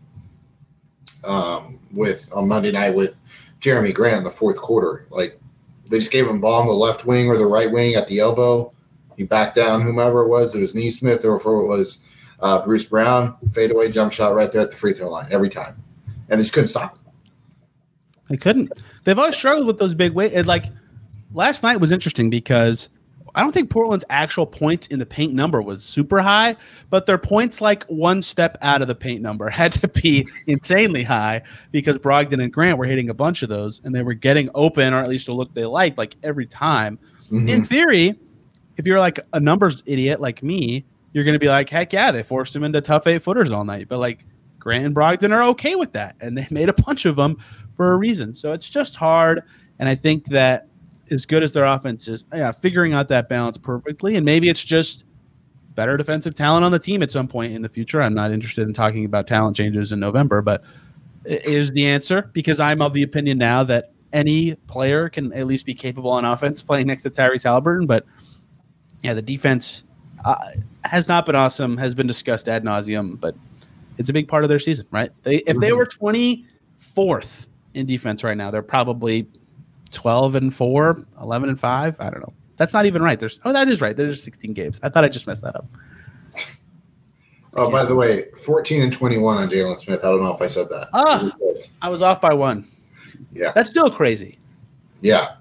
um, 1.25 1.79
with 1.93 2.29
on 2.35 2.49
Monday 2.49 2.73
night 2.73 2.95
with 2.95 3.15
Jerami 3.61 3.95
Grant 3.95 4.19
in 4.19 4.25
the 4.25 4.31
fourth 4.31 4.59
quarter, 4.59 5.07
like 5.11 5.41
they 5.89 6.01
just 6.01 6.13
gave 6.13 6.27
him 6.27 6.41
ball 6.41 6.61
on 6.61 6.67
the 6.67 6.73
left 6.73 7.07
wing 7.07 7.29
or 7.29 7.39
the 7.39 7.47
right 7.47 7.71
wing 7.71 7.95
at 7.95 8.09
the 8.09 8.19
elbow. 8.19 8.73
He 9.17 9.23
backed 9.23 9.55
down 9.55 9.81
whomever 9.81 10.23
it 10.23 10.29
was. 10.29 10.55
It 10.55 10.61
was 10.61 10.75
Nesmith 10.75 11.25
or 11.25 11.37
if 11.37 11.47
it 11.47 11.49
was 11.49 12.01
uh, 12.41 12.65
Bruce 12.65 12.85
Brown, 12.85 13.37
fadeaway 13.53 13.91
jump 13.91 14.13
shot 14.13 14.35
right 14.35 14.53
there 14.53 14.63
at 14.63 14.71
the 14.71 14.77
free 14.77 14.93
throw 14.93 15.09
line 15.09 15.29
every 15.31 15.49
time, 15.49 15.83
and 16.29 16.39
they 16.39 16.43
just 16.43 16.53
couldn't 16.53 16.69
stop. 16.69 16.99
They 18.29 18.37
couldn't. 18.37 18.83
They've 19.05 19.19
always 19.19 19.37
struggled 19.37 19.67
with 19.67 19.79
those 19.79 19.95
big 19.95 20.13
weight. 20.13 20.47
Like 20.47 20.67
last 21.33 21.63
night 21.63 21.77
was 21.77 21.91
interesting 21.91 22.29
because 22.29 22.89
I 23.39 23.43
don't 23.43 23.53
think 23.53 23.71
Portland's 23.71 24.05
actual 24.11 24.47
points 24.47 24.89
in 24.89 24.99
the 24.99 25.07
paint 25.07 25.33
number 25.33 25.63
was 25.63 25.85
super 25.85 26.19
high, 26.19 26.57
but 26.91 27.07
their 27.07 27.19
points 27.19 27.61
like 27.61 27.85
one 27.85 28.21
step 28.21 28.59
out 28.63 28.83
of 28.83 28.89
the 28.89 28.97
paint 28.97 29.23
number 29.23 29.49
had 29.51 29.73
to 29.75 29.87
be 29.87 30.27
insanely 30.49 31.05
high 31.05 31.43
because 31.71 31.97
Brogdon 31.99 32.43
and 32.43 32.53
Grant 32.53 32.79
were 32.79 32.85
hitting 32.85 33.11
a 33.11 33.15
bunch 33.15 33.45
of 33.45 33.49
those 33.49 33.81
and 33.85 33.95
they 33.95 34.03
were 34.03 34.15
getting 34.15 34.51
open 34.57 34.93
or 34.93 34.99
at 34.99 35.09
least 35.09 35.29
a 35.29 35.33
look 35.33 35.55
they 35.55 35.65
liked 35.65 35.99
like 35.99 36.17
every 36.25 36.47
time. 36.47 36.99
Mm-hmm. 37.27 37.49
In 37.49 37.63
theory, 37.63 38.19
if 38.77 38.89
you're 38.89 38.99
like 38.99 39.21
a 39.33 39.39
numbers 39.39 39.85
idiot 39.87 40.21
like 40.21 40.43
me, 40.43 40.85
you're 41.13 41.23
going 41.23 41.37
to 41.37 41.39
be 41.39 41.47
like, 41.47 41.69
heck 41.69 41.93
yeah, 41.93 42.11
they 42.11 42.25
forced 42.25 42.57
him 42.57 42.65
into 42.65 42.81
tough 42.81 43.07
eight 43.07 43.23
footers 43.23 43.53
all 43.53 43.65
night. 43.65 43.87
But 43.89 44.01
like 44.01 44.27
Grant 44.59 44.85
and 44.85 44.97
Brogdon 44.97 45.33
are 45.33 45.45
okay 45.51 45.77
with 45.77 45.93
that 45.93 46.17
and 46.21 46.37
they 46.37 46.49
made 46.51 46.71
a 46.71 46.75
bunch 46.75 47.05
of 47.05 47.15
them 47.15 47.37
for 47.77 47.93
a 47.93 47.97
reason. 47.99 48.35
So 48.35 48.53
it's 48.53 48.69
just 48.69 48.97
hard. 48.97 49.45
And 49.79 49.89
I 49.89 49.95
think 49.95 50.27
that 50.31 50.68
as 51.11 51.27
good 51.27 51.43
as 51.43 51.53
their 51.53 51.65
offense 51.65 52.09
is, 52.09 52.25
yeah, 52.33 52.53
figuring 52.53 52.93
out 52.93 53.09
that 53.09 53.29
balance 53.29 53.59
perfectly. 53.59 54.17
And 54.17 54.25
maybe 54.25 54.49
it's 54.49 54.65
just 54.65 55.05
better 55.75 55.97
defensive 55.97 56.35
talent 56.35 56.65
on 56.65 56.73
the 56.73 56.79
team 56.79 57.03
at 57.03 57.13
some 57.13 57.29
point 57.29 57.53
in 57.53 57.63
the 57.63 57.69
future. 57.69 58.03
I'm 58.03 58.15
not 58.15 58.33
interested 58.33 58.67
in 58.67 58.75
talking 58.75 59.05
about 59.05 59.27
talent 59.27 59.57
changes 59.57 59.93
in 59.93 60.01
November, 60.01 60.43
but 60.43 60.65
is 61.25 61.71
the 61.73 61.87
answer 61.87 62.31
because 62.33 62.59
I'm 62.59 62.81
of 62.83 62.93
the 62.93 63.03
opinion 63.03 63.39
now 63.39 63.63
that 63.65 63.93
any 64.13 64.55
player 64.67 65.09
can 65.09 65.33
at 65.35 65.47
least 65.47 65.67
be 65.67 65.75
capable 65.75 66.11
on 66.11 66.25
offense 66.25 66.63
playing 66.63 66.87
next 66.87 67.03
to 67.03 67.11
Tyrese 67.11 67.45
Haliburton. 67.45 67.87
But 67.87 68.07
yeah, 69.03 69.15
the 69.15 69.23
defense 69.23 69.85
uh, 70.25 70.37
has 70.85 71.09
not 71.09 71.27
been 71.27 71.37
awesome, 71.37 71.77
has 71.77 71.95
been 71.95 72.07
discussed 72.07 72.49
ad 72.49 72.65
nauseum, 72.65 73.21
but 73.21 73.37
it's 73.99 74.09
a 74.09 74.13
big 74.13 74.29
part 74.29 74.45
of 74.45 74.49
their 74.49 74.59
season, 74.59 74.87
right? 74.91 75.11
They 75.23 75.37
if 75.39 75.59
they 75.59 75.71
mm-hmm. 75.71 75.77
were 75.77 76.45
24th 76.97 77.49
in 77.75 77.87
defense 77.87 78.25
right 78.25 78.37
now, 78.37 78.51
they're 78.51 78.63
probably 78.63 79.27
12 79.89 80.35
and 80.35 80.55
4, 80.55 81.05
11 81.21 81.49
and 81.49 81.59
5. 81.61 81.97
I 82.01 82.11
don't 82.11 82.21
know. 82.21 82.33
That's 82.57 82.73
not 82.73 82.87
even 82.87 83.03
right. 83.03 83.19
There's 83.19 83.39
oh, 83.45 83.53
that 83.53 83.69
is 83.69 83.81
right. 83.81 83.97
There's 83.97 84.23
16 84.23 84.53
games. 84.53 84.81
I 84.83 84.89
thought 84.89 85.05
I 85.05 85.09
just 85.09 85.27
messed 85.27 85.43
that 85.43 85.57
up. 85.57 85.67
Oh, 87.55 87.71
by 87.71 87.85
the 87.85 87.95
way, 87.95 88.25
14 88.45 88.83
and 88.83 88.93
21 88.93 89.37
on 89.37 89.49
Jalen 89.49 89.79
Smith. 89.79 90.01
I 90.05 90.09
don't 90.11 90.23
know 90.23 90.33
if 90.33 90.43
I 90.43 90.47
said 90.47 90.69
that. 90.69 90.89
Ah, 90.93 91.33
I 91.83 91.89
was 91.89 92.03
off 92.03 92.21
by 92.21 92.35
one. 92.35 92.69
Yeah. 93.33 93.53
That's 93.55 93.71
still 93.71 93.91
crazy. 93.91 94.39
Yeah. 95.01 95.35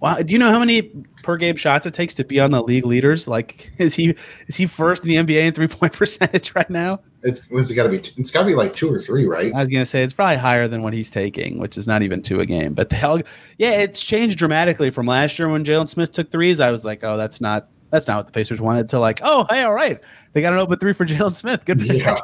Wow. 0.00 0.16
Do 0.16 0.32
you 0.32 0.38
know 0.38 0.50
how 0.50 0.58
many 0.58 0.82
per 1.22 1.36
game 1.36 1.56
shots 1.56 1.86
it 1.86 1.94
takes 1.94 2.14
to 2.14 2.24
be 2.24 2.38
on 2.40 2.50
the 2.50 2.62
league 2.62 2.86
leaders? 2.86 3.26
Like, 3.26 3.72
is 3.78 3.94
he 3.94 4.14
is 4.46 4.56
he 4.56 4.66
first 4.66 5.04
in 5.04 5.08
the 5.08 5.16
NBA 5.16 5.42
in 5.42 5.52
three 5.52 5.68
point 5.68 5.92
percentage 5.98 6.54
right 6.54 6.68
now? 6.70 7.00
It's 7.22 7.42
what's 7.50 7.70
it 7.70 7.74
got 7.74 7.84
to 7.84 7.88
be? 7.88 7.96
It's 7.96 8.30
got 8.30 8.40
to 8.40 8.46
be 8.46 8.54
like 8.54 8.74
two 8.74 8.92
or 8.92 9.00
three, 9.00 9.26
right? 9.26 9.52
I 9.54 9.60
was 9.60 9.68
gonna 9.68 9.86
say 9.86 10.02
it's 10.02 10.12
probably 10.12 10.36
higher 10.36 10.66
than 10.66 10.82
what 10.82 10.92
he's 10.92 11.10
taking, 11.10 11.58
which 11.58 11.78
is 11.78 11.86
not 11.86 12.02
even 12.02 12.22
two 12.22 12.40
a 12.40 12.46
game. 12.46 12.74
But 12.74 12.90
the 12.90 12.96
hell, 12.96 13.20
yeah, 13.58 13.72
it's 13.72 14.02
changed 14.02 14.38
dramatically 14.38 14.90
from 14.90 15.06
last 15.06 15.38
year 15.38 15.48
when 15.48 15.64
Jalen 15.64 15.88
Smith 15.88 16.12
took 16.12 16.30
threes. 16.30 16.60
I 16.60 16.70
was 16.72 16.84
like, 16.84 17.04
oh, 17.04 17.16
that's 17.16 17.40
not 17.40 17.68
that's 17.90 18.08
not 18.08 18.16
what 18.16 18.26
the 18.26 18.32
Pacers 18.32 18.60
wanted. 18.60 18.88
To 18.88 18.98
like, 18.98 19.20
oh, 19.22 19.46
hey, 19.50 19.62
all 19.62 19.74
right, 19.74 20.00
they 20.32 20.42
got 20.42 20.52
an 20.52 20.58
open 20.58 20.78
three 20.78 20.92
for 20.92 21.06
Jalen 21.06 21.34
Smith. 21.34 21.64
Good 21.64 21.80
yeah. 21.82 22.18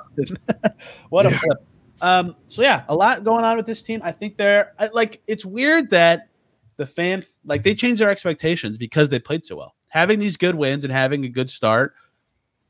what 1.11 1.27
a 1.27 1.31
flip. 1.31 1.59
Um, 2.01 2.37
so 2.47 2.63
yeah, 2.63 2.85
a 2.89 2.95
lot 2.95 3.25
going 3.25 3.45
on 3.45 3.57
with 3.57 3.67
this 3.67 3.83
team. 3.83 4.01
I 4.03 4.13
think 4.13 4.37
they're 4.37 4.73
like 4.93 5.21
it's 5.27 5.45
weird 5.45 5.91
that 5.91 6.29
the 6.77 6.87
fan 6.87 7.25
like 7.45 7.63
they 7.63 7.75
changed 7.75 8.01
their 8.01 8.11
expectations 8.11 8.79
because 8.79 9.09
they 9.09 9.19
played 9.19 9.45
so 9.45 9.57
well. 9.57 9.75
Having 9.89 10.19
these 10.19 10.37
good 10.37 10.55
wins 10.55 10.85
and 10.85 10.93
having 10.93 11.25
a 11.25 11.29
good 11.29 11.51
start 11.51 11.95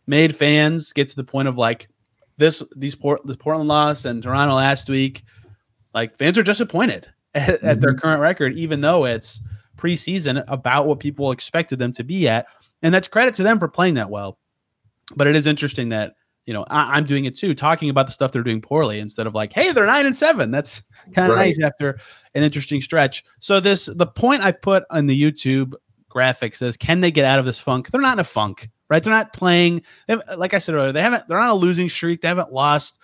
made 0.07 0.35
fans 0.35 0.93
get 0.93 1.09
to 1.09 1.17
the 1.17 1.25
point 1.25 1.49
of 1.49 1.57
like 1.59 1.89
this 2.39 2.63
these 2.77 2.95
port 2.95 3.21
this 3.27 3.37
Portland 3.37 3.69
loss 3.69 4.05
and 4.05 4.23
Toronto 4.23 4.55
last 4.55 4.89
week. 4.89 5.23
Like 5.95 6.17
fans 6.17 6.39
are 6.39 6.43
disappointed 6.43 7.09
at, 7.35 7.49
mm-hmm. 7.49 7.67
at 7.67 7.81
their 7.81 7.91
mm-hmm. 7.91 8.01
current 8.01 8.21
record, 8.21 8.55
even 8.55 8.81
though 8.81 9.05
it's 9.05 9.43
preseason 9.77 10.43
about 10.49 10.87
what 10.87 11.01
people 11.01 11.31
expected 11.31 11.79
them 11.79 11.93
to 11.93 12.05
be 12.05 12.29
at. 12.29 12.47
And 12.83 12.95
that's 12.95 13.09
credit 13.09 13.35
to 13.35 13.43
them 13.43 13.59
for 13.59 13.69
playing 13.69 13.95
that 13.95 14.11
well. 14.11 14.39
But 15.17 15.27
it 15.27 15.37
is 15.37 15.47
interesting 15.47 15.91
that 15.91 16.15
you 16.49 16.55
know, 16.55 16.65
I, 16.71 16.97
am 16.97 17.05
doing 17.05 17.27
it 17.27 17.37
too, 17.37 17.55
talking 17.55 17.91
about 17.91 18.07
the 18.07 18.13
stuff 18.13 18.33
they're 18.33 18.43
doing 18.43 18.63
poorly 18.63 19.01
instead 19.01 19.27
of 19.27 19.35
like, 19.35 19.53
hey, 19.53 19.71
they're 19.71 19.85
nine 19.85 20.07
and 20.07 20.17
seven. 20.17 20.51
That's 20.51 20.83
kind 21.13 21.31
of 21.31 21.37
right. 21.37 21.49
nice 21.49 21.61
after 21.63 21.99
an 22.35 22.43
interesting 22.43 22.81
stretch. 22.81 23.23
So 23.39 23.61
this 23.61 23.85
the 23.85 24.07
point 24.07 24.43
I 24.43 24.53
put 24.53 24.85
on 24.89 25.09
the 25.09 25.23
YouTube 25.23 25.75
graphics 26.11 26.63
is 26.63 26.79
can 26.79 27.03
they 27.03 27.11
get 27.11 27.27
out 27.27 27.39
of 27.39 27.45
this 27.45 27.59
funk? 27.59 27.91
They're 27.91 28.01
not 28.01 28.15
in 28.15 28.21
a 28.21 28.25
funk, 28.25 28.71
right? 28.89 29.03
They're 29.03 29.13
not 29.13 29.33
playing. 29.33 29.83
like 30.37 30.55
I 30.55 30.59
said 30.59 30.75
earlier, 30.75 30.93
they 30.93 31.03
haven't. 31.03 31.29
They're 31.29 31.39
on 31.39 31.51
a 31.51 31.55
losing 31.55 31.89
streak. 31.89 32.21
They 32.21 32.29
haven't 32.29 32.53
lost 32.53 32.99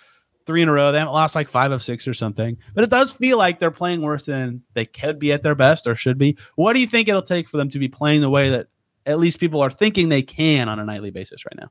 three 0.47 0.63
in 0.63 0.69
a 0.69 0.73
row. 0.73 0.93
They 0.93 0.99
haven't 0.99 1.15
lost 1.15 1.35
like 1.35 1.49
five 1.49 1.73
of 1.73 1.83
six 1.83 2.07
or 2.07 2.15
something. 2.15 2.57
But 2.75 2.85
it 2.85 2.91
does 2.91 3.13
feel 3.13 3.39
like 3.39 3.59
they're 3.59 3.71
playing 3.71 4.03
worse 4.03 4.27
than 4.27 4.63
they 4.75 4.85
could 4.85 5.19
be 5.19 5.33
at 5.33 5.43
their 5.43 5.55
best 5.55 5.87
or 5.87 5.95
should 5.95 6.19
be. 6.19 6.37
What 6.57 6.75
do 6.75 6.81
you 6.81 6.87
think 6.87 7.09
it'll 7.09 7.23
take 7.23 7.49
for 7.49 7.57
them 7.57 7.71
to 7.71 7.79
be 7.79 7.89
playing 7.89 8.21
the 8.21 8.31
way 8.31 8.51
that 8.51 8.69
at 9.07 9.19
least 9.19 9.41
people 9.41 9.61
are 9.61 9.71
thinking 9.71 10.09
they 10.09 10.23
can 10.23 10.69
on 10.69 10.79
a 10.79 10.85
nightly 10.85 11.11
basis 11.11 11.45
right 11.45 11.59
now? 11.59 11.71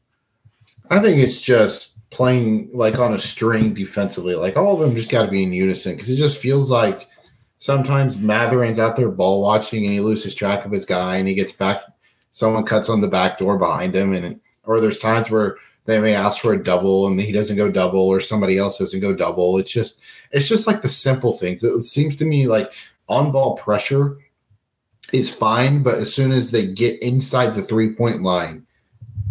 I 0.89 0.99
think 0.99 1.17
it's 1.17 1.39
just 1.39 1.97
playing 2.09 2.69
like 2.73 2.99
on 2.99 3.13
a 3.13 3.17
string 3.17 3.73
defensively. 3.73 4.35
Like 4.35 4.57
all 4.57 4.73
of 4.73 4.79
them 4.79 4.95
just 4.95 5.11
got 5.11 5.25
to 5.25 5.31
be 5.31 5.43
in 5.43 5.53
unison 5.53 5.93
because 5.93 6.09
it 6.09 6.17
just 6.17 6.41
feels 6.41 6.69
like 6.69 7.07
sometimes 7.57 8.17
Mathurin's 8.17 8.79
out 8.79 8.95
there 8.95 9.09
ball 9.09 9.41
watching 9.41 9.85
and 9.85 9.93
he 9.93 9.99
loses 9.99 10.35
track 10.35 10.65
of 10.65 10.71
his 10.71 10.85
guy 10.85 11.17
and 11.17 11.27
he 11.27 11.33
gets 11.33 11.51
back. 11.51 11.81
Someone 12.33 12.65
cuts 12.65 12.89
on 12.89 13.01
the 13.01 13.07
back 13.07 13.37
door 13.37 13.57
behind 13.57 13.95
him, 13.95 14.13
and 14.13 14.39
or 14.65 14.79
there's 14.79 14.97
times 14.97 15.29
where 15.29 15.57
they 15.85 15.99
may 15.99 16.13
ask 16.13 16.41
for 16.41 16.53
a 16.53 16.63
double 16.63 17.07
and 17.07 17.19
he 17.19 17.31
doesn't 17.31 17.57
go 17.57 17.69
double 17.69 18.07
or 18.07 18.19
somebody 18.19 18.57
else 18.57 18.77
doesn't 18.77 19.01
go 19.01 19.13
double. 19.13 19.57
It's 19.57 19.71
just 19.71 19.99
it's 20.31 20.47
just 20.47 20.67
like 20.67 20.81
the 20.81 20.89
simple 20.89 21.33
things. 21.33 21.63
It 21.63 21.83
seems 21.83 22.15
to 22.17 22.25
me 22.25 22.47
like 22.47 22.73
on 23.09 23.31
ball 23.31 23.57
pressure 23.57 24.17
is 25.11 25.33
fine, 25.33 25.83
but 25.83 25.95
as 25.95 26.13
soon 26.13 26.31
as 26.31 26.51
they 26.51 26.65
get 26.65 27.01
inside 27.01 27.53
the 27.53 27.61
three 27.61 27.93
point 27.93 28.21
line, 28.21 28.65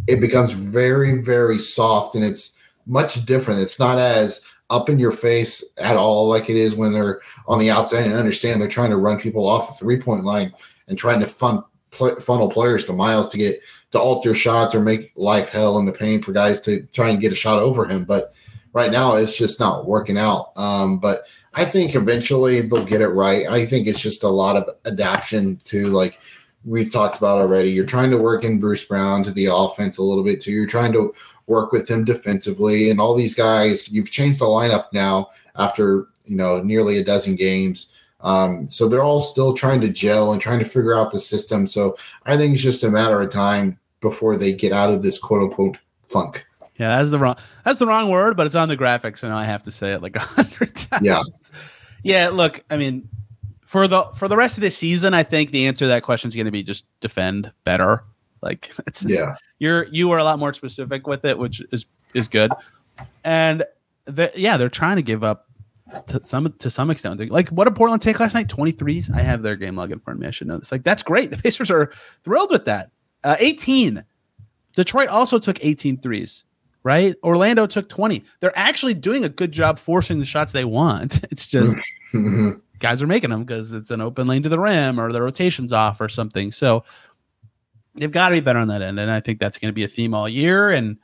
it 0.07 0.21
becomes 0.21 0.53
very, 0.53 1.23
very 1.23 1.59
soft 1.59 2.15
and 2.15 2.25
it's 2.25 2.53
much 2.87 3.25
different. 3.25 3.61
It's 3.61 3.79
not 3.79 3.99
as 3.99 4.43
up 4.71 4.89
in 4.89 4.99
your 4.99 5.13
face 5.13 5.63
at 5.79 5.97
all 5.97 6.29
like 6.29 6.49
it 6.49 6.57
is 6.57 6.75
when 6.75 6.93
they're 6.93 7.21
on 7.47 7.59
the 7.59 7.71
outside 7.71 8.05
and 8.05 8.15
understand 8.15 8.61
they're 8.61 8.69
trying 8.69 8.91
to 8.91 8.97
run 8.97 9.21
people 9.21 9.47
off 9.47 9.69
the 9.69 9.75
three 9.75 10.01
point 10.01 10.25
line 10.25 10.53
and 10.89 10.99
trying 10.99 11.21
to 11.21 11.27
fun, 11.27 11.63
pl- 11.93 12.19
funnel 12.19 12.51
players 12.51 12.85
to 12.87 12.93
Myles 12.93 13.29
to 13.29 13.39
get 13.39 13.61
to 13.93 14.01
alter 14.01 14.35
shots 14.35 14.75
or 14.75 14.81
make 14.81 15.13
life 15.17 15.51
hell 15.51 15.79
in 15.79 15.87
the 15.87 15.93
pain 15.93 16.21
for 16.21 16.33
guys 16.33 16.61
to 16.63 16.83
try 16.87 17.11
and 17.11 17.21
get 17.21 17.33
a 17.33 17.37
shot 17.37 17.61
over 17.61 17.87
him. 17.87 18.05
But 18.05 18.35
right 18.73 18.91
now, 18.91 19.15
it's 19.15 19.37
just 19.37 19.61
not 19.61 19.87
working 19.87 20.19
out. 20.19 20.53
Um, 20.57 20.99
but 20.99 21.27
I 21.55 21.65
think 21.65 21.95
eventually 21.95 22.63
they'll 22.63 22.85
get 22.85 23.03
it 23.03 23.09
right. 23.09 23.47
I 23.47 23.67
think 23.67 23.87
it's 23.87 24.01
just 24.01 24.23
a 24.23 24.29
lot 24.29 24.57
of 24.57 24.69
adaptation 24.87 25.57
to 25.65 25.89
like 25.89 26.19
we've 26.65 26.93
talked 26.93 27.19
about 27.19 27.39
already. 27.39 27.71
You're 27.71 27.85
trying 27.85 28.11
to 28.11 28.19
work 28.19 28.45
in 28.45 28.61
Bruce 28.61 28.85
Brown 28.85 29.23
to 29.25 29.31
the 29.31 29.47
offense 29.47 29.99
a 29.99 30.03
little 30.03 30.25
bit 30.25 30.41
too. 30.41 30.53
You're 30.53 30.67
trying 30.67 30.93
to 30.93 31.15
work 31.47 31.73
with 31.73 31.91
him 31.91 32.05
defensively, 32.05 32.91
and 32.91 33.01
all 33.01 33.15
these 33.15 33.35
guys. 33.35 33.91
You've 33.91 34.11
changed 34.11 34.39
the 34.39 34.47
lineup 34.47 34.87
now 34.93 35.31
after 35.57 36.07
you 36.25 36.37
know 36.37 36.63
nearly 36.63 36.99
a 36.99 37.05
dozen 37.05 37.35
games. 37.35 37.92
Um, 38.23 38.71
so 38.71 38.89
they're 38.89 39.03
all 39.03 39.21
still 39.21 39.55
trying 39.55 39.81
to 39.81 39.89
gel 39.89 40.33
and 40.33 40.41
trying 40.41 40.61
to 40.61 40.65
figure 40.65 40.95
out 40.95 41.11
the 41.11 41.21
system. 41.21 41.67
So 41.67 41.97
I 42.25 42.37
think 42.37 42.55
it's 42.55 42.63
just 42.63 42.85
a 42.85 42.91
matter 42.91 43.21
of 43.21 43.31
time 43.31 43.79
before 44.01 44.37
they 44.37 44.53
get 44.53 44.73
out 44.73 44.93
of 44.93 45.03
this 45.03 45.19
quote 45.19 45.43
unquote 45.43 45.79
funk. 46.07 46.45
Yeah, 46.77 46.97
that's 46.97 47.11
the 47.11 47.19
wrong 47.19 47.37
that's 47.65 47.79
the 47.79 47.87
wrong 47.87 48.11
word, 48.11 48.37
but 48.37 48.47
it's 48.47 48.55
on 48.55 48.69
the 48.69 48.77
graphic, 48.77 49.17
so 49.17 49.29
now 49.29 49.37
I 49.37 49.45
have 49.45 49.63
to 49.65 49.71
say 49.73 49.93
it 49.93 50.03
like 50.03 50.17
a 50.17 50.21
hundred 50.21 50.75
times. 50.75 51.05
Yeah. 51.05 51.23
Yeah, 52.05 52.31
look, 52.31 52.59
I 52.71 52.77
mean, 52.77 53.09
for 53.65 53.87
the 53.87 54.03
for 54.17 54.29
the 54.29 54.37
rest 54.37 54.59
of 54.59 54.63
the 54.63 54.71
season, 54.71 55.15
I 55.15 55.23
think 55.23 55.51
the 55.51 55.67
answer 55.67 55.85
to 55.85 55.89
that 55.89 56.03
question 56.03 56.29
is 56.29 56.35
going 56.35 56.47
to 56.47 56.53
be 56.53 56.63
just 56.63 56.87
defend 57.01 57.53
better. 57.65 58.05
Like 58.41 58.71
it's 58.87 59.05
yeah, 59.05 59.35
you're 59.59 59.87
you 59.87 60.11
are 60.11 60.19
a 60.19 60.25
lot 60.25 60.39
more 60.39 60.53
specific 60.53 61.07
with 61.07 61.25
it, 61.25 61.39
which 61.39 61.63
is 61.73 61.87
is 62.15 62.29
good. 62.29 62.53
And 63.25 63.65
the, 64.05 64.31
yeah, 64.35 64.57
they're 64.57 64.69
trying 64.69 64.97
to 64.97 65.03
give 65.03 65.25
up 65.25 65.49
to 66.07 66.23
some 66.25 66.53
to 66.59 66.71
some 66.71 66.91
extent. 66.91 67.31
Like 67.31 67.49
what 67.51 67.65
did 67.65 67.75
Portland 67.77 68.03
take 68.03 68.21
last 68.21 68.35
night? 68.35 68.49
23s. 68.49 69.15
I 69.15 69.21
have 69.23 69.43
their 69.43 69.57
game 69.57 69.77
log 69.77 69.93
in 69.93 69.99
front 70.01 70.19
of 70.19 70.21
me. 70.23 70.27
I 70.27 70.31
should 70.31 70.47
know 70.47 70.59
this. 70.59 70.73
Like 70.73 70.85
that's 70.85 71.03
great. 71.03 71.31
The 71.31 71.37
Pacers 71.43 71.71
are 71.71 71.93
thrilled 72.25 72.51
with 72.51 72.65
that. 72.67 72.91
Uh, 73.25 73.37
18. 73.39 74.03
Detroit 74.75 75.09
also 75.09 75.39
took 75.39 75.63
18 75.65 75.99
threes, 76.01 76.45
right? 76.83 77.15
Orlando 77.23 77.67
took 77.67 77.89
20. 77.89 78.25
They're 78.41 78.57
actually 78.59 78.95
doing 78.95 79.23
a 79.25 79.29
good 79.29 79.53
job 79.53 79.79
forcing 79.79 80.19
the 80.19 80.27
shots 80.27 80.53
they 80.53 80.65
want. 80.65 81.21
It's 81.31 81.47
just 81.47 81.77
Mhm. 82.15 82.61
guys 82.79 83.03
are 83.03 83.07
making 83.07 83.31
them 83.31 83.45
because 83.45 83.73
it's 83.73 83.91
an 83.91 84.01
open 84.01 84.27
lane 84.27 84.43
to 84.43 84.49
the 84.49 84.59
rim 84.59 84.99
or 85.01 85.13
the 85.13 85.23
rotation's 85.23 85.73
off 85.73 86.01
or 86.01 86.09
something. 86.09 86.53
So 86.53 86.85
they've 87.95 88.11
got 88.13 88.31
to 88.31 88.35
be 88.35 88.41
better 88.41 88.59
on 88.59 88.69
that 88.69 88.83
end. 88.83 88.99
And 88.99 89.11
I 89.11 89.21
think 89.21 89.39
that's 89.39 89.59
going 89.59 89.69
to 89.71 89.75
be 89.75 89.85
a 89.85 89.89
theme 89.89 90.15
all 90.15 90.29
year. 90.29 90.71
And 90.71 90.97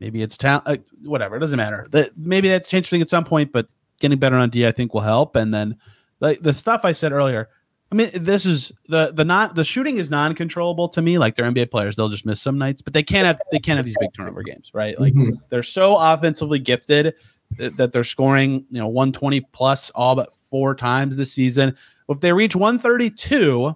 maybe 0.00 0.22
it's 0.22 0.36
talent, 0.36 0.62
uh, 0.66 0.76
whatever. 1.02 1.36
It 1.36 1.40
doesn't 1.40 1.56
matter. 1.56 1.86
That 1.90 2.10
maybe 2.16 2.48
that's 2.48 2.68
changed 2.68 2.90
thing 2.90 3.02
at 3.02 3.08
some 3.08 3.24
point, 3.24 3.52
but 3.52 3.66
getting 4.00 4.18
better 4.18 4.36
on 4.36 4.50
D, 4.50 4.66
I 4.66 4.72
think 4.72 4.94
will 4.94 5.00
help. 5.00 5.36
And 5.36 5.52
then 5.52 5.76
like 6.20 6.40
the 6.40 6.52
stuff 6.52 6.82
I 6.84 6.92
said 6.92 7.12
earlier, 7.12 7.48
I 7.90 7.94
mean, 7.94 8.10
this 8.14 8.44
is 8.44 8.70
the 8.88 9.12
the 9.12 9.24
not 9.24 9.54
the 9.54 9.64
shooting 9.64 9.96
is 9.98 10.10
non-controllable 10.10 10.88
to 10.90 11.00
me. 11.02 11.16
Like 11.18 11.34
they're 11.34 11.46
NBA 11.50 11.70
players, 11.70 11.96
they'll 11.96 12.08
just 12.10 12.26
miss 12.26 12.40
some 12.42 12.58
nights, 12.58 12.82
but 12.82 12.92
they 12.92 13.02
can't 13.02 13.26
have 13.26 13.40
they 13.50 13.58
can't 13.58 13.76
have 13.78 13.86
these 13.86 13.96
big 13.98 14.12
turnover 14.14 14.42
games, 14.42 14.70
right? 14.74 14.98
Like 15.00 15.14
Mhm. 15.14 15.32
they're 15.48 15.62
so 15.62 15.96
offensively 15.96 16.58
gifted 16.58 17.14
that, 17.56 17.76
that 17.78 17.92
they're 17.92 18.04
scoring, 18.04 18.66
you 18.70 18.78
know, 18.78 18.88
120 18.88 19.40
plus 19.52 19.90
all 19.90 20.14
but 20.14 20.32
four 20.34 20.74
times 20.74 21.16
this 21.16 21.32
season. 21.32 21.74
If 22.10 22.20
they 22.20 22.32
reach 22.32 22.54
132, 22.54 23.74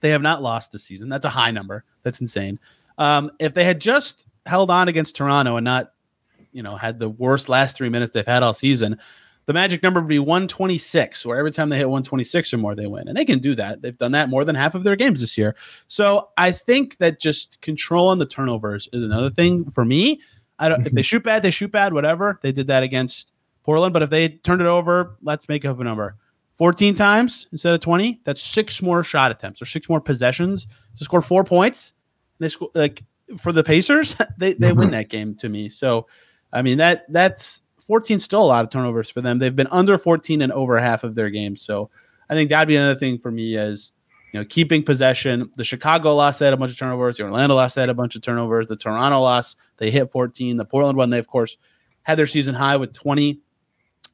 they 0.00 0.10
have 0.10 0.22
not 0.22 0.40
lost 0.42 0.70
this 0.72 0.84
season. 0.84 1.08
That's 1.08 1.24
a 1.24 1.30
high 1.30 1.50
number. 1.50 1.84
That's 2.02 2.20
insane. 2.20 2.60
Um, 2.98 3.30
if 3.40 3.54
they 3.54 3.64
had 3.64 3.80
just 3.80 4.26
held 4.46 4.70
on 4.70 4.88
against 4.88 5.16
Toronto 5.16 5.56
and 5.56 5.64
not, 5.64 5.92
you 6.52 6.62
know, 6.62 6.76
had 6.76 6.98
the 6.98 7.08
worst 7.08 7.48
last 7.48 7.76
three 7.76 7.88
minutes 7.88 8.12
they've 8.12 8.26
had 8.26 8.42
all 8.42 8.52
season, 8.52 8.98
the 9.46 9.54
magic 9.54 9.82
number 9.82 10.00
would 10.00 10.08
be 10.08 10.18
126, 10.18 11.26
where 11.26 11.38
every 11.38 11.50
time 11.50 11.70
they 11.70 11.76
hit 11.76 11.88
126 11.88 12.54
or 12.54 12.58
more, 12.58 12.74
they 12.74 12.86
win. 12.86 13.08
And 13.08 13.16
they 13.16 13.24
can 13.24 13.38
do 13.38 13.54
that. 13.56 13.82
They've 13.82 13.96
done 13.96 14.12
that 14.12 14.28
more 14.28 14.44
than 14.44 14.54
half 14.54 14.74
of 14.74 14.84
their 14.84 14.96
games 14.96 15.20
this 15.20 15.36
year. 15.36 15.56
So 15.88 16.28
I 16.36 16.52
think 16.52 16.98
that 16.98 17.18
just 17.18 17.60
controlling 17.60 18.18
the 18.18 18.26
turnovers 18.26 18.88
is 18.92 19.02
another 19.02 19.30
thing 19.30 19.68
for 19.70 19.84
me. 19.84 20.20
I 20.58 20.68
don't 20.68 20.86
if 20.86 20.92
they 20.92 21.02
shoot 21.02 21.24
bad, 21.24 21.42
they 21.42 21.50
shoot 21.50 21.72
bad, 21.72 21.94
whatever. 21.94 22.38
They 22.42 22.52
did 22.52 22.66
that 22.68 22.82
against 22.82 23.32
Portland, 23.64 23.92
but 23.92 24.02
if 24.02 24.10
they 24.10 24.28
turned 24.28 24.60
it 24.60 24.66
over, 24.66 25.16
let's 25.22 25.48
make 25.48 25.64
up 25.64 25.80
a 25.80 25.84
number. 25.84 26.16
14 26.54 26.94
times 26.94 27.48
instead 27.52 27.72
of 27.74 27.80
20, 27.80 28.20
that's 28.24 28.42
six 28.42 28.82
more 28.82 29.02
shot 29.02 29.30
attempts 29.30 29.62
or 29.62 29.64
six 29.64 29.88
more 29.88 30.00
possessions 30.00 30.66
to 30.96 31.04
score 31.04 31.22
four 31.22 31.42
points. 31.42 31.94
They 32.38 32.50
score 32.50 32.68
like 32.74 33.02
for 33.38 33.50
the 33.50 33.64
Pacers, 33.64 34.14
they, 34.38 34.52
they 34.52 34.72
win 34.72 34.90
that 34.92 35.08
game 35.08 35.34
to 35.36 35.48
me. 35.48 35.68
So 35.68 36.06
I 36.52 36.62
mean 36.62 36.78
that 36.78 37.04
that's 37.08 37.62
14 37.80 38.18
still 38.18 38.42
a 38.42 38.46
lot 38.46 38.64
of 38.64 38.70
turnovers 38.70 39.10
for 39.10 39.20
them. 39.20 39.38
They've 39.38 39.54
been 39.54 39.68
under 39.70 39.98
14 39.98 40.42
in 40.42 40.52
over 40.52 40.78
half 40.78 41.04
of 41.04 41.14
their 41.14 41.30
games. 41.30 41.62
So 41.62 41.90
I 42.28 42.34
think 42.34 42.50
that'd 42.50 42.68
be 42.68 42.76
another 42.76 42.98
thing 42.98 43.18
for 43.18 43.30
me 43.30 43.56
is 43.56 43.92
you 44.32 44.40
know 44.40 44.46
keeping 44.46 44.82
possession. 44.82 45.50
The 45.56 45.64
Chicago 45.64 46.14
loss 46.14 46.38
had 46.38 46.52
a 46.52 46.56
bunch 46.56 46.72
of 46.72 46.78
turnovers. 46.78 47.16
The 47.16 47.24
Orlando 47.24 47.54
loss 47.54 47.74
had 47.74 47.88
a 47.88 47.94
bunch 47.94 48.16
of 48.16 48.22
turnovers. 48.22 48.66
The 48.66 48.76
Toronto 48.76 49.20
loss 49.20 49.56
they 49.78 49.90
hit 49.90 50.10
14. 50.10 50.56
The 50.56 50.64
Portland 50.64 50.96
one 50.96 51.10
they 51.10 51.18
of 51.18 51.28
course 51.28 51.56
had 52.02 52.18
their 52.18 52.26
season 52.26 52.54
high 52.54 52.76
with 52.76 52.92
20. 52.92 53.40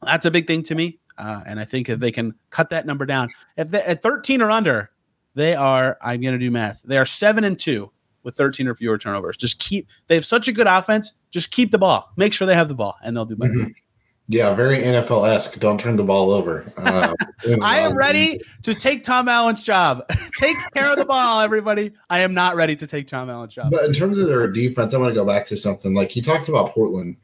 That's 0.03 0.27
a 0.27 0.31
big 0.31 0.46
thing 0.46 0.62
to 0.64 0.75
me. 0.75 0.99
Uh, 1.18 1.42
and 1.46 1.59
I 1.59 1.64
think 1.64 1.88
if 1.88 1.99
they 1.99 2.12
can 2.12 2.35
cut 2.51 2.68
that 2.70 2.85
number 2.85 3.07
down, 3.07 3.31
if 3.57 3.70
they, 3.70 3.81
at 3.83 4.03
13 4.03 4.42
or 4.42 4.51
under, 4.51 4.90
they 5.35 5.55
are. 5.55 5.96
I'm 6.03 6.20
going 6.20 6.33
to 6.33 6.38
do 6.38 6.51
math. 6.51 6.83
They 6.85 6.99
are 6.99 7.07
seven 7.07 7.44
and 7.44 7.59
two 7.59 7.90
with 8.27 8.37
13 8.37 8.67
or 8.69 8.75
fewer 8.75 8.99
turnovers. 8.99 9.39
Just 9.39 9.59
keep. 9.61 9.89
They 10.09 10.17
have 10.17 10.27
such 10.27 10.49
a 10.49 10.53
good 10.53 10.67
offense. 10.67 11.15
Just 11.31 11.53
keep 11.53 11.71
the 11.71 11.79
ball. 11.79 12.11
Make 12.17 12.35
sure 12.35 12.47
they 12.47 12.55
have 12.55 12.69
the 12.69 12.75
ball, 12.75 12.97
and 13.03 13.17
they'll 13.17 13.25
do 13.25 13.37
better. 13.37 13.55
Mhm. 13.55 13.73
Yeah, 14.29 14.53
very 14.57 14.83
NFL 14.83 15.29
esque. 15.29 15.61
Don't 15.61 15.79
turn 15.79 15.95
the 15.95 16.03
ball 16.03 16.33
over. 16.33 16.65
Uh, 16.77 17.15
I 17.62 17.79
am 17.79 17.97
ready 17.97 18.41
to 18.62 18.75
take 18.75 19.05
Tom 19.05 19.29
Allen's 19.29 19.62
job. 19.62 20.03
take 20.37 20.57
care 20.75 20.91
of 20.91 20.99
the 20.99 21.05
ball, 21.05 21.41
everybody. 21.41 21.93
I 22.11 22.19
am 22.19 22.35
not 22.35 22.57
ready 22.57 22.75
to 22.75 22.87
take 22.89 23.07
Tom 23.07 23.31
Allen's 23.31 23.55
job. 23.55 23.71
But 23.71 23.85
in 23.85 23.93
terms 23.93 24.19
of 24.19 24.27
their 24.27 24.49
defense, 24.51 24.93
I 24.93 24.99
want 24.99 25.11
to 25.11 25.15
go 25.15 25.25
back 25.25 25.47
to 25.47 25.57
something 25.57 25.95
like 25.95 26.17
you 26.17 26.23
talked 26.23 26.49
about 26.49 26.71
Portland. 26.71 27.17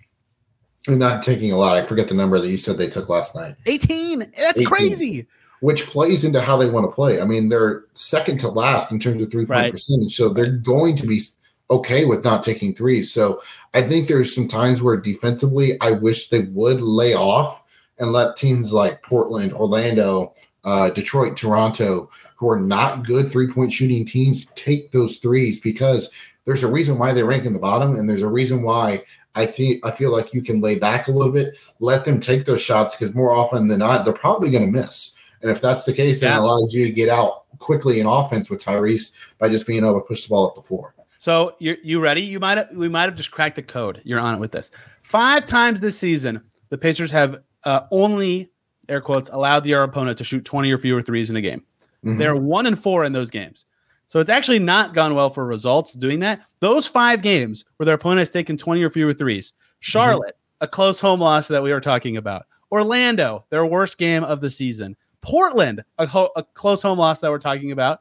Not 0.87 1.25
taking 1.25 1.51
a 1.53 1.57
lot. 1.57 1.77
I 1.77 1.83
forget 1.83 2.07
the 2.07 2.15
number 2.15 2.38
that 2.38 2.49
you 2.49 2.59
said 2.59 2.79
they 2.79 2.88
took 2.88 3.09
last 3.09 3.35
night, 3.35 3.57
18. 3.67 4.21
That's 4.21 4.61
18. 4.61 4.67
crazy. 4.67 5.27
Which 5.62 5.87
plays 5.87 6.25
into 6.25 6.40
how 6.40 6.57
they 6.57 6.68
want 6.68 6.85
to 6.85 6.92
play. 6.92 7.20
I 7.20 7.25
mean, 7.25 7.48
they're 7.48 7.85
second 7.94 8.40
to 8.40 8.48
last 8.48 8.90
in 8.90 8.98
terms 8.98 9.22
of 9.22 9.31
three 9.31 9.46
point 9.46 9.61
Right. 9.61 9.72
percentage, 9.72 10.16
so 10.16 10.29
they're 10.29 10.51
going 10.51 10.96
to 10.96 11.07
be 11.07 11.22
okay 11.70 12.05
with 12.05 12.25
not 12.25 12.42
taking 12.42 12.75
threes. 12.75 13.12
So 13.12 13.40
I 13.72 13.83
think 13.83 14.09
there's 14.09 14.35
some 14.35 14.48
times 14.48 14.83
where 14.83 14.96
defensively, 14.96 15.81
I 15.81 15.92
wish 15.92 16.29
they 16.29 16.40
would 16.40 16.81
lay 16.81 17.14
off 17.14 17.62
and 18.01 18.11
let 18.11 18.37
teams 18.37 18.72
like 18.72 19.05
Portland, 19.05 19.53
Orlando, 19.53 20.35
uh, 20.64 20.90
Detroit, 20.90 21.37
Toronto, 21.37 22.11
who 22.35 22.51
are 22.51 22.61
not 22.61 23.07
good 23.07 23.31
three 23.31 23.46
point 23.46 23.70
shooting 23.72 24.05
teams, 24.05 24.46
take 24.57 24.90
those 24.90 25.18
threes 25.18 25.61
because 25.61 26.11
there's 26.44 26.64
a 26.64 26.70
reason 26.70 26.98
why 26.98 27.12
they 27.12 27.22
rank 27.22 27.44
in 27.44 27.53
the 27.53 27.61
bottom, 27.61 27.94
and 27.94 28.09
there's 28.09 28.22
a 28.22 28.29
reason 28.29 28.62
why 28.62 29.05
I 29.37 29.46
think 29.46 29.87
I 29.87 29.92
feel 29.92 30.11
like 30.11 30.35
you 30.35 30.42
can 30.42 30.61
lay 30.61 30.75
back 30.75 31.07
a 31.07 31.12
little 31.12 31.33
bit, 31.33 31.57
let 31.79 32.05
them 32.05 32.18
take 32.18 32.46
those 32.46 32.61
shots 32.61 32.96
because 32.96 33.14
more 33.14 33.31
often 33.31 33.68
than 33.68 33.79
not, 33.79 34.05
they're 34.05 34.12
probably 34.12 34.51
going 34.51 34.66
to 34.66 34.81
miss. 34.81 35.12
And 35.42 35.50
if 35.50 35.61
that's 35.61 35.85
the 35.85 35.92
case, 35.92 36.20
then 36.20 36.31
Yeah. 36.33 36.38
it 36.38 36.42
allows 36.42 36.72
you 36.72 36.85
to 36.87 36.92
get 36.92 37.09
out 37.09 37.44
quickly 37.59 38.00
in 38.00 38.07
offense 38.07 38.48
with 38.48 38.64
Tyrese 38.64 39.12
by 39.38 39.48
just 39.48 39.66
being 39.66 39.85
able 39.85 39.94
to 40.00 40.07
push 40.07 40.22
the 40.22 40.28
ball 40.28 40.46
up 40.46 40.55
the 40.55 40.62
floor. 40.62 40.94
So 41.18 41.55
you 41.61 41.76
you 41.83 42.00
ready? 42.00 42.20
You 42.22 42.40
might 42.40 42.59
have 42.59 42.68
we 42.74 42.88
might 42.88 43.02
have 43.05 43.14
just 43.14 43.31
cracked 43.31 43.57
the 43.57 43.62
code. 43.62 44.00
You're 44.05 44.18
on 44.20 44.35
it 44.35 44.40
with 44.40 44.52
this. 44.52 44.70
Five 45.02 45.46
times 45.46 45.81
this 45.81 45.98
season, 45.98 46.40
the 46.70 46.78
Pacers 46.78 47.11
have 47.11 47.40
uh, 47.64 47.83
only 47.92 48.50
air 48.88 49.00
quotes 49.00 49.28
allowed 49.31 49.62
their 49.64 49.85
opponent 49.85 50.18
to 50.18 50.24
shoot 50.24 50.44
20 50.44 50.70
or 50.72 50.78
fewer 50.78 51.00
threes 51.02 51.31
in 51.31 51.37
a 51.37 51.40
game. 51.40 51.62
Mhm. 52.05 52.18
They're 52.18 52.35
one 52.35 52.66
and 52.66 52.76
four 52.78 53.05
in 53.05 53.12
those 53.12 53.31
games. 53.31 53.66
So 54.09 54.18
it's 54.18 54.28
actually 54.31 54.59
not 54.59 54.92
gone 54.94 55.14
well 55.14 55.31
for 55.31 55.46
results 55.46 55.94
doing 55.94 56.18
that. 56.20 56.40
Those 56.61 56.87
five 56.88 57.22
games 57.22 57.64
where 57.76 57.85
their 57.85 57.94
opponent 57.94 58.18
has 58.18 58.31
taken 58.31 58.57
20 58.59 58.83
or 58.83 58.90
fewer 58.90 59.12
threes. 59.14 59.52
Charlotte, 59.78 60.36
a 60.61 60.66
close 60.66 61.01
home 61.01 61.20
loss 61.20 61.47
that 61.49 61.62
we 61.62 61.72
were 61.72 61.80
talking 61.80 62.16
about. 62.16 62.47
Orlando, 62.72 63.45
their 63.51 63.64
worst 63.64 63.97
game 63.99 64.24
of 64.24 64.40
the 64.40 64.51
season. 64.51 64.97
Portland, 65.23 65.83
a, 65.99 66.07
ho- 66.07 66.31
a 66.37 66.43
close 66.43 66.83
home 66.83 66.99
loss 66.99 67.20
that 67.20 67.31
we're 67.31 67.39
talking 67.39 67.73
about. 67.73 68.01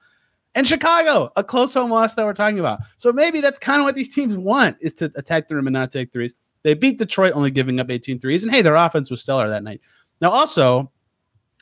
And 0.54 0.68
Chicago, 0.68 1.32
a 1.38 1.44
close 1.44 1.74
home 1.74 1.92
loss 1.92 2.16
that 2.16 2.26
we're 2.26 2.34
talking 2.34 2.60
about. 2.60 2.80
So 2.98 3.14
maybe 3.14 3.40
that's 3.40 3.58
kind 3.58 3.80
of 3.80 3.86
what 3.86 3.96
these 3.96 4.14
teams 4.14 4.36
want 4.36 4.76
is 4.82 4.94
to 4.96 5.12
attack 5.16 5.48
the 5.48 5.56
rim 5.56 5.68
and 5.68 5.74
not 5.74 5.92
take 5.92 6.12
threes. 6.12 6.36
They 6.64 6.74
beat 6.74 6.98
Detroit 6.98 7.34
only 7.36 7.52
giving 7.52 7.80
up 7.80 7.90
18 7.90 8.20
threes. 8.20 8.44
And 8.44 8.52
hey, 8.52 8.62
their 8.62 8.76
offense 8.76 9.10
was 9.10 9.22
stellar 9.22 9.50
that 9.50 9.64
night. 9.64 9.82
Now, 10.20 10.30
also, 10.30 10.92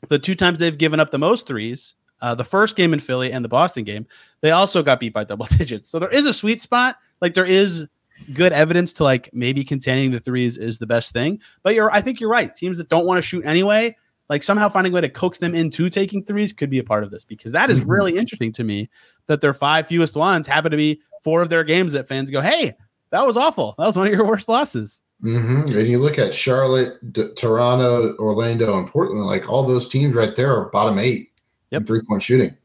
the 0.07 0.17
two 0.17 0.33
times 0.33 0.59
they've 0.59 0.77
given 0.77 0.99
up 0.99 1.11
the 1.11 1.19
most 1.19 1.45
threes, 1.45 1.95
uh, 2.21 2.35
the 2.35 2.43
first 2.43 2.75
game 2.75 2.93
in 2.93 2.99
Philly 2.99 3.31
and 3.31 3.45
the 3.45 3.49
Boston 3.49 3.83
game, 3.83 4.07
they 4.41 4.51
also 4.51 4.81
got 4.81 4.99
beat 4.99 5.13
by 5.13 5.23
double 5.23 5.45
digits. 5.57 5.89
So 5.89 5.99
there 5.99 6.09
is 6.09 6.25
a 6.25 6.33
sweet 6.33 6.61
spot. 6.61 6.97
Like 7.21 7.33
there 7.33 7.45
is 7.45 7.87
good 8.33 8.51
evidence 8.51 8.91
to 8.93 9.03
like 9.03 9.29
maybe 9.33 9.63
containing 9.63 10.11
the 10.11 10.19
threes 10.19 10.57
is 10.57 10.79
the 10.79 10.87
best 10.87 11.13
thing. 11.13 11.39
But 11.63 11.75
you're, 11.75 11.91
I 11.91 12.01
think 12.01 12.19
you're 12.19 12.29
right. 12.29 12.53
Teams 12.53 12.77
that 12.77 12.89
don't 12.89 13.05
want 13.05 13.19
to 13.19 13.21
shoot 13.21 13.45
anyway, 13.45 13.95
like 14.29 14.43
somehow 14.43 14.69
finding 14.69 14.93
a 14.93 14.95
way 14.95 15.01
to 15.01 15.09
coax 15.09 15.39
them 15.39 15.55
into 15.55 15.89
taking 15.89 16.23
threes 16.23 16.53
could 16.53 16.69
be 16.69 16.79
a 16.79 16.83
part 16.83 17.03
of 17.03 17.11
this 17.11 17.25
because 17.25 17.51
that 17.51 17.69
is 17.69 17.79
Mhm. 17.81 17.89
really 17.89 18.17
interesting 18.17 18.51
to 18.53 18.63
me 18.63 18.89
that 19.27 19.41
their 19.41 19.53
five 19.53 19.87
fewest 19.87 20.15
ones 20.15 20.45
happen 20.47 20.71
to 20.71 20.77
be 20.77 21.01
four 21.23 21.41
of 21.41 21.49
their 21.49 21.63
games 21.63 21.91
that 21.93 22.07
fans 22.07 22.29
go, 22.31 22.39
hey, 22.41 22.73
that 23.09 23.25
was 23.25 23.35
awful. 23.37 23.75
That 23.77 23.85
was 23.87 23.97
one 23.97 24.07
of 24.07 24.13
your 24.13 24.25
worst 24.27 24.47
losses. 24.47 25.01
hmm 25.21 25.63
And 25.67 25.87
you 25.87 25.97
look 25.99 26.17
at 26.19 26.33
Charlotte, 26.33 26.93
D- 27.11 27.33
Toronto, 27.35 28.15
Orlando, 28.17 28.77
and 28.77 28.87
Portland, 28.87 29.25
like 29.25 29.49
all 29.49 29.65
those 29.65 29.87
teams 29.87 30.15
right 30.15 30.35
there 30.35 30.55
are 30.55 30.69
bottom 30.69 30.97
eight 30.99 31.31
Yep. 31.71 31.81
in 31.81 31.87
three 31.87 32.01
point 32.07 32.21
shooting. 32.23 32.55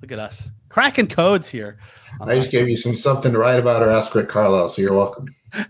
Look 0.00 0.12
at 0.12 0.18
us 0.18 0.50
cracking 0.68 1.06
codes 1.06 1.48
here. 1.48 1.78
I 2.20 2.34
just 2.34 2.50
gave 2.50 2.68
you 2.68 2.76
some 2.76 2.96
something 2.96 3.32
to 3.32 3.38
write 3.38 3.58
about 3.60 3.82
or 3.82 3.90
ask 3.90 4.14
Rick 4.14 4.28
Carlisle, 4.28 4.68
so 4.70 4.82
you're 4.82 4.92
welcome. 4.94 5.26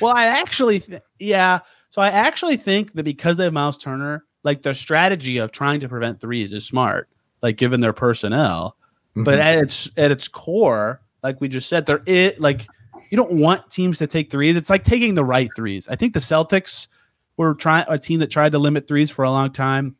Well, 0.00 0.14
I 0.16 0.24
actually, 0.24 0.80
th- 0.80 1.00
yeah. 1.20 1.60
So 1.92 2.00
I 2.00 2.08
actually 2.08 2.56
think 2.56 2.94
that 2.94 3.02
because 3.02 3.36
they 3.36 3.44
have 3.44 3.52
Myles 3.52 3.76
Turner, 3.76 4.24
like 4.44 4.62
their 4.62 4.72
strategy 4.72 5.36
of 5.36 5.52
trying 5.52 5.78
to 5.80 5.88
prevent 5.90 6.20
threes 6.20 6.54
is 6.54 6.64
smart, 6.64 7.10
like 7.42 7.58
given 7.58 7.82
their 7.82 7.92
personnel. 7.92 8.78
But 9.14 9.38
Mhm. 9.38 9.42
at 9.42 9.58
its 9.58 9.90
at 9.98 10.10
its 10.10 10.26
core, 10.26 11.02
like 11.22 11.38
we 11.42 11.48
just 11.48 11.68
said, 11.68 11.84
there 11.84 12.00
it 12.06 12.40
like 12.40 12.66
you 13.10 13.16
don't 13.16 13.34
want 13.34 13.70
teams 13.70 13.98
to 13.98 14.06
take 14.06 14.30
threes. 14.30 14.56
It's 14.56 14.70
like 14.70 14.84
taking 14.84 15.14
the 15.14 15.24
right 15.24 15.54
threes. 15.54 15.86
I 15.86 15.96
think 15.96 16.14
the 16.14 16.18
Celtics 16.18 16.88
were 17.36 17.54
trying 17.54 17.84
a 17.88 17.98
team 17.98 18.20
that 18.20 18.30
tried 18.30 18.52
to 18.52 18.58
limit 18.58 18.88
threes 18.88 19.10
for 19.10 19.26
a 19.26 19.30
long 19.30 19.52
time 19.52 19.94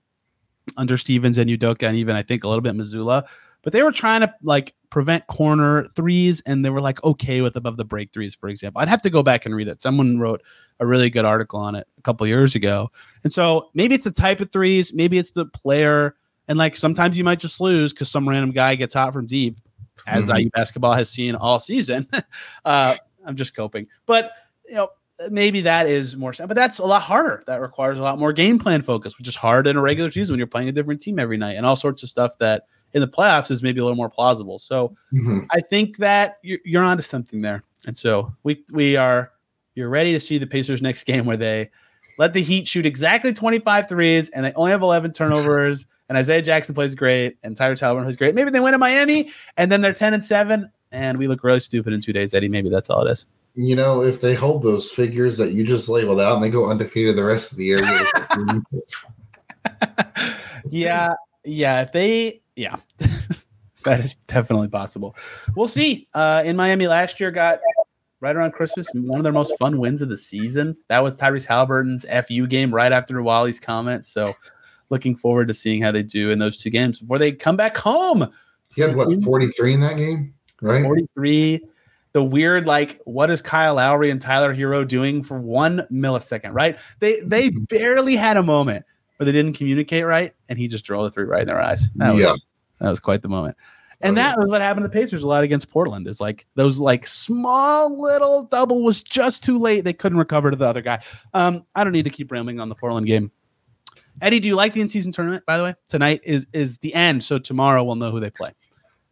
under 0.79 0.97
Stevens 0.97 1.37
and 1.37 1.51
Udoka, 1.51 1.83
and 1.87 1.97
even 1.99 2.17
I 2.17 2.23
think 2.23 2.43
a 2.43 2.49
little 2.49 2.63
bit 2.63 2.75
Mazzulla. 2.75 3.25
But 3.63 3.73
they 3.73 3.83
were 3.83 3.93
trying 3.93 4.23
to 4.23 4.35
like 4.43 4.75
prevent 4.91 5.27
corner 5.29 5.85
threes, 5.95 6.43
and 6.47 6.65
they 6.65 6.71
were 6.71 6.81
like 6.81 7.03
okay 7.05 7.41
with 7.43 7.57
above 7.57 7.77
the 7.77 7.85
break 7.85 8.13
threes, 8.13 8.35
for 8.35 8.49
example. 8.49 8.81
I'd 8.81 8.89
have 8.89 9.03
to 9.03 9.11
go 9.11 9.23
back 9.23 9.47
and 9.47 9.55
read 9.55 9.69
it. 9.69 9.81
Someone 9.81 10.19
wrote 10.19 10.43
a 10.81 10.87
really 10.87 11.11
good 11.11 11.25
article 11.25 11.61
on 11.61 11.75
it 11.75 11.87
a 11.99 12.03
couple 12.03 12.27
years 12.27 12.55
ago. 12.55 12.91
And 13.23 13.33
so 13.33 13.71
maybe 13.75 13.95
it's 13.95 14.05
the 14.05 14.11
type 14.11 14.41
of 14.41 14.51
threes, 14.51 14.93
maybe 14.93 15.17
it's 15.19 15.31
the 15.31 15.47
player, 15.47 16.17
and 16.49 16.59
like 16.59 16.77
sometimes 16.77 17.17
you 17.17 17.25
might 17.25 17.39
just 17.39 17.61
lose 17.61 17.93
because 17.93 18.11
some 18.11 18.29
random 18.29 18.51
guy 18.51 18.75
gets 18.75 18.95
hot 18.95 19.13
from 19.13 19.27
deep, 19.27 19.59
as 20.07 20.27
Mhm. 20.29 20.41
IU 20.41 20.51
basketball 20.51 20.95
has 20.95 21.09
seen 21.09 21.37
all 21.37 21.59
season. 21.61 22.07
uh, 22.65 22.95
I'm 23.25 23.37
just 23.37 23.55
coping, 23.55 23.87
but 24.07 24.33
you 24.69 24.75
know 24.75 24.89
maybe 25.31 25.61
that 25.61 25.87
is 25.87 26.17
more, 26.17 26.33
but 26.37 26.55
that's 26.55 26.81
a 26.81 26.85
lot 26.85 27.03
harder. 27.03 27.45
That 27.47 27.61
requires 27.61 28.01
a 28.01 28.03
lot 28.03 28.19
more 28.19 28.33
game 28.33 28.59
plan 28.59 28.83
focus, 28.83 29.17
which 29.19 29.29
is 29.29 29.37
hard 29.37 29.69
in 29.69 29.77
a 29.77 29.81
regular 29.81 30.11
season 30.11 30.33
when 30.33 30.39
you're 30.39 30.49
playing 30.49 30.69
a 30.69 30.73
different 30.73 31.01
team 31.01 31.21
every 31.21 31.37
night, 31.37 31.57
and 31.57 31.65
all 31.65 31.77
sorts 31.77 32.03
of 32.03 32.09
stuff 32.09 32.37
that 32.39 32.65
in 32.95 33.01
the 33.01 33.09
playoffs 33.09 33.51
is 33.51 33.63
maybe 33.63 33.81
a 33.81 33.85
little 33.85 33.97
more 33.97 34.11
plausible. 34.11 34.59
So 34.59 34.95
Mhm. 35.15 35.47
I 35.51 35.61
think 35.61 35.97
that 35.99 36.37
you're, 36.43 36.59
you're 36.65 36.83
onto 36.83 37.03
something 37.03 37.41
there. 37.41 37.63
And 37.87 37.97
so 37.97 38.33
we 38.45 38.65
we 38.71 38.97
are 38.97 39.33
you're 39.75 39.89
ready 39.89 40.13
to 40.13 40.21
see 40.21 40.39
the 40.39 40.47
Pacers 40.47 40.83
next 40.83 41.05
game 41.05 41.25
where 41.25 41.37
they 41.37 41.71
let 42.19 42.35
the 42.35 42.43
Heat 42.43 42.69
shoot 42.69 42.85
exactly 42.85 43.33
25 43.33 43.89
threes 43.89 44.29
and 44.31 44.45
they 44.45 44.53
only 44.53 44.71
have 44.71 44.83
11 44.83 45.13
turnovers 45.15 45.87
and 46.09 46.19
Isaiah 46.19 46.43
Jackson 46.43 46.75
plays 46.75 46.95
great 46.95 47.39
and 47.43 47.57
Tyler 47.57 47.75
Talbot 47.75 48.05
plays 48.05 48.17
great. 48.17 48.35
Maybe 48.35 48.51
they 48.51 48.61
win 48.61 48.75
in 48.75 48.81
Miami 48.81 49.31
and 49.57 49.73
then 49.73 49.81
they're 49.81 49.95
10 49.95 50.15
and 50.15 50.25
7 50.25 50.71
and 50.93 51.19
we 51.19 51.27
look 51.27 51.43
really 51.43 51.61
stupid 51.61 51.95
in 51.95 52.01
2 52.03 52.13
days, 52.13 52.35
Eddie. 52.35 52.49
Maybe 52.49 52.69
that's 52.69 52.91
all 52.91 53.07
it 53.07 53.11
is. 53.11 53.27
You 53.55 53.77
know, 53.77 54.03
if 54.03 54.21
they 54.21 54.35
hold 54.35 54.63
those 54.63 54.91
figures 54.91 55.37
that 55.39 55.53
you 55.53 55.65
just 55.65 55.89
labeled 55.89 56.21
out 56.21 56.35
and 56.35 56.43
they 56.45 56.51
go 56.51 56.71
undefeated 56.71 57.17
the 57.17 57.25
rest 57.25 57.53
of 57.53 57.59
the 57.59 57.65
year, 57.65 57.81
yeah, 60.71 61.15
yeah, 61.45 61.83
if 61.83 61.93
they 61.93 62.43
yeah. 62.57 62.77
that 63.85 64.01
is 64.01 64.15
definitely 64.27 64.69
possible. 64.69 65.17
We'll 65.57 65.67
see. 65.67 66.09
Uh 66.15 66.43
in 66.45 66.57
Miami 66.57 66.87
last 66.87 67.21
year 67.21 67.31
got 67.31 67.61
right 68.23 68.37
around 68.37 68.53
Christmas, 68.53 68.89
one 68.95 69.19
of 69.19 69.25
their 69.25 69.33
most 69.33 69.53
fun 69.59 69.79
wins 69.79 70.01
of 70.01 70.09
the 70.09 70.17
season. 70.17 70.77
That 70.89 71.03
was 71.03 71.17
Tyrese 71.17 71.47
Haliburton's 71.47 72.07
FU 72.27 72.47
game 72.47 72.73
right 72.73 72.93
after 72.93 73.21
Wally's 73.21 73.61
comments. 73.61 74.09
So 74.09 74.35
looking 74.93 75.17
forward 75.17 75.49
to 75.49 75.55
seeing 75.55 75.83
how 75.83 75.91
they 75.91 76.05
do 76.05 76.31
in 76.31 76.39
those 76.39 76.57
two 76.57 76.71
games 76.71 77.01
before 77.01 77.19
they 77.19 77.33
come 77.33 77.57
back 77.57 77.77
home. 77.77 78.31
he 78.75 78.83
had 78.83 78.95
what 78.95 79.09
43 79.25 79.75
in 79.75 79.81
that 79.81 79.97
game, 79.97 80.35
right? 80.61 80.85
43. 80.85 81.61
The 82.13 82.23
weird, 82.23 82.67
like, 82.67 83.01
what 83.07 83.31
is 83.31 83.41
Kyle 83.41 83.77
Lowry 83.77 84.11
and 84.11 84.21
Tyler 84.21 84.55
Herro 84.55 84.87
doing 84.87 85.23
for 85.23 85.41
one 85.41 85.87
millisecond, 85.91 86.53
right? 86.53 86.79
They 87.01 87.21
they 87.21 87.49
barely 87.71 88.17
had 88.17 88.37
a 88.37 88.43
moment 88.43 88.85
where 89.17 89.25
they 89.25 89.33
didn't 89.33 89.55
communicate 89.55 90.05
right, 90.05 90.35
and 90.49 90.59
he 90.59 90.69
just 90.69 90.85
drove 90.85 91.05
the 91.05 91.11
three 91.11 91.25
right 91.25 91.43
in 91.43 91.47
their 91.49 91.61
eyes. 91.61 91.89
That 91.97 92.15
was, 92.15 92.23
Yeah. 92.23 92.35
that 92.81 92.91
was 92.91 93.01
quite 93.01 93.23
the 93.23 93.29
moment. 93.29 93.57
And 94.01 94.19
Oh, 94.19 94.21
that 94.23 94.37
was 94.39 94.51
what 94.51 94.61
happened 94.61 94.83
to 94.83 94.89
the 94.89 94.93
Pacers 94.93 95.23
a 95.23 95.29
lot 95.29 95.45
against 95.45 95.71
Portland. 95.71 96.09
Is 96.09 96.21
like 96.21 96.45
those 96.57 96.81
like 96.81 97.07
small 97.07 98.01
little 98.01 98.45
double 98.45 98.83
was 98.83 99.01
just 99.01 99.45
too 99.45 99.59
late. 99.59 99.85
They 99.85 99.93
couldn't 99.93 100.19
recover 100.19 100.51
to 100.51 100.57
the 100.57 100.67
other 100.67 100.83
guy. 100.83 101.01
Um, 101.35 101.65
I 101.77 101.85
don't 101.85 101.93
need 101.93 102.03
to 102.05 102.11
keep 102.11 102.33
rambling 102.33 102.59
on 102.59 102.69
the 102.69 102.75
Portland 102.75 103.07
game. 103.07 103.31
Eddie, 104.21 104.41
do 104.41 104.49
you 104.49 104.57
like 104.57 104.73
the 104.75 104.81
in-season 104.81 105.13
tournament? 105.13 105.45
By 105.47 105.57
the 105.57 105.63
way, 105.63 105.75
tonight 105.89 106.21
is 106.25 106.47
is 106.53 106.79
the 106.79 106.93
end, 106.95 107.23
so 107.23 107.39
tomorrow 107.39 107.85
we'll 107.85 107.95
know 107.95 108.11
who 108.11 108.19
they 108.19 108.31
play. 108.31 108.51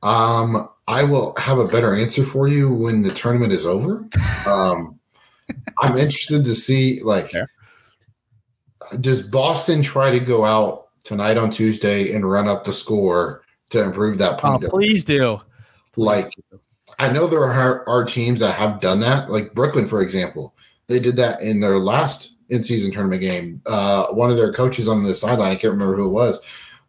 Um, 0.02 0.68
I 0.88 1.04
will 1.04 1.34
have 1.38 1.58
a 1.58 1.68
better 1.68 1.94
answer 1.94 2.24
for 2.24 2.48
you 2.48 2.72
when 2.72 3.02
the 3.02 3.10
tournament 3.10 3.52
is 3.52 3.64
over. 3.64 4.06
Um, 4.46 4.98
I'm 5.78 5.96
interested 5.98 6.44
to 6.44 6.54
see 6.54 7.00
like 7.02 7.30
Fair. 7.30 7.48
Does 9.00 9.22
Boston 9.22 9.82
try 9.82 10.10
to 10.10 10.20
go 10.20 10.44
out 10.44 10.88
tonight 11.04 11.36
on 11.36 11.50
Tuesday 11.50 12.12
and 12.14 12.30
run 12.30 12.48
up 12.48 12.64
the 12.64 12.72
score 12.72 13.42
to 13.70 13.82
improve 13.82 14.18
that 14.18 14.34
Oh, 14.42 14.50
point? 14.50 14.60
difference? 14.62 14.84
please 14.84 15.04
do. 15.04 15.40
like 15.96 16.34
I 16.98 17.10
know 17.10 17.26
there 17.26 17.44
are, 17.44 17.88
are 17.88 18.04
teams 18.04 18.40
that 18.40 18.54
have 18.54 18.80
done 18.80 19.00
that, 19.00 19.30
like 19.30 19.54
Brooklyn, 19.54 19.86
for 19.86 20.02
example. 20.02 20.54
They 20.86 20.98
did 20.98 21.16
that 21.16 21.40
in 21.40 21.60
their 21.60 21.78
last 21.78 22.36
in-season 22.48 22.90
tournament 22.90 23.22
game. 23.22 23.62
Uh, 23.64 24.08
one 24.08 24.30
of 24.30 24.36
their 24.36 24.52
coaches 24.52 24.88
on 24.88 25.02
the 25.04 25.14
sideline, 25.14 25.52
I 25.52 25.56
can't 25.56 25.72
remember 25.72 25.94
who 25.96 26.06
it 26.06 26.12
was, 26.12 26.40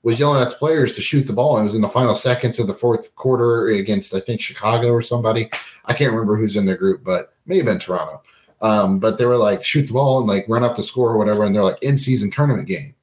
was 0.04 0.20
yelling 0.20 0.42
at 0.42 0.50
the 0.50 0.56
players 0.56 0.94
to 0.94 1.02
shoot 1.02 1.28
the 1.28 1.34
ball. 1.34 1.58
It 1.60 1.64
was 1.64 1.76
in 1.76 1.82
the 1.82 1.88
final 1.88 2.16
seconds 2.16 2.58
of 2.60 2.66
the 2.68 2.74
fourth 2.74 3.16
quarter 3.16 3.68
against, 3.68 4.14
I 4.16 4.20
think, 4.20 4.42
Chicago 4.42 4.92
or 4.92 5.02
somebody. 5.04 5.50
I 5.86 5.94
can't 5.94 6.12
remember 6.12 6.36
who's 6.36 6.58
in 6.58 6.66
their 6.66 6.78
group, 6.78 7.04
but 7.04 7.34
may 7.46 7.58
have 7.58 7.68
been 7.68 7.80
Toronto. 7.80 8.22
Um, 8.62 9.00
but 9.00 9.18
they 9.18 9.26
were 9.26 9.38
like, 9.38 9.64
shoot 9.64 9.88
the 9.88 9.94
ball 9.94 10.20
and 10.20 10.28
like 10.28 10.46
run 10.48 10.64
up 10.64 10.76
the 10.76 10.84
score 10.84 11.10
or 11.12 11.18
whatever. 11.18 11.44
And 11.44 11.56
they're 11.56 11.64
like 11.64 11.82
in-season 11.82 12.32
tournament 12.32 12.68
game. 12.68 12.94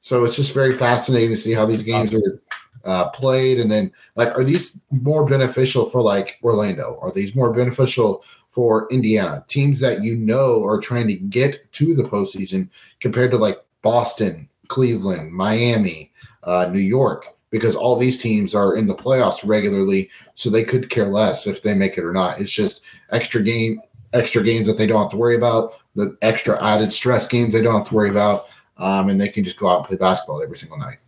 So 0.00 0.24
it's 0.24 0.36
just 0.36 0.54
very 0.54 0.72
fascinating 0.72 1.30
to 1.30 1.36
see 1.36 1.52
how 1.52 1.66
these 1.66 1.82
games 1.82 2.14
are 2.14 2.40
uh, 2.84 3.08
played. 3.10 3.58
And 3.58 3.70
then, 3.70 3.90
like, 4.14 4.28
are 4.38 4.44
these 4.44 4.80
more 4.90 5.26
beneficial 5.26 5.86
for 5.86 6.00
like 6.00 6.38
Orlando? 6.42 6.98
Are 7.02 7.10
these 7.10 7.34
more 7.34 7.52
beneficial 7.52 8.24
for 8.48 8.86
Indiana? 8.90 9.44
Teams 9.48 9.80
that 9.80 10.04
you 10.04 10.16
know 10.16 10.64
are 10.64 10.80
trying 10.80 11.08
to 11.08 11.16
get 11.16 11.70
to 11.72 11.94
the 11.94 12.04
postseason 12.04 12.68
compared 13.00 13.32
to 13.32 13.36
like 13.36 13.58
Boston, 13.82 14.48
Cleveland, 14.68 15.32
Miami, 15.32 16.12
uh, 16.44 16.68
New 16.70 16.78
York, 16.78 17.36
because 17.50 17.74
all 17.74 17.96
these 17.96 18.18
teams 18.18 18.54
are 18.54 18.76
in 18.76 18.86
the 18.86 18.94
playoffs 18.94 19.46
regularly, 19.46 20.10
so 20.34 20.50
they 20.50 20.64
could 20.64 20.90
care 20.90 21.06
less 21.06 21.46
if 21.46 21.62
they 21.62 21.74
make 21.74 21.98
it 21.98 22.04
or 22.04 22.12
not. 22.12 22.40
It's 22.40 22.52
just 22.52 22.84
extra 23.10 23.42
game, 23.42 23.80
extra 24.16 24.42
games 24.42 24.66
that 24.66 24.78
they 24.78 24.86
don't 24.86 25.02
have 25.02 25.10
to 25.10 25.16
worry 25.16 25.36
about, 25.36 25.74
the 25.94 26.16
extra 26.22 26.62
added 26.62 26.92
stress 26.92 27.26
games 27.26 27.52
they 27.52 27.62
don't 27.62 27.74
have 27.74 27.88
to 27.88 27.94
worry 27.94 28.10
about, 28.10 28.46
um, 28.78 29.08
and 29.08 29.20
they 29.20 29.28
can 29.28 29.44
just 29.44 29.58
go 29.58 29.68
out 29.68 29.78
and 29.78 29.86
play 29.86 29.96
basketball 29.96 30.42
every 30.42 30.56
single 30.56 30.78
night. 30.78 30.98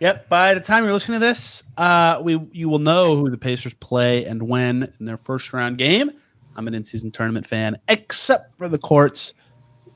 Yep. 0.00 0.28
By 0.28 0.54
the 0.54 0.60
time 0.60 0.84
you're 0.84 0.92
listening 0.92 1.20
to 1.20 1.26
this, 1.26 1.64
uh, 1.76 2.20
we 2.22 2.40
you 2.52 2.68
will 2.68 2.78
know 2.78 3.16
who 3.16 3.30
the 3.30 3.38
Pacers 3.38 3.74
play 3.74 4.24
and 4.24 4.42
when 4.42 4.92
in 5.00 5.04
their 5.04 5.16
first 5.16 5.52
round 5.52 5.78
game. 5.78 6.10
I'm 6.56 6.66
an 6.66 6.74
in-season 6.74 7.10
tournament 7.12 7.46
fan, 7.46 7.78
except 7.88 8.56
for 8.58 8.68
the 8.68 8.78
courts, 8.78 9.34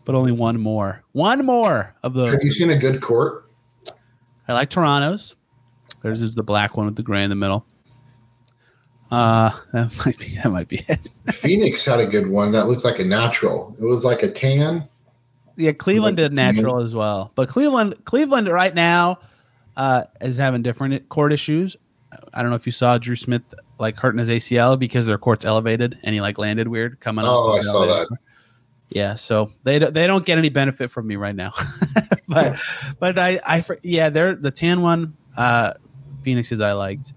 but 0.05 0.14
only 0.14 0.33
one 0.33 0.61
more. 0.61 1.03
One 1.12 1.45
more 1.45 1.95
of 2.03 2.14
those. 2.14 2.33
Have 2.33 2.43
you 2.43 2.51
seen 2.51 2.70
a 2.70 2.78
good 2.78 3.01
court? 3.01 3.51
I 4.49 4.55
like 4.55 4.70
Toronto's. 4.70 5.37
Theirs 6.03 6.20
is 6.20 6.35
the 6.35 6.43
black 6.43 6.76
one 6.76 6.87
with 6.87 6.97
the 6.97 7.03
gray 7.03 7.22
in 7.22 7.30
the 7.30 7.37
middle. 7.37 7.66
Uh, 9.13 9.51
that 9.75 9.95
might 10.07 10.19
be 10.19 10.35
that 10.37 10.51
might 10.51 10.69
be 10.69 10.83
it. 10.89 11.07
Phoenix 11.31 11.85
had 11.85 12.01
a 12.01 12.07
good 12.07 12.29
one 12.29 12.51
that 12.53 12.67
looked 12.67 12.83
like 12.83 12.99
a 12.99 13.05
natural. 13.05 13.77
It 13.79 13.85
was 13.85 14.07
like 14.07 14.23
a 14.23 14.31
tan. 14.31 14.89
Yeah, 15.57 15.73
Cleveland 15.73 16.17
did 16.17 16.33
natural 16.35 16.83
as 16.83 16.95
well, 16.95 17.31
but 17.35 17.47
Cleveland 17.51 17.95
Cleveland 18.07 18.49
right 18.49 18.75
now 18.75 19.19
uh, 19.77 20.05
is 20.23 20.39
having 20.39 20.63
different 20.63 21.07
court 21.11 21.31
issues. 21.31 21.77
I 22.33 22.41
don't 22.41 22.49
know 22.49 22.57
if 22.57 22.65
you 22.65 22.73
saw 22.73 22.97
Drew 22.97 23.17
Smith 23.17 23.43
like 23.79 23.97
hurting 23.97 24.19
his 24.19 24.31
ACL 24.31 24.79
because 24.79 25.05
their 25.05 25.19
court's 25.19 25.45
elevated 25.45 25.99
and 26.05 26.15
he 26.15 26.23
like 26.23 26.39
landed 26.39 26.69
weird 26.69 26.99
coming. 27.01 27.27
Oh, 27.27 27.53
I 27.53 27.61
saw 27.61 27.83
elevator. 27.83 28.07
that. 28.09 28.19
Yeah, 28.89 29.15
so 29.15 29.53
they 29.65 29.79
don't 29.79 29.93
they 29.93 30.07
don't 30.07 30.25
get 30.25 30.39
any 30.39 30.49
benefit 30.49 30.91
from 30.91 31.07
me 31.07 31.17
right 31.17 31.37
now, 31.37 31.53
but 32.29 32.59
but 32.99 33.19
I 33.19 33.41
I 33.45 33.63
yeah 33.83 34.09
they're 34.09 34.35
the 34.35 34.51
tan 34.51 34.81
one. 34.81 35.15
Uh, 35.37 35.75
Phoenix's 36.23 36.63
I 36.63 36.73
liked. 36.73 37.13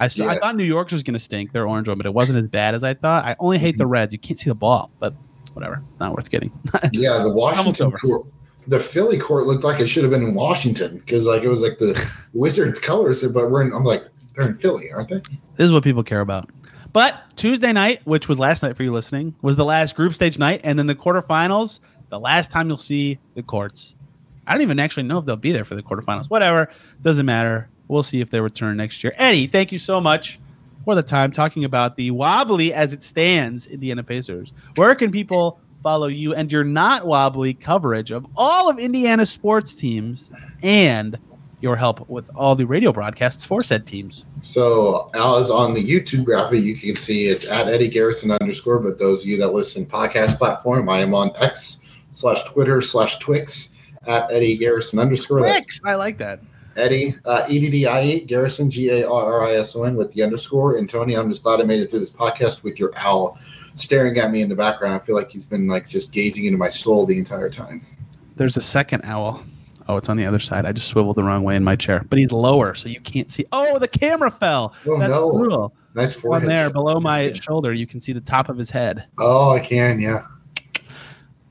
I 0.00 0.08
st- 0.08 0.28
I 0.28 0.36
thought 0.38 0.54
New 0.54 0.64
York's 0.64 0.92
was 0.92 1.02
gonna 1.02 1.18
stink. 1.20 1.52
Their 1.52 1.66
orange 1.66 1.88
one, 1.88 1.96
but 1.98 2.06
it 2.06 2.14
wasn't 2.14 2.38
as 2.38 2.46
bad 2.48 2.74
as 2.74 2.84
I 2.84 2.94
thought. 2.94 3.24
I 3.24 3.36
only 3.40 3.58
hate 3.58 3.76
the 3.78 3.84
Mm-hmm. 3.84 3.90
Reds. 3.92 4.12
You 4.12 4.18
can't 4.18 4.38
see 4.38 4.50
the 4.50 4.54
ball, 4.54 4.90
but 5.00 5.14
whatever. 5.54 5.82
Not 6.00 6.14
worth 6.14 6.30
getting. 6.30 6.52
Yeah, 6.92 7.18
the 7.22 7.30
Washington 7.32 7.90
court. 7.92 8.26
The 8.66 8.78
Philly 8.80 9.16
court 9.18 9.46
looked 9.46 9.64
like 9.64 9.80
it 9.80 9.86
should 9.86 10.02
have 10.04 10.12
been 10.12 10.22
in 10.22 10.34
Washington 10.34 10.98
because 10.98 11.24
like 11.24 11.42
it 11.42 11.48
was 11.48 11.62
like 11.62 11.78
the 11.78 11.98
Wizards 12.34 12.78
colors, 12.78 13.26
but 13.26 13.50
we're 13.50 13.62
in. 13.62 13.72
I'm 13.72 13.84
like 13.84 14.04
they're 14.36 14.46
in 14.46 14.54
Philly, 14.54 14.92
aren't 14.92 15.08
they? 15.08 15.16
This 15.56 15.64
is 15.66 15.72
what 15.72 15.82
people 15.84 16.02
care 16.02 16.20
about. 16.20 16.48
But 16.92 17.22
Tuesday 17.36 17.72
night, 17.72 18.00
which 18.04 18.28
was 18.28 18.38
last 18.38 18.62
night 18.62 18.76
for 18.76 18.82
you 18.82 18.92
listening, 18.92 19.34
was 19.42 19.56
the 19.56 19.64
last 19.64 19.94
group 19.96 20.14
stage 20.14 20.38
night, 20.38 20.60
and 20.64 20.78
then 20.78 20.86
the 20.86 20.94
quarterfinals. 20.94 21.80
The 22.10 22.18
last 22.20 22.50
time 22.50 22.68
you'll 22.68 22.76
see 22.78 23.18
the 23.34 23.42
courts. 23.42 23.94
I 24.46 24.52
don't 24.52 24.62
even 24.62 24.78
actually 24.78 25.02
know 25.02 25.18
if 25.18 25.26
they'll 25.26 25.36
be 25.36 25.52
there 25.52 25.64
for 25.66 25.74
the 25.74 25.82
quarterfinals. 25.82 26.30
Whatever, 26.30 26.70
doesn't 27.02 27.26
matter. 27.26 27.68
We'll 27.88 28.02
see 28.02 28.20
if 28.20 28.30
they 28.30 28.40
return 28.40 28.76
next 28.76 29.02
year. 29.02 29.14
Eddie, 29.16 29.46
thank 29.46 29.72
you 29.72 29.78
so 29.78 30.00
much 30.00 30.38
for 30.84 30.94
the 30.94 31.02
time 31.02 31.32
talking 31.32 31.64
about 31.64 31.96
the 31.96 32.10
wobbly 32.10 32.72
as 32.72 32.92
it 32.92 33.02
stands 33.02 33.66
Indiana 33.66 34.02
Pacers. 34.02 34.52
Where 34.76 34.94
can 34.94 35.10
people 35.10 35.60
follow 35.82 36.06
you 36.06 36.34
and 36.34 36.50
your 36.50 36.64
not 36.64 37.06
wobbly 37.06 37.54
coverage 37.54 38.10
of 38.10 38.26
all 38.36 38.70
of 38.70 38.78
Indiana 38.78 39.26
sports 39.26 39.74
teams 39.74 40.30
and 40.62 41.18
your 41.60 41.76
help 41.76 42.08
with 42.08 42.30
all 42.36 42.54
the 42.54 42.64
radio 42.64 42.92
broadcasts 42.92 43.44
for 43.44 43.62
said 43.62 43.86
teams? 43.86 44.24
So, 44.42 45.10
as 45.14 45.50
on 45.50 45.74
the 45.74 45.82
YouTube 45.82 46.24
graphic, 46.24 46.62
you 46.62 46.76
can 46.76 46.96
see 46.96 47.26
it's 47.26 47.46
at 47.46 47.68
Eddie 47.68 47.88
Garrison 47.88 48.30
underscore. 48.30 48.78
But 48.78 48.98
those 48.98 49.22
of 49.22 49.28
you 49.28 49.36
that 49.38 49.48
listen 49.52 49.84
podcast 49.84 50.38
platform, 50.38 50.88
I 50.88 51.00
am 51.00 51.14
on 51.14 51.32
X 51.36 51.80
slash 52.12 52.44
Twitter 52.44 52.80
slash 52.80 53.18
Twix 53.18 53.70
at 54.06 54.30
Eddie 54.30 54.56
Garrison 54.56 54.98
underscore. 54.98 55.40
Twix, 55.40 55.80
I 55.84 55.94
like 55.96 56.18
that. 56.18 56.40
Eddie, 56.78 57.16
uh, 57.24 57.44
E-D-D-I-E, 57.48 58.20
Garrison, 58.20 58.70
G-A-R-R-I-S-O-N 58.70 59.96
with 59.96 60.12
the 60.12 60.22
underscore. 60.22 60.76
And 60.78 60.88
Tony, 60.88 61.14
I'm 61.14 61.28
just 61.30 61.42
glad 61.42 61.60
I 61.60 61.64
made 61.64 61.80
it 61.80 61.90
through 61.90 61.98
this 62.00 62.10
podcast 62.12 62.62
with 62.62 62.78
your 62.78 62.92
owl 62.96 63.38
staring 63.74 64.16
at 64.18 64.30
me 64.30 64.42
in 64.42 64.48
the 64.48 64.56
background. 64.56 64.94
I 64.94 64.98
feel 64.98 65.14
like 65.16 65.30
he's 65.30 65.46
been 65.46 65.66
like 65.66 65.88
just 65.88 66.12
gazing 66.12 66.44
into 66.46 66.58
my 66.58 66.68
soul 66.70 67.04
the 67.06 67.18
entire 67.18 67.50
time. 67.50 67.84
There's 68.36 68.56
a 68.56 68.60
second 68.60 69.02
owl. 69.04 69.44
Oh, 69.88 69.96
it's 69.96 70.08
on 70.08 70.16
the 70.16 70.26
other 70.26 70.38
side. 70.38 70.66
I 70.66 70.72
just 70.72 70.88
swiveled 70.88 71.16
the 71.16 71.22
wrong 71.22 71.42
way 71.44 71.56
in 71.56 71.64
my 71.64 71.74
chair, 71.74 72.04
but 72.10 72.18
he's 72.18 72.30
lower, 72.30 72.74
so 72.74 72.88
you 72.88 73.00
can't 73.00 73.30
see. 73.30 73.46
Oh, 73.52 73.78
the 73.78 73.88
camera 73.88 74.30
fell. 74.30 74.74
Oh, 74.86 74.98
That's 74.98 75.10
no. 75.10 75.30
cool. 75.30 75.74
Nice 75.94 76.14
One 76.22 76.42
forehead. 76.42 76.48
there 76.50 76.70
below 76.70 77.00
my 77.00 77.22
Yeah. 77.22 77.32
shoulder, 77.34 77.72
you 77.72 77.86
can 77.86 77.98
see 78.00 78.12
the 78.12 78.20
top 78.20 78.48
of 78.50 78.58
his 78.58 78.68
head. 78.68 79.04
Oh, 79.18 79.50
I 79.50 79.60
can, 79.60 79.98
yeah. 79.98 80.26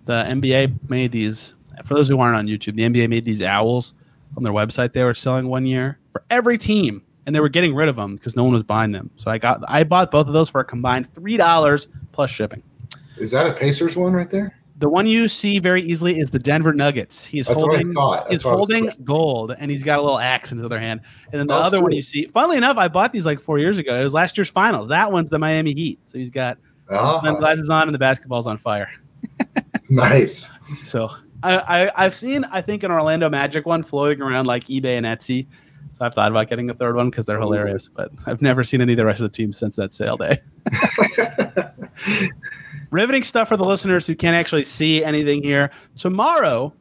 The 0.06 0.24
NBA 0.28 0.90
made 0.90 1.12
these. 1.12 1.54
For 1.84 1.96
those 1.96 2.08
who 2.08 2.20
aren't 2.20 2.36
on 2.38 2.48
YouTube, 2.48 2.76
the 2.76 2.84
NBA 2.84 3.10
made 3.10 3.26
these 3.26 3.42
owls 3.42 3.94
on 4.36 4.44
their 4.44 4.54
website. 4.54 4.94
They 4.94 5.04
were 5.04 5.14
selling 5.14 5.48
one 5.48 5.66
year 5.66 6.00
for 6.12 6.24
every 6.30 6.58
team, 6.58 7.04
and 7.26 7.36
they 7.36 7.40
were 7.40 7.50
getting 7.50 7.74
rid 7.76 7.90
of 7.90 7.96
them 7.96 8.16
because 8.16 8.36
no 8.36 8.44
one 8.44 8.54
was 8.54 8.64
buying 8.64 8.92
them. 8.92 9.10
So 9.16 9.32
I 9.32 9.38
got, 9.38 9.62
I 9.68 9.84
bought 9.84 10.12
both 10.12 10.28
of 10.28 10.34
those 10.34 10.50
for 10.50 10.62
a 10.62 10.66
combined 10.66 11.14
three 11.14 11.38
dollars 11.38 11.88
plus 12.12 12.30
shipping. 12.30 12.62
Is 13.18 13.32
that 13.32 13.48
a 13.48 13.54
Pacers 13.54 13.96
one 13.96 14.14
right 14.14 14.30
there? 14.30 14.54
The 14.80 14.88
one 14.90 15.08
you 15.08 15.28
see 15.28 15.58
very 15.58 15.82
easily 15.82 16.20
is 16.20 16.30
the 16.30 16.38
Denver 16.38 16.72
Nuggets. 16.72 17.26
He's 17.26 17.48
That's 17.48 17.60
holding. 17.60 17.88
what 17.88 17.92
I 17.92 17.94
thought. 17.94 18.18
That's 18.26 18.30
He's 18.32 18.46
what 18.46 18.52
I 18.52 18.56
was 18.58 18.68
holding 18.72 18.92
gold, 19.04 19.56
and 19.58 19.72
he's 19.72 19.82
got 19.82 19.98
a 19.98 20.04
little 20.04 20.20
axe 20.20 20.52
in 20.52 20.60
his 20.60 20.66
other 20.66 20.80
hand. 20.80 21.02
And 21.32 21.40
then 21.40 21.48
the 21.48 21.56
Oh, 21.56 21.62
other 21.62 21.82
one 21.82 21.94
you 21.94 22.04
see, 22.04 22.26
funnily 22.28 22.58
enough, 22.58 22.78
I 22.78 22.88
bought 22.88 23.12
these 23.12 23.26
like 23.26 23.40
four 23.40 23.58
years 23.58 23.80
ago. 23.80 23.96
It 24.00 24.04
was 24.04 24.14
last 24.14 24.38
year's 24.38 24.52
finals. 24.52 24.88
That 24.90 25.12
one's 25.12 25.32
the 25.32 25.40
Miami 25.40 25.74
Heat. 25.74 26.00
So 26.06 26.20
he's 26.20 26.30
got 26.30 26.60
Ah, 26.92 27.20
sunglasses 27.22 27.72
on, 27.72 27.88
and 27.88 27.96
the 27.96 27.98
basketball's 28.00 28.46
on 28.46 28.60
fire. 28.60 28.90
nice. 29.90 30.52
So 30.84 31.10
I, 31.44 31.86
I 31.86 32.06
I've 32.06 32.16
seen 32.16 32.46
I 32.46 32.62
think 32.62 32.84
an 32.84 32.92
Orlando 32.92 33.30
Magic 33.30 33.66
one 33.66 33.84
floating 33.84 34.22
around 34.22 34.46
like 34.46 34.66
eBay 34.66 34.98
and 34.98 35.06
Etsy. 35.06 35.48
So 35.94 36.06
I've 36.06 36.14
thought 36.14 36.32
about 36.32 36.48
getting 36.48 36.70
a 36.70 36.74
third 36.74 36.96
one 36.96 37.10
because 37.10 37.26
they're 37.26 37.40
hilarious, 37.40 37.88
but 37.88 38.12
I've 38.26 38.42
never 38.42 38.64
seen 38.64 38.82
any 38.82 38.94
of 38.94 38.98
the 38.98 39.06
rest 39.06 39.20
of 39.20 39.24
the 39.24 39.36
team 39.36 39.52
since 39.52 39.76
that 39.78 39.94
sale 39.94 40.18
day. 40.18 40.38
Riveting 42.92 43.24
stuff 43.24 43.48
for 43.48 43.58
the 43.58 43.66
listeners 43.66 44.06
who 44.06 44.16
can't 44.16 44.36
actually 44.36 44.64
see 44.64 45.04
anything 45.04 45.42
here. 45.42 45.72
Tomorrow, 45.96 46.74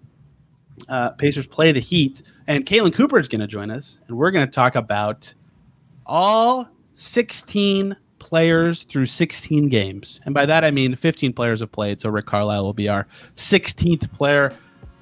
uh, 0.89 1.11
Pacers 1.13 1.47
play 1.47 1.73
the 1.73 1.81
Heat, 1.81 2.23
and 2.47 2.67
Kalen 2.67 2.95
Cooper 2.95 3.19
is 3.19 3.29
going 3.29 3.41
to 3.41 3.47
join 3.47 3.71
us, 3.71 3.99
and 4.07 4.17
we're 4.17 4.31
going 4.31 4.47
to 4.47 4.53
talk 4.53 4.75
about 4.75 5.33
all 6.05 6.69
16 6.95 7.97
players 8.27 8.83
through 8.83 9.07
16 9.07 9.69
games. 9.69 10.21
And 10.25 10.35
by 10.35 10.47
that, 10.47 10.65
I 10.65 10.73
mean 10.73 10.97
15 10.97 11.33
players 11.33 11.61
have 11.61 11.71
played, 11.71 12.01
so 12.01 12.11
Rick 12.11 12.27
Carlisle 12.27 12.65
will 12.65 12.73
be 12.73 12.89
our 12.89 13.07
16th 13.37 14.13
player. 14.13 14.53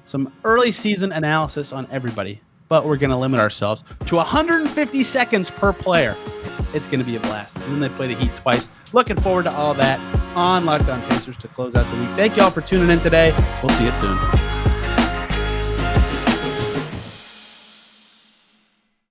Some 0.03 0.31
early 0.43 0.71
season 0.71 1.11
analysis 1.11 1.73
on 1.73 1.87
everybody, 1.89 2.39
but 2.69 2.85
we're 2.85 2.97
going 2.97 3.09
to 3.09 3.17
limit 3.17 3.39
ourselves 3.39 3.83
to 4.05 4.17
150 4.17 5.03
seconds 5.03 5.49
per 5.49 5.73
player. 5.73 6.15
It's 6.75 6.87
going 6.87 6.99
to 6.99 7.05
be 7.05 7.15
a 7.15 7.19
blast. 7.21 7.57
And 7.57 7.65
then 7.71 7.79
they 7.79 7.89
play 7.89 8.07
the 8.07 8.13
Heat 8.13 8.35
twice. 8.35 8.69
Looking 8.93 9.15
forward 9.15 9.43
to 9.43 9.51
all 9.51 9.73
that 9.73 9.99
on 10.37 10.65
Locked 10.65 10.89
On 10.89 11.01
Pacers 11.01 11.37
to 11.37 11.47
close 11.47 11.75
out 11.75 11.91
the 11.91 11.99
week. 11.99 12.09
Thank 12.11 12.37
you 12.37 12.43
all 12.43 12.51
for 12.51 12.61
tuning 12.61 12.91
in 12.91 12.99
today. 12.99 13.33
We'll 13.63 13.71
see 13.71 13.85
you 13.85 13.91
soon. 13.91 14.44